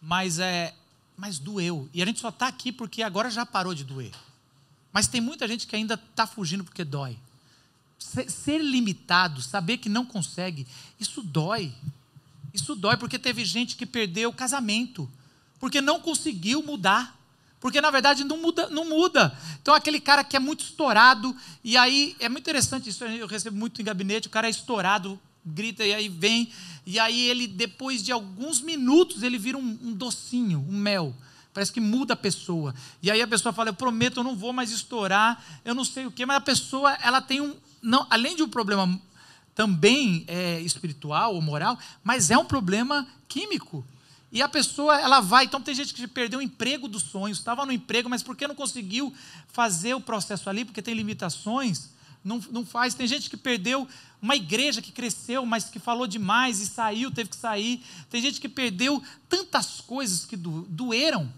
mas 0.00 0.38
é, 0.38 0.72
mas 1.16 1.38
doeu. 1.38 1.90
E 1.92 2.00
a 2.00 2.06
gente 2.06 2.20
só 2.20 2.28
está 2.28 2.46
aqui 2.46 2.70
porque 2.70 3.02
agora 3.02 3.28
já 3.28 3.44
parou 3.44 3.74
de 3.74 3.82
doer. 3.82 4.12
Mas 4.92 5.08
tem 5.08 5.20
muita 5.20 5.48
gente 5.48 5.66
que 5.66 5.74
ainda 5.74 5.94
está 5.94 6.26
fugindo 6.26 6.62
porque 6.62 6.84
dói. 6.84 7.18
Ser 7.98 8.58
limitado, 8.58 9.42
saber 9.42 9.78
que 9.78 9.88
não 9.88 10.06
consegue, 10.06 10.66
isso 11.00 11.22
dói. 11.22 11.74
Isso 12.54 12.76
dói 12.76 12.96
porque 12.96 13.18
teve 13.18 13.44
gente 13.44 13.76
que 13.76 13.86
perdeu 13.86 14.30
o 14.30 14.34
casamento, 14.34 15.10
porque 15.58 15.80
não 15.80 16.00
conseguiu 16.00 16.62
mudar. 16.62 17.18
Porque 17.58 17.80
na 17.80 17.90
verdade 17.90 18.24
não 18.24 18.38
muda, 18.38 18.68
não 18.70 18.88
muda. 18.88 19.36
Então 19.60 19.72
aquele 19.74 20.00
cara 20.00 20.22
que 20.24 20.36
é 20.36 20.40
muito 20.40 20.64
estourado, 20.64 21.34
e 21.62 21.76
aí 21.76 22.16
é 22.18 22.28
muito 22.28 22.42
interessante 22.42 22.90
isso, 22.90 23.04
eu 23.04 23.26
recebo 23.26 23.56
muito 23.56 23.80
em 23.80 23.84
gabinete, 23.84 24.26
o 24.26 24.30
cara 24.30 24.48
é 24.48 24.50
estourado, 24.50 25.18
grita 25.44 25.84
e 25.84 25.92
aí 25.92 26.08
vem, 26.08 26.50
e 26.86 26.98
aí 26.98 27.28
ele 27.28 27.46
depois 27.46 28.02
de 28.02 28.12
alguns 28.12 28.60
minutos 28.60 29.22
ele 29.22 29.38
vira 29.38 29.58
um, 29.58 29.78
um 29.82 29.92
docinho, 29.92 30.64
um 30.68 30.76
mel. 30.76 31.14
Parece 31.54 31.70
que 31.70 31.80
muda 31.80 32.14
a 32.14 32.16
pessoa. 32.16 32.74
E 33.02 33.10
aí 33.10 33.20
a 33.20 33.28
pessoa 33.28 33.52
fala: 33.52 33.68
Eu 33.68 33.74
prometo, 33.74 34.18
eu 34.18 34.24
não 34.24 34.34
vou 34.34 34.52
mais 34.52 34.70
estourar, 34.70 35.44
eu 35.64 35.74
não 35.74 35.84
sei 35.84 36.06
o 36.06 36.10
quê, 36.10 36.24
mas 36.24 36.38
a 36.38 36.40
pessoa, 36.40 36.92
ela 37.02 37.20
tem 37.20 37.40
um. 37.40 37.54
Não, 37.82 38.06
além 38.08 38.34
de 38.34 38.42
um 38.42 38.48
problema 38.48 39.00
também 39.54 40.24
é, 40.28 40.60
espiritual 40.60 41.34
ou 41.34 41.42
moral, 41.42 41.78
mas 42.02 42.30
é 42.30 42.38
um 42.38 42.44
problema 42.44 43.06
químico. 43.28 43.84
E 44.30 44.40
a 44.40 44.48
pessoa, 44.48 44.98
ela 44.98 45.20
vai. 45.20 45.44
Então, 45.44 45.60
tem 45.60 45.74
gente 45.74 45.92
que 45.92 46.08
perdeu 46.08 46.38
o 46.38 46.42
emprego 46.42 46.88
dos 46.88 47.02
sonhos, 47.02 47.36
estava 47.38 47.66
no 47.66 47.72
emprego, 47.72 48.08
mas 48.08 48.22
porque 48.22 48.48
não 48.48 48.54
conseguiu 48.54 49.12
fazer 49.48 49.92
o 49.92 50.00
processo 50.00 50.48
ali, 50.48 50.64
porque 50.64 50.80
tem 50.80 50.94
limitações, 50.94 51.90
não, 52.24 52.42
não 52.50 52.64
faz. 52.64 52.94
Tem 52.94 53.06
gente 53.06 53.28
que 53.28 53.36
perdeu 53.36 53.86
uma 54.20 54.36
igreja 54.36 54.80
que 54.80 54.92
cresceu, 54.92 55.44
mas 55.44 55.64
que 55.64 55.78
falou 55.78 56.06
demais 56.06 56.60
e 56.60 56.66
saiu, 56.66 57.10
teve 57.10 57.30
que 57.30 57.36
sair. 57.36 57.84
Tem 58.08 58.22
gente 58.22 58.40
que 58.40 58.48
perdeu 58.48 59.02
tantas 59.28 59.80
coisas 59.80 60.24
que 60.24 60.36
doeram 60.36 61.30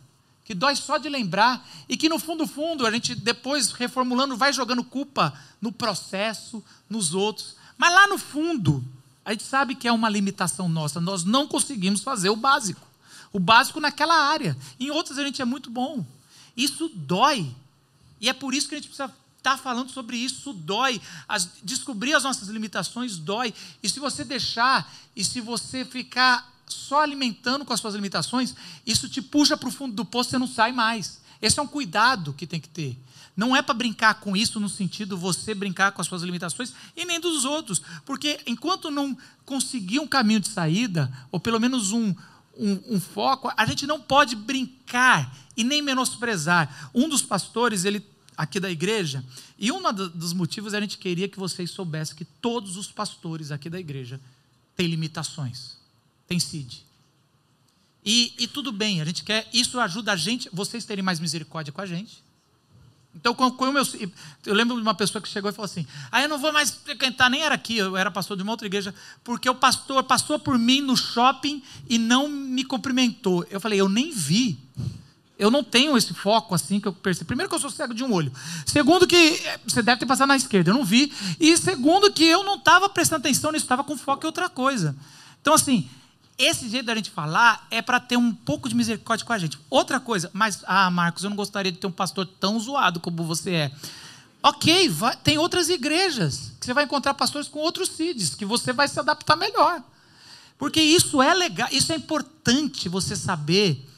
que 0.45 0.55
dói 0.55 0.77
só 0.77 0.99
de 0.99 1.09
lembrar, 1.09 1.67
e 1.89 1.97
que 1.97 2.09
no 2.09 2.19
fundo, 2.19 2.47
fundo, 2.47 2.87
a 2.87 2.91
gente 2.91 3.15
depois 3.15 3.73
reformulando 3.73 4.37
vai 4.37 4.53
jogando 4.53 4.85
culpa 4.85 5.33
no 5.61 5.73
processo, 5.73 6.63
nos 6.89 7.15
outros. 7.15 7.57
Mas 7.79 7.93
lá 7.93 8.07
no 8.07 8.19
fundo, 8.19 8.85
a 9.25 9.33
gente 9.33 9.43
sabe 9.43 9.75
que 9.75 9.89
é 9.89 9.93
uma 9.93 10.09
limitação 10.09 10.69
nossa, 10.69 11.01
nós 11.01 11.25
não 11.25 11.49
conseguimos 11.49 12.03
fazer 12.03 12.29
o 12.29 12.37
básico. 12.37 12.87
O 13.33 13.41
básico 13.41 13.81
naquela 13.81 14.15
área. 14.15 14.57
Em 14.79 14.91
outras 14.91 15.19
a 15.19 15.25
gente 15.25 15.41
é 15.41 15.45
muito 15.45 15.71
bom. 15.71 16.05
Isso 16.57 16.91
dói. 16.95 17.51
E 18.21 18.29
é 18.29 18.33
por 18.33 18.55
isso 18.55 18.69
que 18.69 18.75
a 18.75 18.79
gente 18.79 18.89
precisa 18.89 19.13
estar 19.45 19.59
falando 19.59 19.91
sobre 19.91 20.17
isso. 20.17 20.55
Dói. 20.55 21.01
As, 21.29 21.51
descobrir 21.63 22.15
as 22.15 22.25
nossas 22.25 22.49
limitações 22.49 23.19
dói. 23.19 23.53
E 23.83 23.89
se 23.89 24.01
você 24.01 24.25
deixar, 24.25 24.91
e 25.15 25.23
se 25.23 25.41
você 25.41 25.85
ficar 25.85 26.51
só 26.67 27.03
alimentando 27.03 27.65
com 27.65 27.73
as 27.73 27.81
suas 27.81 27.95
limitações, 27.95 28.55
isso 28.87 29.09
te 29.09 29.21
puxa 29.21 29.57
para 29.57 29.69
o 29.69 29.73
fundo 29.73 29.95
do 29.95 30.05
poço 30.05 30.31
e 30.31 30.33
você 30.33 30.39
não 30.39 30.49
sai 30.49 30.73
mais. 30.73 31.21
Esse 31.43 31.61
é 31.61 31.63
um 31.63 31.67
cuidado 31.67 32.33
que 32.33 32.47
tem 32.47 32.59
que 32.59 32.69
ter. 32.69 32.99
Não 33.37 33.55
é 33.55 33.61
para 33.61 33.75
brincar 33.75 34.15
com 34.15 34.37
isso 34.37 34.59
no 34.59 34.69
sentido 34.69 35.19
você 35.19 35.55
brincar 35.55 35.93
com 35.93 36.01
as 36.01 36.07
suas 36.07 36.23
limitações 36.23 36.73
e 36.97 37.05
nem 37.05 37.21
dos 37.21 37.45
outros. 37.45 37.83
Porque 38.07 38.41
enquanto 38.47 38.91
não 38.91 39.17
conseguir 39.45 39.99
um 39.99 40.07
caminho 40.07 40.41
de 40.41 40.49
saída, 40.49 41.13
ou 41.31 41.39
pelo 41.39 41.61
menos 41.61 41.93
um, 41.93 42.15
um, 42.57 42.95
um 42.95 43.01
foco, 43.01 43.53
a 43.57 43.67
gente 43.67 43.87
não 43.87 44.01
pode 44.01 44.37
brincar 44.37 45.37
e 45.57 45.65
nem 45.65 45.83
menosprezar. 45.83 46.91
Um 46.95 47.09
dos 47.09 47.23
pastores, 47.23 47.85
ele 47.85 48.01
aqui 48.37 48.59
da 48.59 48.71
igreja, 48.71 49.25
e 49.59 49.71
um 49.71 49.81
dos 49.93 50.33
motivos 50.33 50.75
a 50.75 50.81
gente 50.81 50.99
queria 50.99 51.29
que 51.29 51.39
vocês 51.39 51.71
soubessem 51.71 52.17
que 52.17 52.25
todos 52.25 52.77
os 52.77 52.91
pastores 52.91 53.51
aqui 53.51 53.71
da 53.71 53.79
igreja 53.79 54.21
têm 54.77 54.87
limitações 54.89 55.75
tem 56.27 56.39
CID. 56.39 56.85
E, 58.05 58.35
e, 58.39 58.47
tudo 58.47 58.71
bem, 58.71 59.01
a 59.01 59.05
gente 59.05 59.25
quer, 59.25 59.49
isso 59.53 59.81
ajuda 59.81 60.13
a 60.13 60.17
gente, 60.17 60.49
vocês 60.53 60.85
terem 60.85 61.03
mais 61.03 61.19
misericórdia 61.21 61.73
com 61.73 61.81
a 61.81 61.87
gente. 61.87 62.23
Então, 63.15 63.33
como 63.33 63.79
eu, 63.79 63.85
eu 64.45 64.55
lembro 64.55 64.75
de 64.75 64.83
uma 64.83 64.95
pessoa 64.95 65.23
que 65.23 65.29
chegou 65.29 65.49
e 65.49 65.55
falou 65.55 65.67
assim: 65.67 65.87
Ah, 66.11 66.21
eu 66.21 66.29
não 66.29 66.37
vou 66.37 66.53
mais 66.53 66.71
frequentar, 66.71 67.31
nem 67.31 67.43
era 67.43 67.55
aqui, 67.55 67.77
eu 67.77 67.97
era 67.97 68.11
pastor 68.11 68.37
de 68.37 68.43
uma 68.43 68.53
outra 68.53 68.67
igreja, 68.67 68.93
porque 69.23 69.49
o 69.49 69.55
pastor 69.55 70.03
passou 70.03 70.39
por 70.39 70.59
mim 70.59 70.81
no 70.81 70.97
shopping 70.97 71.63
e 71.89 71.97
não 71.97 72.29
me 72.29 72.65
cumprimentou. 72.65 73.47
Eu 73.49 73.61
falei: 73.61 73.81
Eu 73.81 73.89
nem 73.89 74.11
vi. 74.11 74.59
Eu 75.39 75.51
não 75.51 75.65
tenho 75.65 75.97
esse 75.97 76.15
foco 76.15 76.55
assim 76.55 76.79
que 76.79 76.87
eu 76.87 76.93
percebo. 76.93 77.27
Primeiro, 77.27 77.49
que 77.49 77.55
eu 77.57 77.61
sou 77.61 77.71
cego 77.71 77.93
de 77.93 78.05
um 78.05 78.13
olho. 78.13 78.33
Segundo, 78.65 79.07
que 79.07 79.17
eh, 79.17 79.61
você 79.67 79.83
deve 79.83 79.99
ter 79.99 80.07
passado 80.07 80.29
na 80.29 80.37
esquerda, 80.37 80.71
eu 80.71 80.75
não 80.75 80.85
vi. 80.85 81.13
E 81.41 81.57
segundo, 81.57 82.13
que 82.13 82.25
eu 82.25 82.45
não 82.45 82.57
estava 82.57 82.89
prestando 82.89 83.21
atenção 83.21 83.51
nisso, 83.51 83.65
estava 83.65 83.83
com 83.83 83.97
foco 83.97 84.25
em 84.25 84.27
outra 84.27 84.49
coisa. 84.49 84.95
Então, 85.41 85.53
assim, 85.53 85.89
esse 86.39 86.69
jeito 86.69 86.87
da 86.87 86.95
gente 86.95 87.11
falar 87.11 87.67
é 87.71 87.83
para 87.83 87.99
ter 87.99 88.17
um 88.17 88.33
pouco 88.33 88.69
de 88.69 88.77
misericórdia 88.77 89.27
com 89.27 89.33
a 89.33 89.39
gente. 89.39 89.59
Outra 89.69 89.99
coisa, 89.99 90.31
mas, 90.33 90.63
ah, 90.67 90.91
Marcos, 90.91 91.25
eu 91.25 91.31
não 91.31 91.37
gostaria 91.37 91.73
de 91.73 91.79
ter 91.79 91.87
um 91.87 91.93
pastor 91.93 92.27
tão 92.27 92.59
zoado 92.59 93.01
como 93.01 93.25
você 93.25 93.51
é. 93.51 93.73
Ok, 94.43 94.89
vai, 94.89 95.17
tem 95.17 95.39
outras 95.39 95.69
igrejas 95.69 96.53
que 96.61 96.67
você 96.67 96.75
vai 96.75 96.85
encontrar 96.85 97.15
pastores 97.15 97.49
com 97.49 97.61
outros 97.61 97.89
CIDs, 97.89 98.35
que 98.35 98.45
você 98.45 98.73
vai 98.73 98.87
se 98.87 99.01
adaptar 99.01 99.37
melhor. 99.37 99.83
Porque 100.59 100.81
isso 100.81 101.23
é 101.23 101.33
legal, 101.35 101.69
isso 101.73 101.93
é 101.93 101.97
importante 101.97 102.89
você 102.89 103.17
saber 103.17 103.89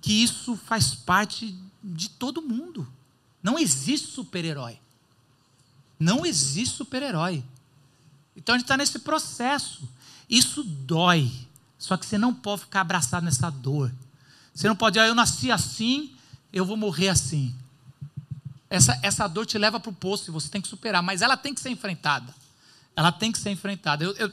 que 0.00 0.12
isso 0.12 0.56
faz 0.56 0.94
parte 0.94 1.54
de 1.82 2.08
todo 2.10 2.42
mundo. 2.42 2.90
Não 3.42 3.58
existe 3.58 4.08
super-herói. 4.08 4.78
Não 5.98 6.24
existe 6.24 6.76
super-herói. 6.76 7.44
Então 8.36 8.54
a 8.54 8.58
gente 8.58 8.64
está 8.64 8.76
nesse 8.76 8.98
processo. 9.00 9.88
Isso 10.28 10.62
dói. 10.62 11.30
Só 11.78 11.96
que 11.96 12.06
você 12.06 12.18
não 12.18 12.34
pode 12.34 12.62
ficar 12.62 12.82
abraçado 12.82 13.24
nessa 13.24 13.50
dor. 13.50 13.92
Você 14.54 14.68
não 14.68 14.76
pode, 14.76 14.98
ah, 14.98 15.06
eu 15.06 15.14
nasci 15.14 15.50
assim, 15.50 16.12
eu 16.52 16.64
vou 16.64 16.76
morrer 16.76 17.08
assim. 17.08 17.54
Essa, 18.68 18.98
essa 19.02 19.26
dor 19.26 19.46
te 19.46 19.58
leva 19.58 19.80
para 19.80 19.90
o 19.90 19.94
poço 19.94 20.30
e 20.30 20.32
você 20.32 20.48
tem 20.48 20.60
que 20.60 20.68
superar, 20.68 21.02
mas 21.02 21.22
ela 21.22 21.36
tem 21.36 21.54
que 21.54 21.60
ser 21.60 21.70
enfrentada. 21.70 22.34
Ela 22.94 23.10
tem 23.10 23.32
que 23.32 23.38
ser 23.38 23.50
enfrentada. 23.50 24.04
Eu, 24.04 24.12
eu 24.16 24.32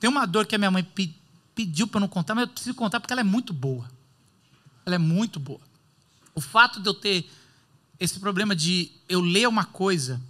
tem 0.00 0.08
uma 0.08 0.26
dor 0.26 0.46
que 0.46 0.54
a 0.54 0.58
minha 0.58 0.70
mãe 0.70 0.82
pe, 0.82 1.14
pediu 1.54 1.86
para 1.86 1.98
eu 1.98 2.00
não 2.00 2.08
contar, 2.08 2.34
mas 2.34 2.42
eu 2.42 2.48
preciso 2.48 2.74
contar 2.74 3.00
porque 3.00 3.12
ela 3.12 3.20
é 3.20 3.24
muito 3.24 3.52
boa. 3.52 3.88
Ela 4.86 4.94
é 4.94 4.98
muito 4.98 5.40
boa. 5.40 5.60
O 6.32 6.40
fato 6.40 6.80
de 6.80 6.88
eu 6.88 6.94
ter 6.94 7.28
esse 7.98 8.20
problema 8.20 8.54
de 8.54 8.92
eu 9.08 9.20
ler 9.20 9.48
uma 9.48 9.64
coisa, 9.64 10.20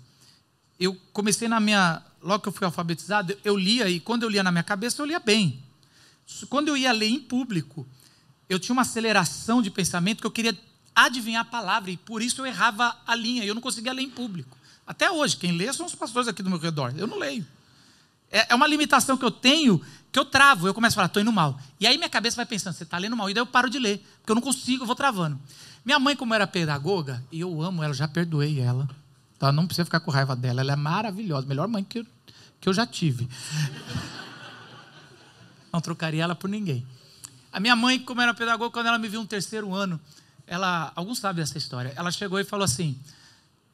eu 0.80 0.98
comecei 1.12 1.46
na 1.46 1.60
minha. 1.60 2.02
Logo 2.22 2.42
que 2.42 2.48
eu 2.48 2.52
fui 2.52 2.64
alfabetizado, 2.64 3.36
eu 3.44 3.54
lia, 3.56 3.88
e 3.88 4.00
quando 4.00 4.22
eu 4.22 4.28
lia 4.30 4.42
na 4.42 4.50
minha 4.50 4.64
cabeça, 4.64 5.02
eu 5.02 5.06
lia 5.06 5.20
bem. 5.20 5.62
Quando 6.48 6.68
eu 6.68 6.76
ia 6.76 6.90
ler 6.90 7.08
em 7.08 7.20
público, 7.20 7.86
eu 8.48 8.58
tinha 8.58 8.72
uma 8.72 8.82
aceleração 8.82 9.60
de 9.60 9.70
pensamento 9.70 10.22
que 10.22 10.26
eu 10.26 10.30
queria 10.30 10.58
adivinhar 10.94 11.42
a 11.42 11.44
palavra, 11.44 11.90
e 11.90 11.96
por 11.96 12.22
isso 12.22 12.40
eu 12.40 12.46
errava 12.46 12.96
a 13.06 13.14
linha, 13.14 13.44
e 13.44 13.48
eu 13.48 13.54
não 13.54 13.62
conseguia 13.62 13.92
ler 13.92 14.02
em 14.02 14.10
público. 14.10 14.56
Até 14.86 15.10
hoje, 15.10 15.36
quem 15.36 15.52
lê 15.52 15.70
são 15.72 15.86
os 15.86 15.94
pastores 15.94 16.26
aqui 16.26 16.42
do 16.42 16.48
meu 16.48 16.58
redor, 16.58 16.94
eu 16.96 17.06
não 17.06 17.18
leio. 17.18 17.46
É, 18.36 18.48
é 18.50 18.54
uma 18.54 18.66
limitação 18.66 19.16
que 19.16 19.24
eu 19.24 19.30
tenho, 19.30 19.80
que 20.12 20.18
eu 20.18 20.24
travo, 20.24 20.66
eu 20.66 20.74
começo 20.74 20.92
a 20.92 20.96
falar, 20.96 21.06
estou 21.06 21.22
indo 21.22 21.32
mal. 21.32 21.58
E 21.80 21.86
aí 21.86 21.96
minha 21.96 22.10
cabeça 22.10 22.36
vai 22.36 22.44
pensando, 22.44 22.74
você 22.74 22.82
está 22.82 22.98
lendo 22.98 23.16
mal, 23.16 23.30
e 23.30 23.34
daí 23.34 23.40
eu 23.40 23.46
paro 23.46 23.70
de 23.70 23.78
ler, 23.78 24.06
porque 24.18 24.30
eu 24.30 24.34
não 24.34 24.42
consigo, 24.42 24.82
eu 24.82 24.86
vou 24.86 24.94
travando. 24.94 25.40
Minha 25.82 25.98
mãe, 25.98 26.14
como 26.14 26.34
era 26.34 26.46
pedagoga, 26.46 27.24
e 27.32 27.40
eu 27.40 27.62
amo 27.62 27.82
ela, 27.82 27.94
já 27.94 28.06
perdoei 28.06 28.60
ela, 28.60 28.86
tá? 29.38 29.50
não 29.50 29.66
precisa 29.66 29.86
ficar 29.86 30.00
com 30.00 30.10
raiva 30.10 30.36
dela, 30.36 30.60
ela 30.60 30.72
é 30.72 30.76
maravilhosa, 30.76 31.46
melhor 31.46 31.66
mãe 31.66 31.82
que 31.82 32.00
eu, 32.00 32.06
que 32.60 32.68
eu 32.68 32.74
já 32.74 32.86
tive. 32.86 33.26
Não 35.72 35.80
trocaria 35.80 36.22
ela 36.22 36.34
por 36.34 36.48
ninguém. 36.48 36.86
A 37.52 37.60
minha 37.60 37.76
mãe, 37.76 37.98
como 37.98 38.22
era 38.22 38.32
pedagoga, 38.32 38.70
quando 38.70 38.86
ela 38.86 38.98
me 38.98 39.08
viu 39.08 39.20
no 39.20 39.26
terceiro 39.26 39.74
ano, 39.74 40.00
ela, 40.46 40.90
alguns 40.94 41.18
sabem 41.18 41.44
dessa 41.44 41.58
história, 41.58 41.92
ela 41.94 42.10
chegou 42.10 42.40
e 42.40 42.44
falou 42.44 42.64
assim: 42.64 42.98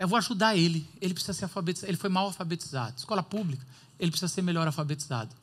Eu 0.01 0.09
vou 0.09 0.19
ajudar 0.19 0.57
ele, 0.57 0.89
ele 1.01 1.15
precisa 1.15 1.33
ser 1.33 1.45
alfabetizado, 1.45 1.89
ele 1.89 1.97
foi 1.97 2.11
mal 2.11 2.25
alfabetizado. 2.25 2.95
Escola 2.97 3.23
pública, 3.23 3.65
ele 4.03 4.11
precisa 4.11 4.27
ser 4.27 4.43
melhor 4.43 4.67
alfabetizado. 4.67 5.35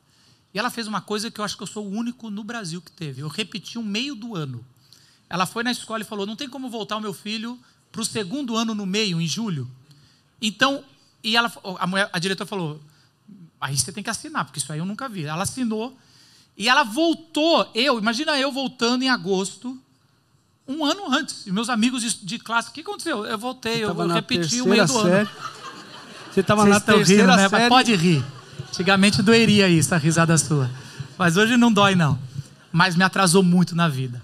E 0.52 0.58
ela 0.58 0.68
fez 0.68 0.86
uma 0.86 1.00
coisa 1.00 1.30
que 1.30 1.40
eu 1.40 1.44
acho 1.44 1.56
que 1.56 1.62
eu 1.62 1.66
sou 1.66 1.86
o 1.86 1.90
único 1.90 2.28
no 2.28 2.44
Brasil 2.44 2.82
que 2.82 2.92
teve. 2.92 3.22
Eu 3.22 3.28
repeti 3.28 3.78
um 3.78 3.82
meio 3.82 4.14
do 4.14 4.36
ano. 4.36 4.62
Ela 5.30 5.46
foi 5.46 5.64
na 5.64 5.70
escola 5.72 6.02
e 6.02 6.04
falou: 6.04 6.26
Não 6.26 6.36
tem 6.36 6.48
como 6.48 6.68
voltar 6.68 6.96
o 6.96 7.00
meu 7.00 7.14
filho 7.14 7.58
para 7.90 8.02
o 8.02 8.04
segundo 8.04 8.56
ano 8.56 8.74
no 8.74 8.84
meio, 8.84 9.18
em 9.18 9.26
julho. 9.26 9.70
Então, 10.42 10.84
e 11.24 11.36
ela, 11.36 11.50
a, 11.78 11.86
mulher, 11.86 12.10
a 12.12 12.18
diretora 12.18 12.46
falou: 12.46 12.80
Aí 13.58 13.78
você 13.78 13.90
tem 13.92 14.04
que 14.04 14.10
assinar, 14.10 14.44
porque 14.44 14.58
isso 14.58 14.70
aí 14.70 14.78
eu 14.78 14.84
nunca 14.84 15.08
vi. 15.08 15.24
Ela 15.24 15.44
assinou 15.44 15.96
e 16.54 16.68
ela 16.68 16.82
voltou. 16.82 17.70
Eu, 17.74 17.98
imagina 17.98 18.38
eu 18.38 18.52
voltando 18.52 19.02
em 19.02 19.08
agosto 19.08 19.80
um 20.68 20.84
ano 20.84 21.10
antes. 21.10 21.46
E 21.46 21.52
meus 21.52 21.70
amigos 21.70 22.02
de, 22.02 22.26
de 22.26 22.38
classe, 22.38 22.68
o 22.68 22.72
que 22.72 22.82
aconteceu? 22.82 23.24
Eu 23.24 23.38
voltei, 23.38 23.82
eu, 23.82 23.88
eu 23.88 24.08
repeti 24.08 24.60
o 24.60 24.66
meio 24.66 24.84
do 24.86 24.92
série. 24.92 25.20
ano. 25.20 25.30
Você 26.30 26.40
estava 26.40 26.66
na 26.66 26.78
terceira 26.78 27.22
rindo, 27.22 27.36
né? 27.36 27.48
série. 27.48 27.68
Pode 27.68 27.94
rir. 27.94 28.24
Antigamente 28.70 29.22
doeria 29.22 29.68
isso, 29.68 29.94
a 29.94 29.98
risada 29.98 30.38
sua. 30.38 30.70
Mas 31.18 31.36
hoje 31.36 31.56
não 31.56 31.72
dói, 31.72 31.94
não. 31.94 32.18
Mas 32.72 32.96
me 32.96 33.04
atrasou 33.04 33.42
muito 33.42 33.76
na 33.76 33.88
vida. 33.88 34.22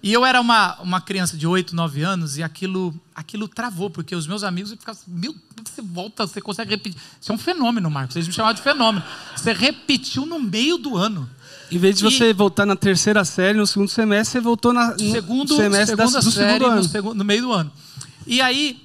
E 0.00 0.12
eu 0.12 0.24
era 0.24 0.40
uma, 0.40 0.80
uma 0.80 1.00
criança 1.00 1.36
de 1.36 1.46
8, 1.46 1.74
9 1.74 2.02
anos 2.02 2.38
e 2.38 2.42
aquilo, 2.42 2.94
aquilo 3.14 3.48
travou, 3.48 3.90
porque 3.90 4.14
os 4.14 4.28
meus 4.28 4.44
amigos 4.44 4.70
ficavam 4.70 5.00
assim, 5.00 5.10
meu, 5.10 5.34
você 5.64 5.82
volta, 5.82 6.26
você 6.26 6.40
consegue 6.40 6.70
repetir. 6.70 7.00
Isso 7.20 7.32
é 7.32 7.34
um 7.34 7.38
fenômeno, 7.38 7.90
Marcos. 7.90 8.14
Vocês 8.14 8.28
me 8.28 8.32
chamavam 8.32 8.54
de 8.54 8.62
fenômeno. 8.62 9.04
Você 9.36 9.52
repetiu 9.52 10.24
no 10.24 10.38
meio 10.38 10.78
do 10.78 10.96
ano. 10.96 11.28
Em 11.70 11.78
vez 11.78 11.98
de 11.98 12.06
e... 12.06 12.10
você 12.10 12.32
voltar 12.32 12.64
na 12.64 12.76
terceira 12.76 13.24
série, 13.24 13.58
no 13.58 13.66
segundo 13.66 13.88
semestre, 13.88 14.32
você 14.32 14.40
voltou 14.40 14.72
na, 14.72 14.92
no 14.92 15.10
segundo 15.10 15.56
semestre 15.56 15.96
da, 15.96 16.04
do 16.04 16.10
série, 16.30 16.52
segundo 16.52 16.66
ano. 16.66 16.76
No, 16.76 16.88
segundo, 16.88 17.14
no 17.16 17.24
meio 17.24 17.42
do 17.42 17.52
ano. 17.52 17.72
E 18.24 18.40
aí, 18.40 18.80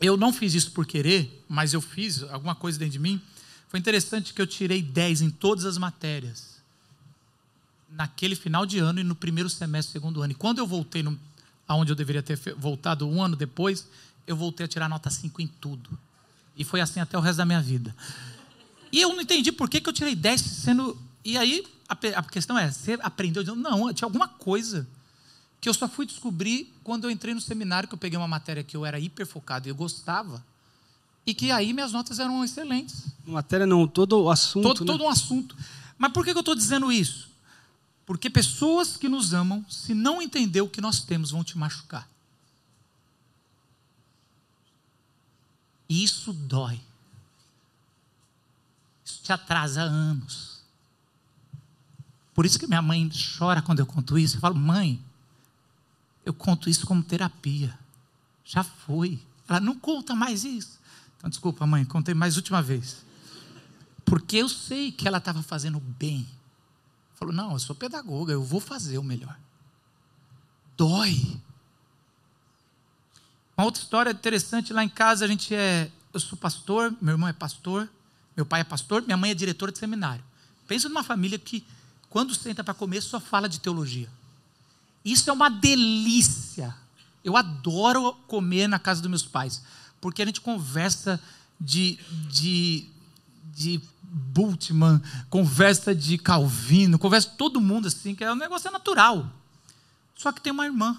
eu 0.00 0.16
não 0.16 0.32
fiz 0.32 0.54
isso 0.54 0.72
por 0.72 0.84
querer, 0.84 1.44
mas 1.48 1.72
eu 1.74 1.80
fiz 1.80 2.24
alguma 2.24 2.56
coisa 2.56 2.76
dentro 2.78 2.92
de 2.92 2.98
mim. 2.98 3.20
Foi 3.70 3.78
interessante 3.78 4.34
que 4.34 4.42
eu 4.42 4.46
tirei 4.48 4.82
10 4.82 5.22
em 5.22 5.30
todas 5.30 5.64
as 5.64 5.78
matérias. 5.78 6.60
Naquele 7.88 8.34
final 8.34 8.66
de 8.66 8.78
ano 8.78 9.00
e 9.00 9.04
no 9.04 9.14
primeiro 9.14 9.48
semestre 9.48 9.92
do 9.92 9.92
segundo 9.92 10.22
ano. 10.22 10.32
E 10.32 10.34
quando 10.34 10.58
eu 10.58 10.66
voltei 10.66 11.04
no, 11.04 11.18
aonde 11.68 11.92
eu 11.92 11.96
deveria 11.96 12.22
ter 12.22 12.36
voltado 12.56 13.08
um 13.08 13.22
ano 13.22 13.36
depois, 13.36 13.86
eu 14.26 14.34
voltei 14.34 14.66
a 14.66 14.68
tirar 14.68 14.88
nota 14.88 15.08
5 15.08 15.40
em 15.40 15.46
tudo. 15.46 15.96
E 16.56 16.64
foi 16.64 16.80
assim 16.80 16.98
até 16.98 17.16
o 17.16 17.20
resto 17.20 17.38
da 17.38 17.46
minha 17.46 17.62
vida. 17.62 17.94
E 18.90 19.00
eu 19.00 19.10
não 19.10 19.20
entendi 19.20 19.52
por 19.52 19.70
que, 19.70 19.80
que 19.80 19.88
eu 19.88 19.92
tirei 19.92 20.16
10 20.16 20.40
sendo. 20.40 21.00
E 21.24 21.38
aí 21.38 21.64
a, 21.88 21.96
a 22.18 22.22
questão 22.24 22.58
é, 22.58 22.72
você 22.72 22.98
aprendeu? 23.00 23.44
Não, 23.54 23.92
tinha 23.94 24.06
alguma 24.06 24.26
coisa 24.26 24.84
que 25.60 25.68
eu 25.68 25.74
só 25.74 25.88
fui 25.88 26.06
descobrir 26.06 26.74
quando 26.82 27.04
eu 27.04 27.10
entrei 27.10 27.34
no 27.34 27.40
seminário, 27.40 27.88
que 27.88 27.94
eu 27.94 27.98
peguei 27.98 28.18
uma 28.18 28.26
matéria 28.26 28.64
que 28.64 28.76
eu 28.76 28.84
era 28.84 28.98
hiper 28.98 29.26
focado 29.26 29.68
e 29.68 29.70
eu 29.70 29.76
gostava, 29.76 30.44
e 31.26 31.34
que 31.34 31.50
aí 31.50 31.72
minhas 31.72 31.92
notas 31.92 32.18
eram 32.18 32.42
excelentes. 32.44 33.04
Matéria 33.26 33.66
não, 33.66 33.86
todo 33.86 34.22
o 34.22 34.30
assunto. 34.30 34.62
Todo, 34.62 34.80
né? 34.80 34.86
todo 34.92 35.04
um 35.04 35.08
assunto. 35.08 35.56
Mas 35.96 36.12
por 36.12 36.24
que 36.24 36.30
eu 36.30 36.40
estou 36.40 36.54
dizendo 36.54 36.90
isso? 36.90 37.28
Porque 38.06 38.28
pessoas 38.28 38.96
que 38.96 39.08
nos 39.08 39.32
amam, 39.32 39.64
se 39.68 39.94
não 39.94 40.20
entender 40.20 40.60
o 40.60 40.68
que 40.68 40.80
nós 40.80 41.00
temos, 41.00 41.30
vão 41.30 41.44
te 41.44 41.56
machucar. 41.56 42.08
E 45.88 46.02
isso 46.02 46.32
dói. 46.32 46.80
Isso 49.04 49.22
te 49.22 49.32
atrasa 49.32 49.82
anos. 49.82 50.60
Por 52.34 52.46
isso 52.46 52.58
que 52.58 52.66
minha 52.66 52.82
mãe 52.82 53.08
chora 53.38 53.60
quando 53.60 53.80
eu 53.80 53.86
conto 53.86 54.18
isso. 54.18 54.36
Eu 54.36 54.40
falo, 54.40 54.56
mãe, 54.56 55.00
eu 56.24 56.32
conto 56.32 56.70
isso 56.70 56.86
como 56.86 57.02
terapia. 57.02 57.78
Já 58.44 58.64
foi. 58.64 59.22
Ela 59.48 59.60
não 59.60 59.78
conta 59.78 60.14
mais 60.14 60.44
isso. 60.44 60.79
Então, 61.20 61.28
desculpa, 61.28 61.66
mãe, 61.66 61.84
contei 61.84 62.14
mais 62.14 62.36
última 62.36 62.62
vez. 62.62 63.04
Porque 64.06 64.38
eu 64.38 64.48
sei 64.48 64.90
que 64.90 65.06
ela 65.06 65.18
estava 65.18 65.42
fazendo 65.42 65.78
bem. 65.78 66.26
Falou, 67.14 67.34
não, 67.34 67.52
eu 67.52 67.58
sou 67.58 67.76
pedagoga, 67.76 68.32
eu 68.32 68.42
vou 68.42 68.58
fazer 68.58 68.96
o 68.96 69.04
melhor. 69.04 69.38
Dói. 70.76 71.38
Uma 73.54 73.66
outra 73.66 73.82
história 73.82 74.10
interessante, 74.10 74.72
lá 74.72 74.82
em 74.82 74.88
casa 74.88 75.26
a 75.26 75.28
gente 75.28 75.54
é. 75.54 75.90
Eu 76.12 76.18
sou 76.18 76.38
pastor, 76.38 76.96
meu 77.00 77.12
irmão 77.12 77.28
é 77.28 77.32
pastor, 77.34 77.86
meu 78.34 78.46
pai 78.46 78.62
é 78.62 78.64
pastor, 78.64 79.02
minha 79.02 79.18
mãe 79.18 79.30
é 79.30 79.34
diretora 79.34 79.70
de 79.70 79.78
seminário. 79.78 80.24
Pensa 80.66 80.88
numa 80.88 81.04
família 81.04 81.38
que 81.38 81.64
quando 82.08 82.34
senta 82.34 82.64
para 82.64 82.72
comer, 82.72 83.02
só 83.02 83.20
fala 83.20 83.48
de 83.48 83.60
teologia. 83.60 84.08
Isso 85.04 85.28
é 85.28 85.32
uma 85.32 85.50
delícia. 85.50 86.74
Eu 87.22 87.36
adoro 87.36 88.14
comer 88.26 88.66
na 88.66 88.78
casa 88.78 89.02
dos 89.02 89.10
meus 89.10 89.22
pais, 89.22 89.62
porque 90.00 90.22
a 90.22 90.26
gente 90.26 90.40
conversa 90.40 91.20
de, 91.60 91.98
de, 92.28 92.88
de 93.54 93.80
Bultmann, 94.02 95.00
conversa 95.28 95.94
de 95.94 96.16
Calvino, 96.16 96.98
conversa 96.98 97.30
todo 97.36 97.60
mundo 97.60 97.86
assim, 97.86 98.14
que 98.14 98.24
é 98.24 98.32
um 98.32 98.36
negócio 98.36 98.68
é 98.68 98.70
natural. 98.70 99.30
Só 100.16 100.32
que 100.32 100.40
tem 100.40 100.52
uma 100.52 100.66
irmã. 100.66 100.96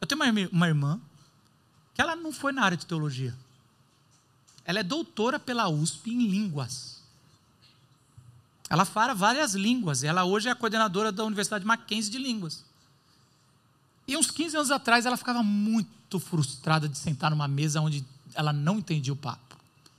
Eu 0.00 0.06
tenho 0.06 0.20
uma, 0.20 0.48
uma 0.52 0.68
irmã 0.68 1.00
que 1.94 2.00
ela 2.00 2.14
não 2.14 2.32
foi 2.32 2.52
na 2.52 2.62
área 2.62 2.76
de 2.76 2.86
teologia. 2.86 3.34
Ela 4.64 4.80
é 4.80 4.82
doutora 4.82 5.38
pela 5.38 5.68
USP 5.68 6.10
em 6.10 6.26
línguas. 6.26 7.02
Ela 8.68 8.84
fala 8.84 9.14
várias 9.14 9.54
línguas. 9.54 10.02
Ela 10.02 10.24
hoje 10.24 10.48
é 10.48 10.50
a 10.50 10.54
coordenadora 10.54 11.12
da 11.12 11.24
Universidade 11.24 11.64
Mackenzie 11.64 12.10
de 12.10 12.18
Línguas. 12.18 12.64
E 14.06 14.16
uns 14.16 14.30
15 14.30 14.56
anos 14.56 14.70
atrás 14.70 15.06
ela 15.06 15.16
ficava 15.16 15.42
muito 15.42 15.88
frustrada 16.20 16.88
de 16.88 16.96
sentar 16.98 17.30
numa 17.30 17.48
mesa 17.48 17.80
onde 17.80 18.04
ela 18.34 18.52
não 18.52 18.78
entendia 18.78 19.12
o 19.12 19.16
papo. 19.16 19.56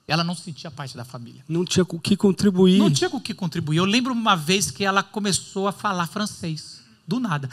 Ela 0.08 0.24
não 0.24 0.36
se 0.36 0.44
sentia 0.44 0.70
parte 0.70 0.96
da 0.96 1.04
família. 1.04 1.44
Não 1.48 1.66
tinha 1.66 1.84
com 1.84 1.98
o 1.98 2.00
que 2.00 2.16
contribuir. 2.16 2.78
Não 2.78 2.92
tinha 2.92 3.10
com 3.10 3.18
o 3.18 3.22
que 3.22 3.34
contribuir. 3.34 3.78
Eu 3.78 3.86
lembro 3.86 4.14
uma 4.14 4.36
vez 4.36 4.70
que 4.70 4.86
ela 4.86 5.02
começou 5.02 5.68
a 5.68 5.72
falar 5.72 6.06
francês. 6.08 6.82
Do 7.08 7.20
nada. 7.20 7.50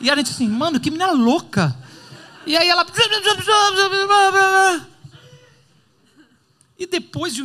E 0.00 0.10
a 0.10 0.16
gente 0.16 0.30
assim, 0.30 0.48
mano, 0.48 0.78
que 0.78 0.90
menina 0.90 1.10
louca. 1.12 1.76
E 2.46 2.56
aí 2.56 2.68
ela. 2.68 2.86
E 6.78 6.86
depois 6.86 7.34
de 7.34 7.42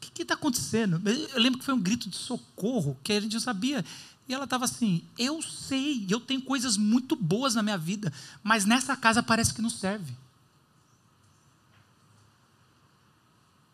que 0.00 0.10
que 0.10 0.22
está 0.22 0.34
acontecendo? 0.34 1.00
Eu 1.04 1.40
lembro 1.40 1.58
que 1.58 1.64
foi 1.64 1.74
um 1.74 1.80
grito 1.80 2.08
de 2.08 2.16
socorro 2.16 2.96
que 3.02 3.12
a 3.12 3.20
gente 3.20 3.32
não 3.32 3.40
sabia. 3.40 3.84
E 4.30 4.32
ela 4.32 4.44
estava 4.44 4.64
assim: 4.64 5.02
Eu 5.18 5.42
sei, 5.42 6.06
eu 6.08 6.20
tenho 6.20 6.40
coisas 6.40 6.76
muito 6.76 7.16
boas 7.16 7.56
na 7.56 7.64
minha 7.64 7.76
vida, 7.76 8.12
mas 8.44 8.64
nessa 8.64 8.96
casa 8.96 9.24
parece 9.24 9.52
que 9.52 9.60
não 9.60 9.68
serve. 9.68 10.16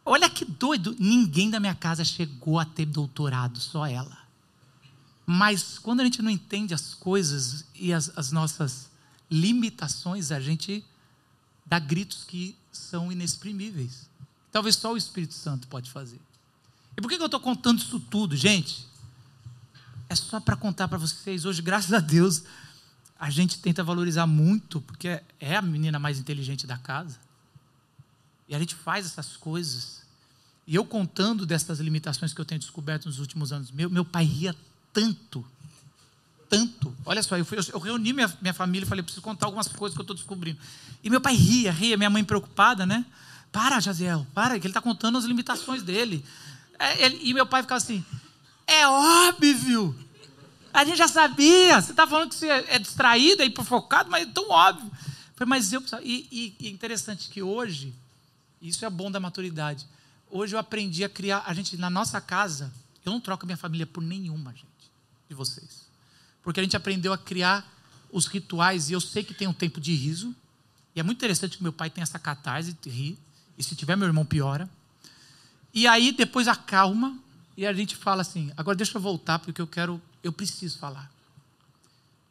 Olha 0.03 0.31
que 0.31 0.47
doido, 0.47 0.97
ninguém 0.99 1.51
da 1.51 1.61
minha 1.61 1.75
casa 1.75 2.07
chegou 2.07 2.59
a 2.59 2.65
ter 2.65 2.87
doutorado, 2.87 3.61
só 3.61 3.87
ela. 3.87 4.17
Mas 5.27 5.79
quando 5.79 6.01
a 6.01 6.05
gente 6.05 6.23
não 6.23 6.31
entende 6.31 6.73
as 6.73 6.95
coisas 6.95 7.67
e 7.75 7.93
as, 7.93 8.11
as 8.17 8.33
nossas 8.33 8.89
limitações, 9.31 10.33
a 10.33 10.41
gente 10.41 10.83
dá 11.67 11.79
gritos 11.79 12.25
que 12.25 12.57
são 12.73 13.13
inexprimíveis. 13.13 14.09
Talvez 14.51 14.77
só 14.77 14.95
o 14.95 14.97
Espírito 14.97 15.35
Santo 15.35 15.69
pode 15.69 15.91
fazer. 15.91 16.21
E 16.97 17.03
por 17.03 17.09
que 17.09 17.17
eu 17.17 17.27
estou 17.27 17.41
contando 17.41 17.79
isso 17.79 18.01
tudo, 18.01 18.35
gente? 18.35 18.87
É 20.09 20.15
só 20.15 20.41
para 20.41 20.57
contar 20.57 20.89
para 20.89 20.99
vocês. 20.99 21.45
Hoje, 21.45 21.61
graças 21.61 21.93
a 21.93 22.01
Deus, 22.01 22.43
a 23.19 23.31
gente 23.31 23.59
tenta 23.59 23.83
valorizar 23.83 24.27
muito, 24.27 24.81
porque 24.81 25.21
é 25.41 25.57
a 25.57 25.63
menina 25.63 25.99
mais 25.99 26.19
inteligente 26.19 26.67
da 26.67 26.77
casa. 26.77 27.19
E 28.49 28.55
a 28.55 28.59
gente 28.59 28.75
faz 28.75 29.07
essas 29.07 29.37
coisas. 29.37 30.03
E 30.67 30.75
eu 30.75 30.85
contando 30.85 31.47
dessas 31.47 31.81
limitações 31.81 32.33
que 32.33 32.41
eu 32.41 32.45
tenho 32.45 32.61
descoberto 32.61 33.07
nos 33.07 33.19
últimos 33.19 33.53
anos, 33.53 33.71
meu, 33.71 33.89
meu 33.89 34.05
pai 34.05 34.25
ria 34.25 34.55
tanto, 34.93 35.45
tanto. 36.49 36.95
Olha 37.05 37.23
só, 37.23 37.37
eu, 37.37 37.45
fui, 37.45 37.59
eu 37.73 37.79
reuni 37.79 38.13
minha, 38.13 38.33
minha 38.41 38.55
família 38.55 38.85
e 38.85 38.89
falei, 38.89 39.03
preciso 39.03 39.23
contar 39.23 39.47
algumas 39.47 39.69
coisas 39.69 39.95
que 39.95 40.01
eu 40.01 40.05
estou 40.05 40.17
descobrindo. 40.17 40.59
E 41.03 41.11
meu 41.11 41.21
pai 41.21 41.35
ria, 41.35 41.73
ria, 41.73 41.97
minha 41.97 42.11
mãe 42.11 42.25
preocupada, 42.25 42.85
né? 42.85 43.05
Para, 43.51 43.81
Jaziel, 43.81 44.27
para, 44.35 44.59
que 44.59 44.67
ele 44.67 44.73
está 44.73 44.81
contando 44.81 45.19
as 45.19 45.25
limitações 45.25 45.83
dele. 45.83 46.25
É, 46.79 47.05
ele, 47.05 47.21
e 47.23 47.33
meu 47.33 47.47
pai 47.47 47.63
ficava 47.63 47.79
assim, 47.79 48.05
é 48.67 48.87
óbvio. 48.89 49.95
A 50.73 50.85
gente 50.85 50.99
já 50.99 51.09
sabia. 51.09 51.81
Você 51.81 51.93
está 51.93 52.07
falando 52.07 52.31
que 52.31 52.35
você 52.35 52.49
é 52.49 52.79
distraído 52.79 53.43
e 53.43 53.65
focado, 53.65 54.11
mas 54.11 54.29
é 54.29 54.31
tão 54.31 54.51
óbvio. 54.51 54.91
Falei, 55.35 55.49
mas 55.49 55.73
eu 55.73 55.83
e, 56.03 56.27
e, 56.31 56.57
e 56.61 56.67
é 56.67 56.71
interessante 56.71 57.29
que 57.29 57.43
hoje, 57.43 57.95
isso 58.61 58.85
é 58.85 58.91
bom 58.91 59.11
da 59.11 59.21
maturidade. 59.21 59.87
Hoje 60.31 60.55
eu 60.55 60.59
aprendi 60.59 61.05
a 61.05 61.09
criar. 61.09 61.45
A 61.47 61.55
gente, 61.55 61.77
na 61.77 61.89
nossa 61.89 62.21
casa, 62.21 62.73
eu 63.05 63.13
não 63.13 63.21
troco 63.21 63.47
minha 63.47 63.57
família 63.57 63.87
por 63.87 64.03
nenhuma, 64.03 64.53
gente, 64.53 64.91
de 65.29 65.35
vocês. 65.35 65.87
Porque 66.43 66.61
a 66.61 66.63
gente 66.63 66.77
aprendeu 66.77 67.13
a 67.13 67.19
criar 67.19 67.67
os 68.11 68.27
rituais, 68.27 68.89
e 68.91 68.93
eu 68.93 69.01
sei 69.01 69.23
que 69.23 69.35
tem 69.35 69.47
um 69.47 69.53
tempo 69.53 69.81
de 69.81 69.95
riso. 69.95 70.35
E 70.95 71.01
é 71.01 71.03
muito 71.03 71.19
interessante 71.19 71.57
que 71.57 71.63
meu 71.63 71.73
pai 71.73 71.91
tem 71.91 72.03
essa 72.03 72.19
catarse 72.19 72.77
de 72.83 72.91
rir. 72.91 73.19
E 73.59 73.63
se 73.63 73.75
tiver 73.75 73.97
meu 73.97 74.07
irmão, 74.07 74.25
piora. 74.25 74.69
E 75.73 75.87
aí 75.87 76.13
depois 76.13 76.49
acalma 76.49 77.19
e 77.57 77.67
a 77.67 77.73
gente 77.73 77.97
fala 77.97 78.23
assim: 78.23 78.53
agora 78.57 78.77
deixa 78.77 78.97
eu 78.97 79.03
voltar 79.03 79.39
porque 79.39 79.61
eu 79.61 79.67
quero, 79.67 80.01
eu 80.23 80.33
preciso 80.33 80.79
falar. 80.79 81.11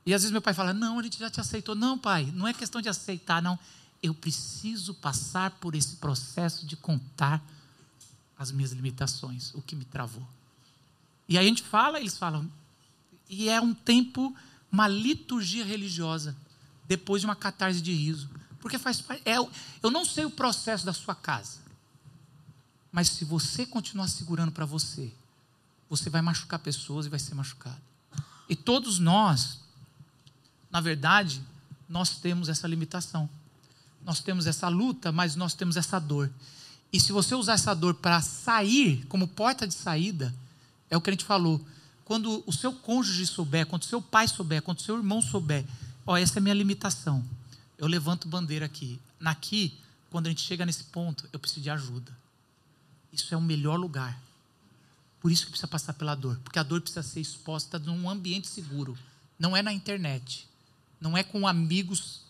E 0.06 0.14
às 0.14 0.22
vezes 0.22 0.32
meu 0.32 0.42
pai 0.42 0.54
fala: 0.54 0.74
não, 0.74 1.00
a 1.00 1.04
gente 1.04 1.18
já 1.18 1.30
te 1.30 1.40
aceitou. 1.40 1.74
Não, 1.74 1.98
pai, 1.98 2.32
não 2.34 2.48
é 2.48 2.54
questão 2.54 2.82
de 2.82 2.90
aceitar, 2.90 3.42
não. 3.42 3.58
Eu 4.04 4.14
preciso 4.14 4.94
passar 4.94 5.52
por 5.52 5.74
esse 5.74 5.96
processo 5.96 6.66
de 6.66 6.76
contar 6.76 7.44
as 8.38 8.52
minhas 8.52 8.72
limitações, 8.72 9.54
o 9.56 9.62
que 9.62 9.76
me 9.76 9.86
travou. 9.86 10.28
E 11.28 11.38
aí 11.38 11.46
a 11.46 11.50
gente 11.50 11.64
fala, 11.64 12.00
eles 12.00 12.18
falam, 12.18 12.52
e 13.28 13.50
é 13.50 13.60
um 13.60 13.74
tempo, 13.74 14.36
uma 14.72 14.88
liturgia 14.88 15.66
religiosa, 15.66 16.36
depois 16.88 17.22
de 17.22 17.26
uma 17.26 17.36
catarse 17.36 17.82
de 17.82 17.94
riso. 17.94 18.30
Porque 18.60 18.78
faz. 18.78 19.04
É, 19.26 19.38
eu 19.38 19.92
não 19.92 20.06
sei 20.06 20.26
o 20.26 20.30
processo 20.30 20.86
da 20.86 20.94
sua 20.94 21.16
casa. 21.16 21.64
Mas 22.96 23.10
se 23.10 23.26
você 23.26 23.66
continuar 23.66 24.08
segurando 24.08 24.54
para 24.54 24.66
você, 24.66 25.12
você 25.89 26.10
vai 26.10 26.22
machucar 26.22 26.58
pessoas 26.60 27.06
e 27.06 27.10
vai 27.10 27.20
ser 27.20 27.36
machucado. 27.36 27.82
E 28.48 28.56
todos 28.56 29.00
nós, 29.00 29.60
na 30.72 30.80
verdade, 30.80 31.41
nós 31.89 32.12
temos 32.12 32.48
essa 32.48 32.66
limitação. 32.66 33.30
Nós 34.06 34.22
temos 34.22 34.48
essa 34.48 34.70
luta, 34.70 35.12
mas 35.12 35.36
nós 35.36 35.54
temos 35.54 35.76
essa 35.76 36.00
dor. 36.00 36.32
E 36.93 36.98
se 36.98 37.12
você 37.12 37.36
usar 37.36 37.56
essa 37.56 37.74
dor 37.74 37.96
para 37.96 38.22
sair, 38.22 39.06
como 39.08 39.28
porta 39.28 39.68
de 39.68 39.74
saída, 39.74 40.34
é 40.89 40.96
o 40.96 41.02
que 41.02 41.10
a 41.10 41.14
gente 41.14 41.26
falou. 41.26 41.60
Quando 42.06 42.46
o 42.48 42.54
seu 42.54 42.72
cônjuge 42.72 43.28
souber, 43.28 43.66
quando 43.66 43.82
o 43.82 43.88
seu 43.88 44.02
pai 44.02 44.26
souber, 44.26 44.62
quando 44.62 44.80
o 44.80 44.82
seu 44.82 44.96
irmão 44.96 45.22
souber, 45.22 45.66
ó, 46.06 46.16
essa 46.16 46.36
é 46.36 46.39
a 46.39 46.43
minha 46.43 46.56
limitação. 46.56 47.22
Eu 47.78 47.88
levanto 47.88 48.26
bandeira 48.26 48.66
aqui. 48.66 49.02
Naqui, 49.20 49.78
quando 50.10 50.28
a 50.28 50.30
gente 50.30 50.43
chega 50.43 50.66
nesse 50.66 50.86
ponto, 50.86 51.28
eu 51.34 51.38
preciso 51.38 51.60
de 51.60 51.70
ajuda. 51.70 52.24
Isso 53.16 53.34
é 53.34 53.38
o 53.38 53.41
melhor 53.41 53.78
lugar. 53.78 54.22
Por 55.22 55.32
isso 55.32 55.45
que 55.45 55.51
precisa 55.51 55.68
passar 55.68 55.93
pela 55.93 56.13
dor, 56.13 56.38
porque 56.43 56.59
a 56.59 56.63
dor 56.63 56.82
precisa 56.82 57.01
ser 57.01 57.20
exposta 57.20 57.80
num 57.80 58.09
ambiente 58.09 58.47
seguro. 58.47 58.97
Não 59.39 59.55
é 59.55 59.61
na 59.63 59.74
internet, 59.74 60.47
não 60.99 61.18
é 61.18 61.24
com 61.24 61.47
amigos 61.47 62.22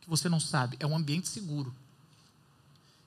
que 0.00 0.08
você 0.08 0.28
não 0.28 0.40
sabe, 0.40 0.76
é 0.80 0.86
um 0.86 0.96
ambiente 0.96 1.28
seguro. 1.28 1.72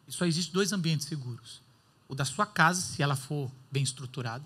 E 0.08 0.12
só 0.12 0.26
existe 0.26 0.54
dois 0.54 0.72
ambientes 0.72 1.08
seguros: 1.08 1.60
o 2.08 2.16
da 2.16 2.24
sua 2.24 2.46
casa, 2.46 2.80
se 2.80 3.02
ela 3.04 3.16
for 3.16 3.52
bem 3.72 3.84
estruturada, 3.84 4.46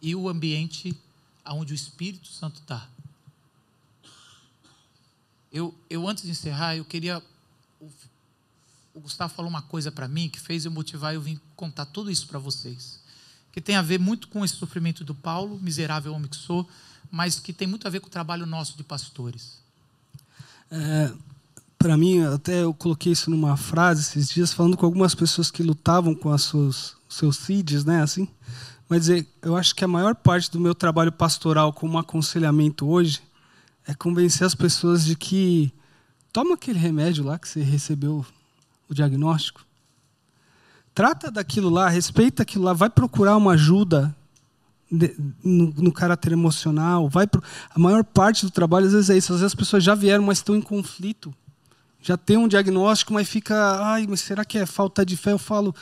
e 0.00 0.14
o 0.14 0.28
ambiente 0.28 0.96
onde 1.46 1.72
o 1.72 1.74
Espírito 1.74 2.28
Santo 2.28 2.60
está. 2.60 2.88
Eu, 5.52 5.74
eu 5.88 6.06
antes 6.08 6.24
de 6.24 6.30
encerrar, 6.30 6.76
eu 6.76 6.84
queria 6.84 7.22
o 8.94 9.00
Gustavo 9.00 9.34
falou 9.34 9.50
uma 9.50 9.62
coisa 9.62 9.90
para 9.90 10.06
mim 10.06 10.28
que 10.28 10.40
fez 10.40 10.64
eu 10.64 10.70
motivar 10.70 11.12
eu 11.14 11.20
vim 11.20 11.38
contar 11.56 11.84
tudo 11.86 12.10
isso 12.10 12.26
para 12.28 12.38
vocês. 12.38 13.00
Que 13.52 13.60
tem 13.60 13.76
a 13.76 13.82
ver 13.82 13.98
muito 13.98 14.28
com 14.28 14.44
esse 14.44 14.54
sofrimento 14.54 15.04
do 15.04 15.14
Paulo, 15.14 15.58
miserável 15.60 16.14
homem 16.14 16.28
que 16.28 16.36
sou, 16.36 16.68
mas 17.10 17.38
que 17.38 17.52
tem 17.52 17.68
muito 17.68 17.86
a 17.86 17.90
ver 17.90 18.00
com 18.00 18.06
o 18.06 18.10
trabalho 18.10 18.46
nosso 18.46 18.76
de 18.76 18.84
pastores. 18.84 19.58
É, 20.70 21.12
para 21.78 21.96
mim, 21.96 22.24
até 22.24 22.62
eu 22.62 22.72
coloquei 22.72 23.12
isso 23.12 23.30
numa 23.30 23.56
frase 23.56 24.00
esses 24.02 24.28
dias, 24.28 24.52
falando 24.52 24.76
com 24.76 24.86
algumas 24.86 25.14
pessoas 25.14 25.50
que 25.50 25.62
lutavam 25.62 26.14
com 26.14 26.30
as 26.30 26.42
suas, 26.42 26.96
seus 27.08 27.36
CIDs, 27.36 27.84
né, 27.84 28.02
assim. 28.02 28.28
Mas 28.88 29.08
eu 29.42 29.56
acho 29.56 29.74
que 29.74 29.84
a 29.84 29.88
maior 29.88 30.14
parte 30.14 30.50
do 30.50 30.60
meu 30.60 30.74
trabalho 30.74 31.12
pastoral 31.12 31.72
como 31.72 31.98
aconselhamento 31.98 32.86
hoje 32.86 33.22
é 33.86 33.94
convencer 33.94 34.46
as 34.46 34.54
pessoas 34.54 35.04
de 35.04 35.16
que 35.16 35.72
toma 36.32 36.54
aquele 36.54 36.78
remédio 36.78 37.24
lá 37.24 37.38
que 37.38 37.48
você 37.48 37.62
recebeu 37.62 38.24
o 38.88 38.94
diagnóstico. 38.94 39.64
Trata 40.94 41.30
daquilo 41.30 41.68
lá, 41.68 41.88
respeita 41.88 42.42
aquilo 42.42 42.64
lá, 42.64 42.72
vai 42.72 42.88
procurar 42.88 43.36
uma 43.36 43.52
ajuda 43.52 44.14
de, 44.90 45.14
no, 45.42 45.72
no, 45.76 45.92
caráter 45.92 46.32
emocional. 46.32 47.08
Vai 47.08 47.26
pro, 47.26 47.42
a 47.74 47.78
maior 47.78 48.04
parte 48.04 48.44
do 48.44 48.50
trabalho, 48.50 48.86
às 48.86 48.92
vezes, 48.92 49.10
é 49.10 49.16
isso. 49.16 49.32
Às 49.32 49.40
vezes 49.40 49.52
as 49.52 49.58
pessoas 49.58 49.82
já 49.82 49.94
vieram, 49.94 50.24
mas 50.24 50.38
estão 50.38 50.54
em 50.54 50.62
conflito. 50.62 51.34
Já 52.00 52.16
tem 52.16 52.36
um 52.36 52.46
diagnóstico, 52.46 53.12
mas 53.12 53.28
fica, 53.28 53.56
ai, 53.80 54.06
mas 54.06 54.20
será 54.20 54.44
que 54.44 54.58
é 54.58 54.66
falta 54.66 55.04
de 55.04 55.16
fé? 55.16 55.32
Eu 55.32 55.38
falo, 55.38 55.74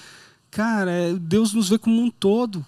cara, 0.50 0.90
é, 0.90 1.12
Deus 1.14 1.52
nos 1.52 1.68
vê 1.68 1.78
como 1.78 2.00
um 2.00 2.10
todo. 2.10 2.64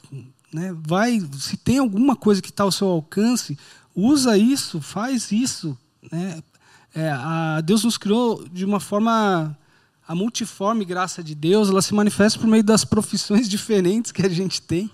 Né? 0.53 0.74
Vai, 0.82 1.20
se 1.39 1.57
tem 1.57 1.78
alguma 1.78 2.14
coisa 2.14 2.43
que 2.43 2.51
está 2.51 2.64
ao 2.64 2.72
seu 2.72 2.89
alcance, 2.89 3.59
usa 3.95 4.37
isso, 4.37 4.80
faz 4.80 5.32
isso. 5.32 5.78
Né? 6.11 6.43
É, 6.95 7.11
a, 7.11 7.61
Deus 7.61 7.85
nos 7.85 7.97
criou 7.97 8.47
de 8.49 8.64
uma 8.64 8.80
forma 8.80 9.57
a 10.07 10.14
multiforme 10.14 10.84
graça 10.84 11.22
de 11.22 11.34
Deus, 11.34 11.70
ela 11.70 11.80
se 11.80 11.94
manifesta 11.94 12.38
por 12.38 12.46
meio 12.46 12.62
das 12.62 12.84
profissões 12.84 13.48
diferentes 13.50 14.12
que 14.12 14.24
a 14.24 14.28
gente 14.28 14.61
tem. 14.61 14.90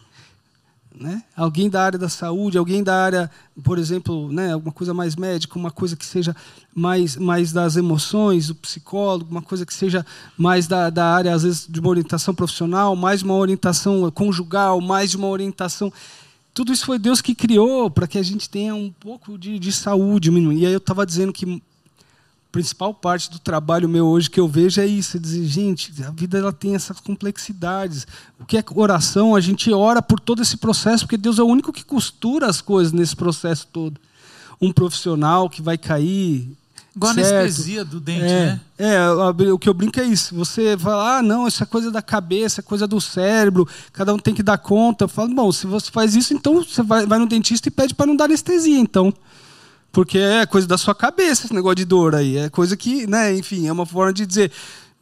Né? 0.92 1.22
Alguém 1.36 1.70
da 1.70 1.82
área 1.82 1.98
da 1.98 2.08
saúde, 2.08 2.58
alguém 2.58 2.82
da 2.82 2.94
área, 2.94 3.30
por 3.62 3.78
exemplo, 3.78 4.30
né, 4.30 4.52
alguma 4.52 4.72
coisa 4.72 4.92
mais 4.92 5.14
médica, 5.14 5.58
uma 5.58 5.70
coisa 5.70 5.96
que 5.96 6.04
seja 6.04 6.34
mais, 6.74 7.16
mais 7.16 7.52
das 7.52 7.76
emoções, 7.76 8.50
o 8.50 8.54
psicólogo, 8.56 9.30
uma 9.30 9.40
coisa 9.40 9.64
que 9.64 9.72
seja 9.72 10.04
mais 10.36 10.66
da, 10.66 10.90
da 10.90 11.06
área, 11.06 11.32
às 11.32 11.44
vezes, 11.44 11.66
de 11.68 11.78
uma 11.78 11.88
orientação 11.88 12.34
profissional, 12.34 12.94
mais 12.96 13.22
uma 13.22 13.34
orientação 13.34 14.10
conjugal, 14.10 14.80
mais 14.80 15.10
de 15.10 15.16
uma 15.16 15.28
orientação. 15.28 15.92
Tudo 16.52 16.72
isso 16.72 16.84
foi 16.84 16.98
Deus 16.98 17.20
que 17.20 17.34
criou 17.34 17.88
para 17.88 18.08
que 18.08 18.18
a 18.18 18.22
gente 18.22 18.50
tenha 18.50 18.74
um 18.74 18.90
pouco 18.90 19.38
de, 19.38 19.58
de 19.58 19.72
saúde. 19.72 20.30
E 20.30 20.66
aí 20.66 20.72
eu 20.72 20.78
estava 20.78 21.06
dizendo 21.06 21.32
que 21.32 21.62
principal 22.50 22.92
parte 22.92 23.30
do 23.30 23.38
trabalho 23.38 23.88
meu 23.88 24.06
hoje 24.06 24.28
que 24.28 24.40
eu 24.40 24.48
vejo 24.48 24.80
é 24.80 24.86
isso, 24.86 25.16
é 25.16 25.20
dizer, 25.20 25.44
gente, 25.44 25.92
a 26.02 26.10
vida 26.10 26.38
ela 26.38 26.52
tem 26.52 26.74
essas 26.74 26.98
complexidades. 26.98 28.06
O 28.38 28.44
que 28.44 28.58
é 28.58 28.64
oração? 28.74 29.34
A 29.34 29.40
gente 29.40 29.72
ora 29.72 30.02
por 30.02 30.18
todo 30.18 30.42
esse 30.42 30.56
processo, 30.56 31.04
porque 31.04 31.16
Deus 31.16 31.38
é 31.38 31.42
o 31.42 31.46
único 31.46 31.72
que 31.72 31.84
costura 31.84 32.46
as 32.46 32.60
coisas 32.60 32.92
nesse 32.92 33.14
processo 33.14 33.66
todo. 33.72 34.00
Um 34.60 34.72
profissional 34.72 35.48
que 35.48 35.62
vai 35.62 35.78
cair. 35.78 36.56
Igual 36.94 37.14
certo. 37.14 37.34
anestesia 37.36 37.84
do 37.84 38.00
dente, 38.00 38.24
é, 38.24 38.46
né? 38.46 38.60
É, 38.76 39.08
o 39.52 39.58
que 39.58 39.68
eu 39.68 39.74
brinco 39.74 40.00
é 40.00 40.04
isso. 40.04 40.34
Você 40.34 40.76
fala, 40.76 41.18
ah, 41.18 41.22
não, 41.22 41.46
isso 41.46 41.62
é 41.62 41.66
coisa 41.66 41.88
da 41.88 42.02
cabeça, 42.02 42.60
é 42.60 42.64
coisa 42.64 42.84
do 42.84 43.00
cérebro, 43.00 43.66
cada 43.92 44.12
um 44.12 44.18
tem 44.18 44.34
que 44.34 44.42
dar 44.42 44.58
conta. 44.58 45.04
Eu 45.04 45.08
falo, 45.08 45.32
bom, 45.32 45.52
se 45.52 45.68
você 45.68 45.88
faz 45.88 46.16
isso, 46.16 46.34
então 46.34 46.64
você 46.64 46.82
vai, 46.82 47.06
vai 47.06 47.20
no 47.20 47.26
dentista 47.26 47.68
e 47.68 47.70
pede 47.70 47.94
para 47.94 48.06
não 48.06 48.16
dar 48.16 48.24
anestesia, 48.24 48.78
então. 48.78 49.14
Porque 49.92 50.18
é 50.18 50.46
coisa 50.46 50.66
da 50.66 50.78
sua 50.78 50.94
cabeça 50.94 51.46
esse 51.46 51.54
negócio 51.54 51.76
de 51.76 51.84
dor 51.84 52.14
aí. 52.14 52.36
É 52.36 52.48
coisa 52.48 52.76
que, 52.76 53.06
né, 53.06 53.36
enfim, 53.36 53.66
é 53.66 53.72
uma 53.72 53.86
forma 53.86 54.12
de 54.12 54.24
dizer. 54.24 54.52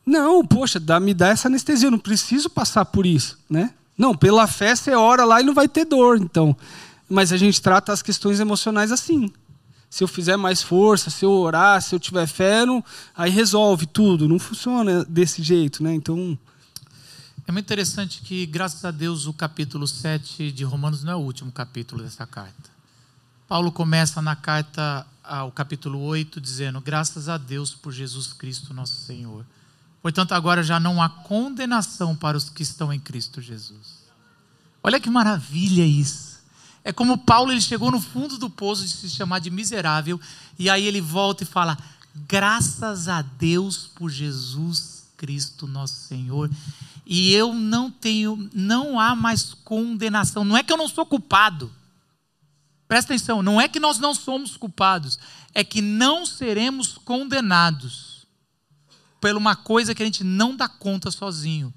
Não, 0.04 0.44
poxa, 0.44 0.80
dá, 0.80 0.98
me 0.98 1.12
dá 1.12 1.28
essa 1.28 1.48
anestesia, 1.48 1.88
eu 1.88 1.90
não 1.90 1.98
preciso 1.98 2.48
passar 2.48 2.86
por 2.86 3.04
isso, 3.04 3.38
né? 3.48 3.74
Não, 3.96 4.16
pela 4.16 4.46
fé 4.46 4.74
você 4.74 4.94
ora 4.94 5.24
lá 5.24 5.40
e 5.40 5.44
não 5.44 5.52
vai 5.52 5.68
ter 5.68 5.84
dor, 5.84 6.18
então. 6.18 6.56
Mas 7.08 7.32
a 7.32 7.36
gente 7.36 7.60
trata 7.60 7.92
as 7.92 8.00
questões 8.00 8.40
emocionais 8.40 8.92
assim. 8.92 9.30
Se 9.90 10.04
eu 10.04 10.08
fizer 10.08 10.36
mais 10.36 10.62
força, 10.62 11.10
se 11.10 11.24
eu 11.24 11.30
orar, 11.30 11.82
se 11.82 11.94
eu 11.94 11.98
tiver 11.98 12.26
fé, 12.26 12.64
não, 12.64 12.84
aí 13.16 13.30
resolve 13.30 13.86
tudo. 13.86 14.28
Não 14.28 14.38
funciona 14.38 15.04
desse 15.04 15.42
jeito, 15.42 15.82
né? 15.82 15.92
Então. 15.94 16.38
É 17.46 17.52
muito 17.52 17.64
interessante 17.64 18.20
que, 18.22 18.46
graças 18.46 18.84
a 18.84 18.90
Deus, 18.90 19.26
o 19.26 19.32
capítulo 19.32 19.86
7 19.86 20.52
de 20.52 20.64
Romanos 20.64 21.02
não 21.02 21.12
é 21.12 21.16
o 21.16 21.20
último 21.20 21.50
capítulo 21.50 22.02
dessa 22.02 22.26
carta. 22.26 22.77
Paulo 23.48 23.72
começa 23.72 24.20
na 24.22 24.36
carta 24.36 25.06
ao 25.24 25.50
capítulo 25.50 26.00
8 26.00 26.40
dizendo: 26.40 26.80
Graças 26.80 27.28
a 27.28 27.36
Deus 27.38 27.74
por 27.74 27.92
Jesus 27.92 28.32
Cristo, 28.32 28.74
nosso 28.74 28.96
Senhor 28.96 29.44
Portanto, 30.02 30.32
agora 30.32 30.62
já 30.62 30.78
não 30.78 31.02
há 31.02 31.08
condenação 31.08 32.14
para 32.14 32.36
os 32.36 32.48
que 32.48 32.62
estão 32.62 32.92
em 32.92 33.00
Cristo 33.00 33.40
Jesus. 33.40 33.98
Olha 34.82 35.00
que 35.00 35.10
maravilha 35.10 35.84
isso. 35.84 36.38
É 36.84 36.92
como 36.92 37.18
Paulo 37.18 37.52
ele 37.52 37.60
chegou 37.60 37.90
no 37.90 38.00
fundo 38.00 38.38
do 38.38 38.48
poço 38.48 38.84
de 38.84 38.90
se 38.90 39.10
chamar 39.10 39.40
de 39.40 39.50
miserável 39.50 40.20
e 40.58 40.70
aí 40.70 40.86
ele 40.86 41.00
volta 41.00 41.42
e 41.42 41.46
fala: 41.46 41.76
"Graças 42.26 43.08
a 43.08 43.20
Deus 43.20 43.90
por 43.94 44.08
Jesus 44.08 45.04
Cristo 45.16 45.66
nosso 45.66 46.06
Senhor, 46.06 46.48
e 47.04 47.34
eu 47.34 47.52
não 47.52 47.90
tenho, 47.90 48.48
não 48.54 49.00
há 49.00 49.16
mais 49.16 49.52
condenação. 49.64 50.44
Não 50.44 50.56
é 50.56 50.62
que 50.62 50.72
eu 50.72 50.76
não 50.76 50.88
sou 50.88 51.04
culpado. 51.04 51.70
Presta 52.88 53.12
atenção, 53.12 53.42
não 53.42 53.60
é 53.60 53.68
que 53.68 53.78
nós 53.78 53.98
não 53.98 54.14
somos 54.14 54.56
culpados, 54.56 55.18
é 55.52 55.62
que 55.62 55.82
não 55.82 56.24
seremos 56.24 56.96
condenados 56.96 58.26
por 59.20 59.36
uma 59.36 59.54
coisa 59.54 59.94
que 59.94 60.02
a 60.02 60.06
gente 60.06 60.24
não 60.24 60.56
dá 60.56 60.66
conta 60.68 61.10
sozinho, 61.10 61.72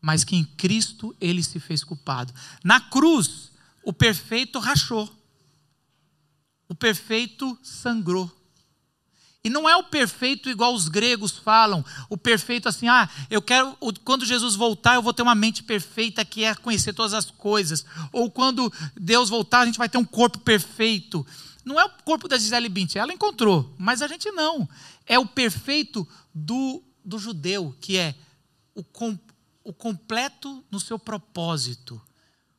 mas 0.00 0.24
que 0.24 0.34
em 0.34 0.44
Cristo 0.44 1.14
ele 1.20 1.44
se 1.44 1.60
fez 1.60 1.84
culpado. 1.84 2.34
Na 2.64 2.80
cruz, 2.80 3.52
o 3.84 3.92
perfeito 3.92 4.58
rachou, 4.58 5.08
o 6.68 6.74
perfeito 6.74 7.56
sangrou. 7.62 8.30
E 9.46 9.48
não 9.48 9.68
é 9.68 9.76
o 9.76 9.84
perfeito 9.84 10.50
igual 10.50 10.74
os 10.74 10.88
gregos 10.88 11.30
falam, 11.30 11.84
o 12.10 12.16
perfeito 12.18 12.68
assim, 12.68 12.88
ah, 12.88 13.08
eu 13.30 13.40
quero, 13.40 13.78
quando 14.02 14.26
Jesus 14.26 14.56
voltar, 14.56 14.96
eu 14.96 15.02
vou 15.02 15.14
ter 15.14 15.22
uma 15.22 15.36
mente 15.36 15.62
perfeita 15.62 16.24
que 16.24 16.42
é 16.42 16.52
conhecer 16.52 16.92
todas 16.92 17.14
as 17.14 17.30
coisas. 17.30 17.86
Ou 18.10 18.28
quando 18.28 18.72
Deus 19.00 19.28
voltar, 19.28 19.60
a 19.60 19.66
gente 19.66 19.78
vai 19.78 19.88
ter 19.88 19.98
um 19.98 20.04
corpo 20.04 20.40
perfeito. 20.40 21.24
Não 21.64 21.78
é 21.78 21.84
o 21.84 21.90
corpo 22.04 22.26
da 22.26 22.36
Gisele 22.36 22.68
Bündchen, 22.68 23.00
ela 23.00 23.12
encontrou, 23.12 23.72
mas 23.78 24.02
a 24.02 24.08
gente 24.08 24.28
não. 24.32 24.68
É 25.06 25.16
o 25.16 25.24
perfeito 25.24 26.04
do, 26.34 26.82
do 27.04 27.16
judeu, 27.16 27.72
que 27.80 27.96
é 27.96 28.16
o, 28.74 28.82
com, 28.82 29.16
o 29.62 29.72
completo 29.72 30.64
no 30.72 30.80
seu 30.80 30.98
propósito. 30.98 32.02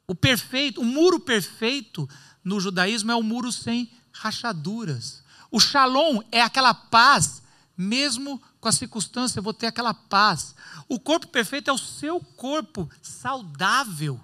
O 0.08 0.16
perfeito, 0.16 0.80
o 0.80 0.86
muro 0.86 1.20
perfeito 1.20 2.08
no 2.46 2.62
judaísmo 2.62 3.12
é 3.12 3.16
o 3.18 3.22
muro 3.22 3.52
sem 3.52 3.92
rachaduras. 4.14 5.22
O 5.52 5.60
shalom 5.60 6.22
é 6.32 6.42
aquela 6.42 6.74
paz, 6.74 7.42
mesmo 7.78 8.42
com 8.60 8.68
a 8.68 8.72
circunstância, 8.72 9.40
eu 9.40 9.44
vou 9.44 9.54
ter 9.54 9.68
aquela 9.68 9.94
paz. 9.94 10.56
O 10.90 11.00
corpo 11.00 11.28
perfeito 11.28 11.70
é 11.70 11.74
o 11.74 11.78
seu 11.78 12.20
corpo 12.20 12.90
saudável. 13.02 14.20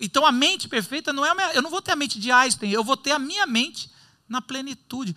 Então 0.00 0.26
a 0.26 0.32
mente 0.32 0.68
perfeita 0.68 1.12
não 1.12 1.24
é 1.24 1.34
minha, 1.34 1.52
eu 1.52 1.62
não 1.62 1.70
vou 1.70 1.80
ter 1.80 1.92
a 1.92 1.96
mente 1.96 2.18
de 2.18 2.30
Einstein, 2.30 2.70
eu 2.70 2.82
vou 2.82 2.96
ter 2.96 3.12
a 3.12 3.18
minha 3.18 3.46
mente 3.46 3.90
na 4.28 4.40
plenitude. 4.40 5.14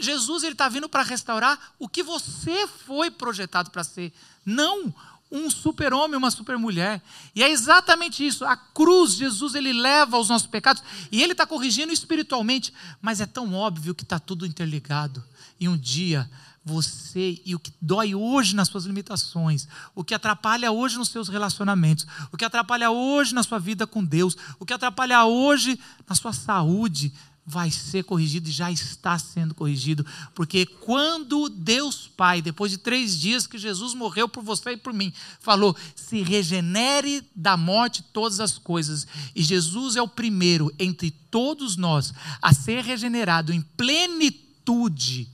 Jesus 0.00 0.42
ele 0.42 0.52
está 0.52 0.68
vindo 0.68 0.88
para 0.88 1.02
restaurar 1.02 1.74
o 1.78 1.88
que 1.88 2.02
você 2.02 2.66
foi 2.66 3.10
projetado 3.10 3.70
para 3.70 3.84
ser, 3.84 4.12
não 4.44 4.92
um 5.30 5.50
super-homem, 5.50 6.16
uma 6.16 6.30
super-mulher. 6.30 7.02
E 7.34 7.42
é 7.42 7.50
exatamente 7.50 8.26
isso. 8.26 8.44
A 8.44 8.56
cruz, 8.56 9.14
Jesus, 9.14 9.54
ele 9.54 9.72
leva 9.72 10.18
os 10.18 10.28
nossos 10.28 10.48
pecados 10.48 10.82
e 11.12 11.22
ele 11.22 11.32
está 11.32 11.46
corrigindo 11.46 11.92
espiritualmente, 11.92 12.72
mas 13.00 13.20
é 13.20 13.26
tão 13.26 13.54
óbvio 13.54 13.94
que 13.94 14.02
está 14.02 14.18
tudo 14.18 14.46
interligado. 14.46 15.22
E 15.60 15.68
um 15.68 15.76
dia 15.76 16.28
você 16.64 17.40
e 17.46 17.54
o 17.54 17.58
que 17.58 17.72
dói 17.80 18.14
hoje 18.14 18.54
nas 18.54 18.68
suas 18.68 18.84
limitações, 18.84 19.66
o 19.94 20.04
que 20.04 20.12
atrapalha 20.12 20.70
hoje 20.70 20.98
nos 20.98 21.08
seus 21.08 21.28
relacionamentos, 21.28 22.06
o 22.30 22.36
que 22.36 22.44
atrapalha 22.44 22.90
hoje 22.90 23.34
na 23.34 23.42
sua 23.42 23.58
vida 23.58 23.86
com 23.86 24.04
Deus, 24.04 24.36
o 24.58 24.66
que 24.66 24.74
atrapalha 24.74 25.24
hoje 25.24 25.80
na 26.06 26.14
sua 26.14 26.32
saúde, 26.32 27.12
vai 27.50 27.70
ser 27.70 28.04
corrigido 28.04 28.46
e 28.46 28.52
já 28.52 28.70
está 28.70 29.18
sendo 29.18 29.54
corrigido, 29.54 30.04
porque 30.34 30.66
quando 30.66 31.48
Deus 31.48 32.06
Pai, 32.06 32.42
depois 32.42 32.70
de 32.70 32.76
três 32.76 33.18
dias 33.18 33.46
que 33.46 33.56
Jesus 33.56 33.94
morreu 33.94 34.28
por 34.28 34.42
você 34.42 34.72
e 34.72 34.76
por 34.76 34.92
mim, 34.92 35.10
falou: 35.40 35.74
se 35.96 36.22
regenere 36.22 37.26
da 37.34 37.56
morte 37.56 38.02
todas 38.12 38.38
as 38.38 38.58
coisas, 38.58 39.06
e 39.34 39.42
Jesus 39.42 39.96
é 39.96 40.02
o 40.02 40.06
primeiro 40.06 40.70
entre 40.78 41.10
todos 41.10 41.78
nós 41.78 42.12
a 42.42 42.52
ser 42.52 42.84
regenerado 42.84 43.50
em 43.50 43.62
plenitude, 43.62 45.26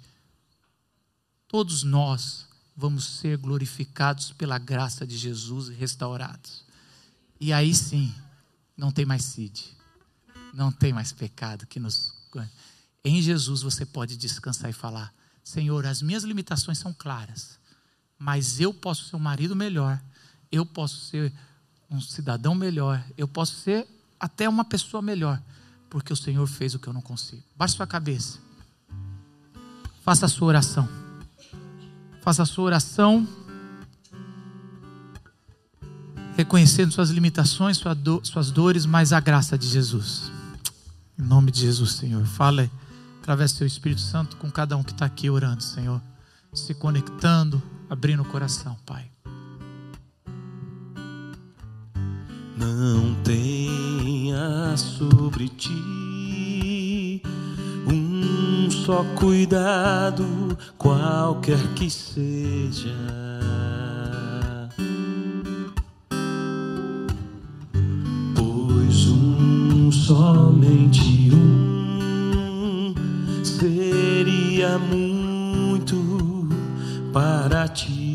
todos 1.49 1.83
nós 1.83 2.47
vamos 2.77 3.05
ser 3.05 3.39
glorificados 3.39 4.31
pela 4.31 4.57
graça 4.57 5.05
de 5.05 5.19
Jesus 5.19 5.69
e 5.69 5.75
restaurados. 5.75 6.63
E 7.41 7.53
aí 7.53 7.75
sim, 7.75 8.15
não 8.77 8.93
tem 8.93 9.05
mais 9.05 9.25
sede 9.25 9.75
não 10.55 10.71
tem 10.71 10.93
mais 10.93 11.13
pecado 11.13 11.67
que 11.67 11.81
nos. 11.81 12.15
Em 13.05 13.21
Jesus 13.21 13.63
você 13.63 13.85
pode 13.85 14.17
descansar 14.17 14.71
e 14.71 14.73
falar: 14.73 15.13
Senhor, 15.43 15.85
as 15.85 16.01
minhas 16.01 16.25
limitações 16.25 16.79
são 16.79 16.93
claras, 16.93 17.59
mas 18.19 18.61
eu 18.61 18.73
posso 18.73 19.05
ser 19.05 19.17
um 19.17 19.21
marido 19.21 19.55
melhor, 19.55 20.01
eu 20.51 20.65
posso 20.65 21.07
ser 21.07 21.33
um 21.91 22.01
cidadão 22.01 22.55
melhor, 22.55 23.05
eu 23.17 23.29
posso 23.29 23.57
ser 23.57 23.87
até 24.19 24.49
uma 24.49 24.65
pessoa 24.65 25.03
melhor, 25.03 25.43
porque 25.91 26.13
o 26.13 26.17
Senhor 26.17 26.47
fez 26.47 26.75
o 26.75 26.79
que 26.79 26.89
eu 26.89 26.93
não 26.93 27.03
consigo. 27.03 27.43
Baixe 27.57 27.77
sua 27.77 27.87
cabeça. 27.87 28.39
Faça 30.03 30.27
a 30.27 30.29
sua 30.29 30.49
oração. 30.49 30.89
Faça 32.23 32.43
a 32.43 32.47
sua 32.47 32.65
oração 32.65 33.29
reconhecendo 36.37 36.93
suas 36.93 37.11
limitações, 37.11 37.81
suas 38.23 38.51
dores, 38.51 38.87
mas 38.87 39.13
a 39.13 39.21
graça 39.21 39.57
de 39.57 39.69
Jesus. 39.69 40.33
Em 41.19 41.23
nome 41.23 41.51
de 41.51 41.61
Jesus, 41.61 41.93
Senhor. 41.93 42.25
Fale 42.27 42.71
através 43.21 43.53
do 43.53 43.59
seu 43.59 43.67
Espírito 43.67 44.01
Santo 44.01 44.37
com 44.37 44.51
cada 44.51 44.77
um 44.77 44.83
que 44.83 44.93
está 44.93 45.07
aqui 45.07 45.31
orando, 45.31 45.63
Senhor. 45.63 46.01
Se 46.53 46.75
conectando, 46.75 47.63
abrindo 47.89 48.23
o 48.23 48.27
coração, 48.27 48.77
Pai. 48.85 49.11
Não 52.57 53.15
tenha 53.23 54.77
sobre 54.77 55.49
ti 55.49 57.23
um 57.87 58.71
só 58.71 59.05
cuidado, 59.17 60.25
qualquer 60.79 61.59
que 61.75 61.91
seja. 61.91 62.95
Pois 68.37 69.07
um 69.09 69.24
somente 69.95 71.15
muito 74.79 76.49
para 77.13 77.69
ti. 77.69 78.15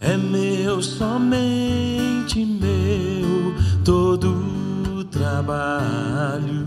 É 0.00 0.16
meu, 0.16 0.80
somente 0.82 2.44
meu, 2.44 3.54
todo 3.84 4.42
o 4.96 5.04
trabalho. 5.04 6.66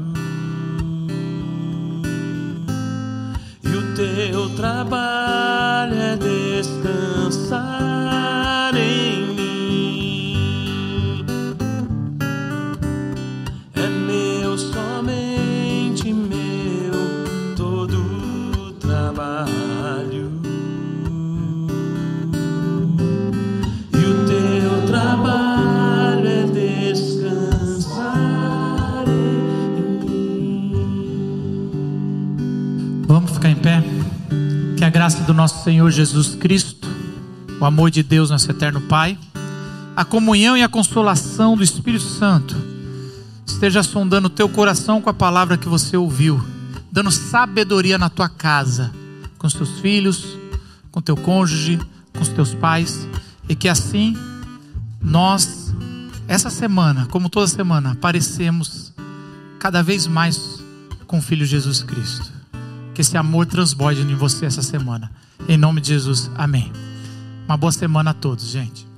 E 3.64 3.70
o 3.70 3.96
teu 3.96 4.50
trabalho 4.56 5.11
do 35.32 35.34
nosso 35.34 35.64
Senhor 35.64 35.90
Jesus 35.90 36.36
Cristo, 36.36 36.86
o 37.58 37.64
amor 37.64 37.90
de 37.90 38.04
Deus, 38.04 38.30
nosso 38.30 38.52
eterno 38.52 38.82
Pai, 38.82 39.18
a 39.96 40.04
comunhão 40.04 40.58
e 40.58 40.62
a 40.62 40.68
consolação 40.68 41.56
do 41.56 41.64
Espírito 41.64 42.04
Santo 42.04 42.54
esteja 43.48 43.82
sondando 43.82 44.28
o 44.28 44.30
teu 44.30 44.50
coração 44.50 45.02
com 45.02 45.10
a 45.10 45.14
palavra 45.14 45.58
que 45.58 45.70
você 45.70 45.96
ouviu 45.96 46.44
dando 46.92 47.10
sabedoria 47.10 47.98
na 47.98 48.10
tua 48.10 48.28
casa, 48.28 48.92
com 49.38 49.48
os 49.48 49.54
teus 49.54 49.80
filhos, 49.80 50.38
com 50.92 51.02
teu 51.02 51.16
cônjuge, 51.16 51.80
com 52.14 52.22
os 52.22 52.28
teus 52.28 52.54
pais, 52.54 53.08
e 53.48 53.56
que 53.56 53.70
assim 53.70 54.18
nós, 55.02 55.74
essa 56.28 56.50
semana, 56.50 57.08
como 57.10 57.30
toda 57.30 57.48
semana, 57.48 57.96
parecemos 57.96 58.92
cada 59.60 59.82
vez 59.82 60.08
mais 60.08 60.62
com 61.08 61.20
o 61.20 61.22
Filho 61.22 61.46
Jesus 61.46 61.82
Cristo. 61.84 62.41
Que 62.94 63.02
esse 63.02 63.18
amor 63.18 63.46
transborde 63.46 64.02
em 64.02 64.16
você 64.16 64.46
essa 64.46 64.62
semana. 64.62 65.12
Em 65.48 65.58
nome 65.58 65.82
de 65.82 65.90
Jesus, 65.90 66.30
amém. 66.36 66.72
Uma 67.46 67.58
boa 67.58 67.72
semana 67.72 68.12
a 68.12 68.14
todos, 68.14 68.50
gente. 68.50 68.91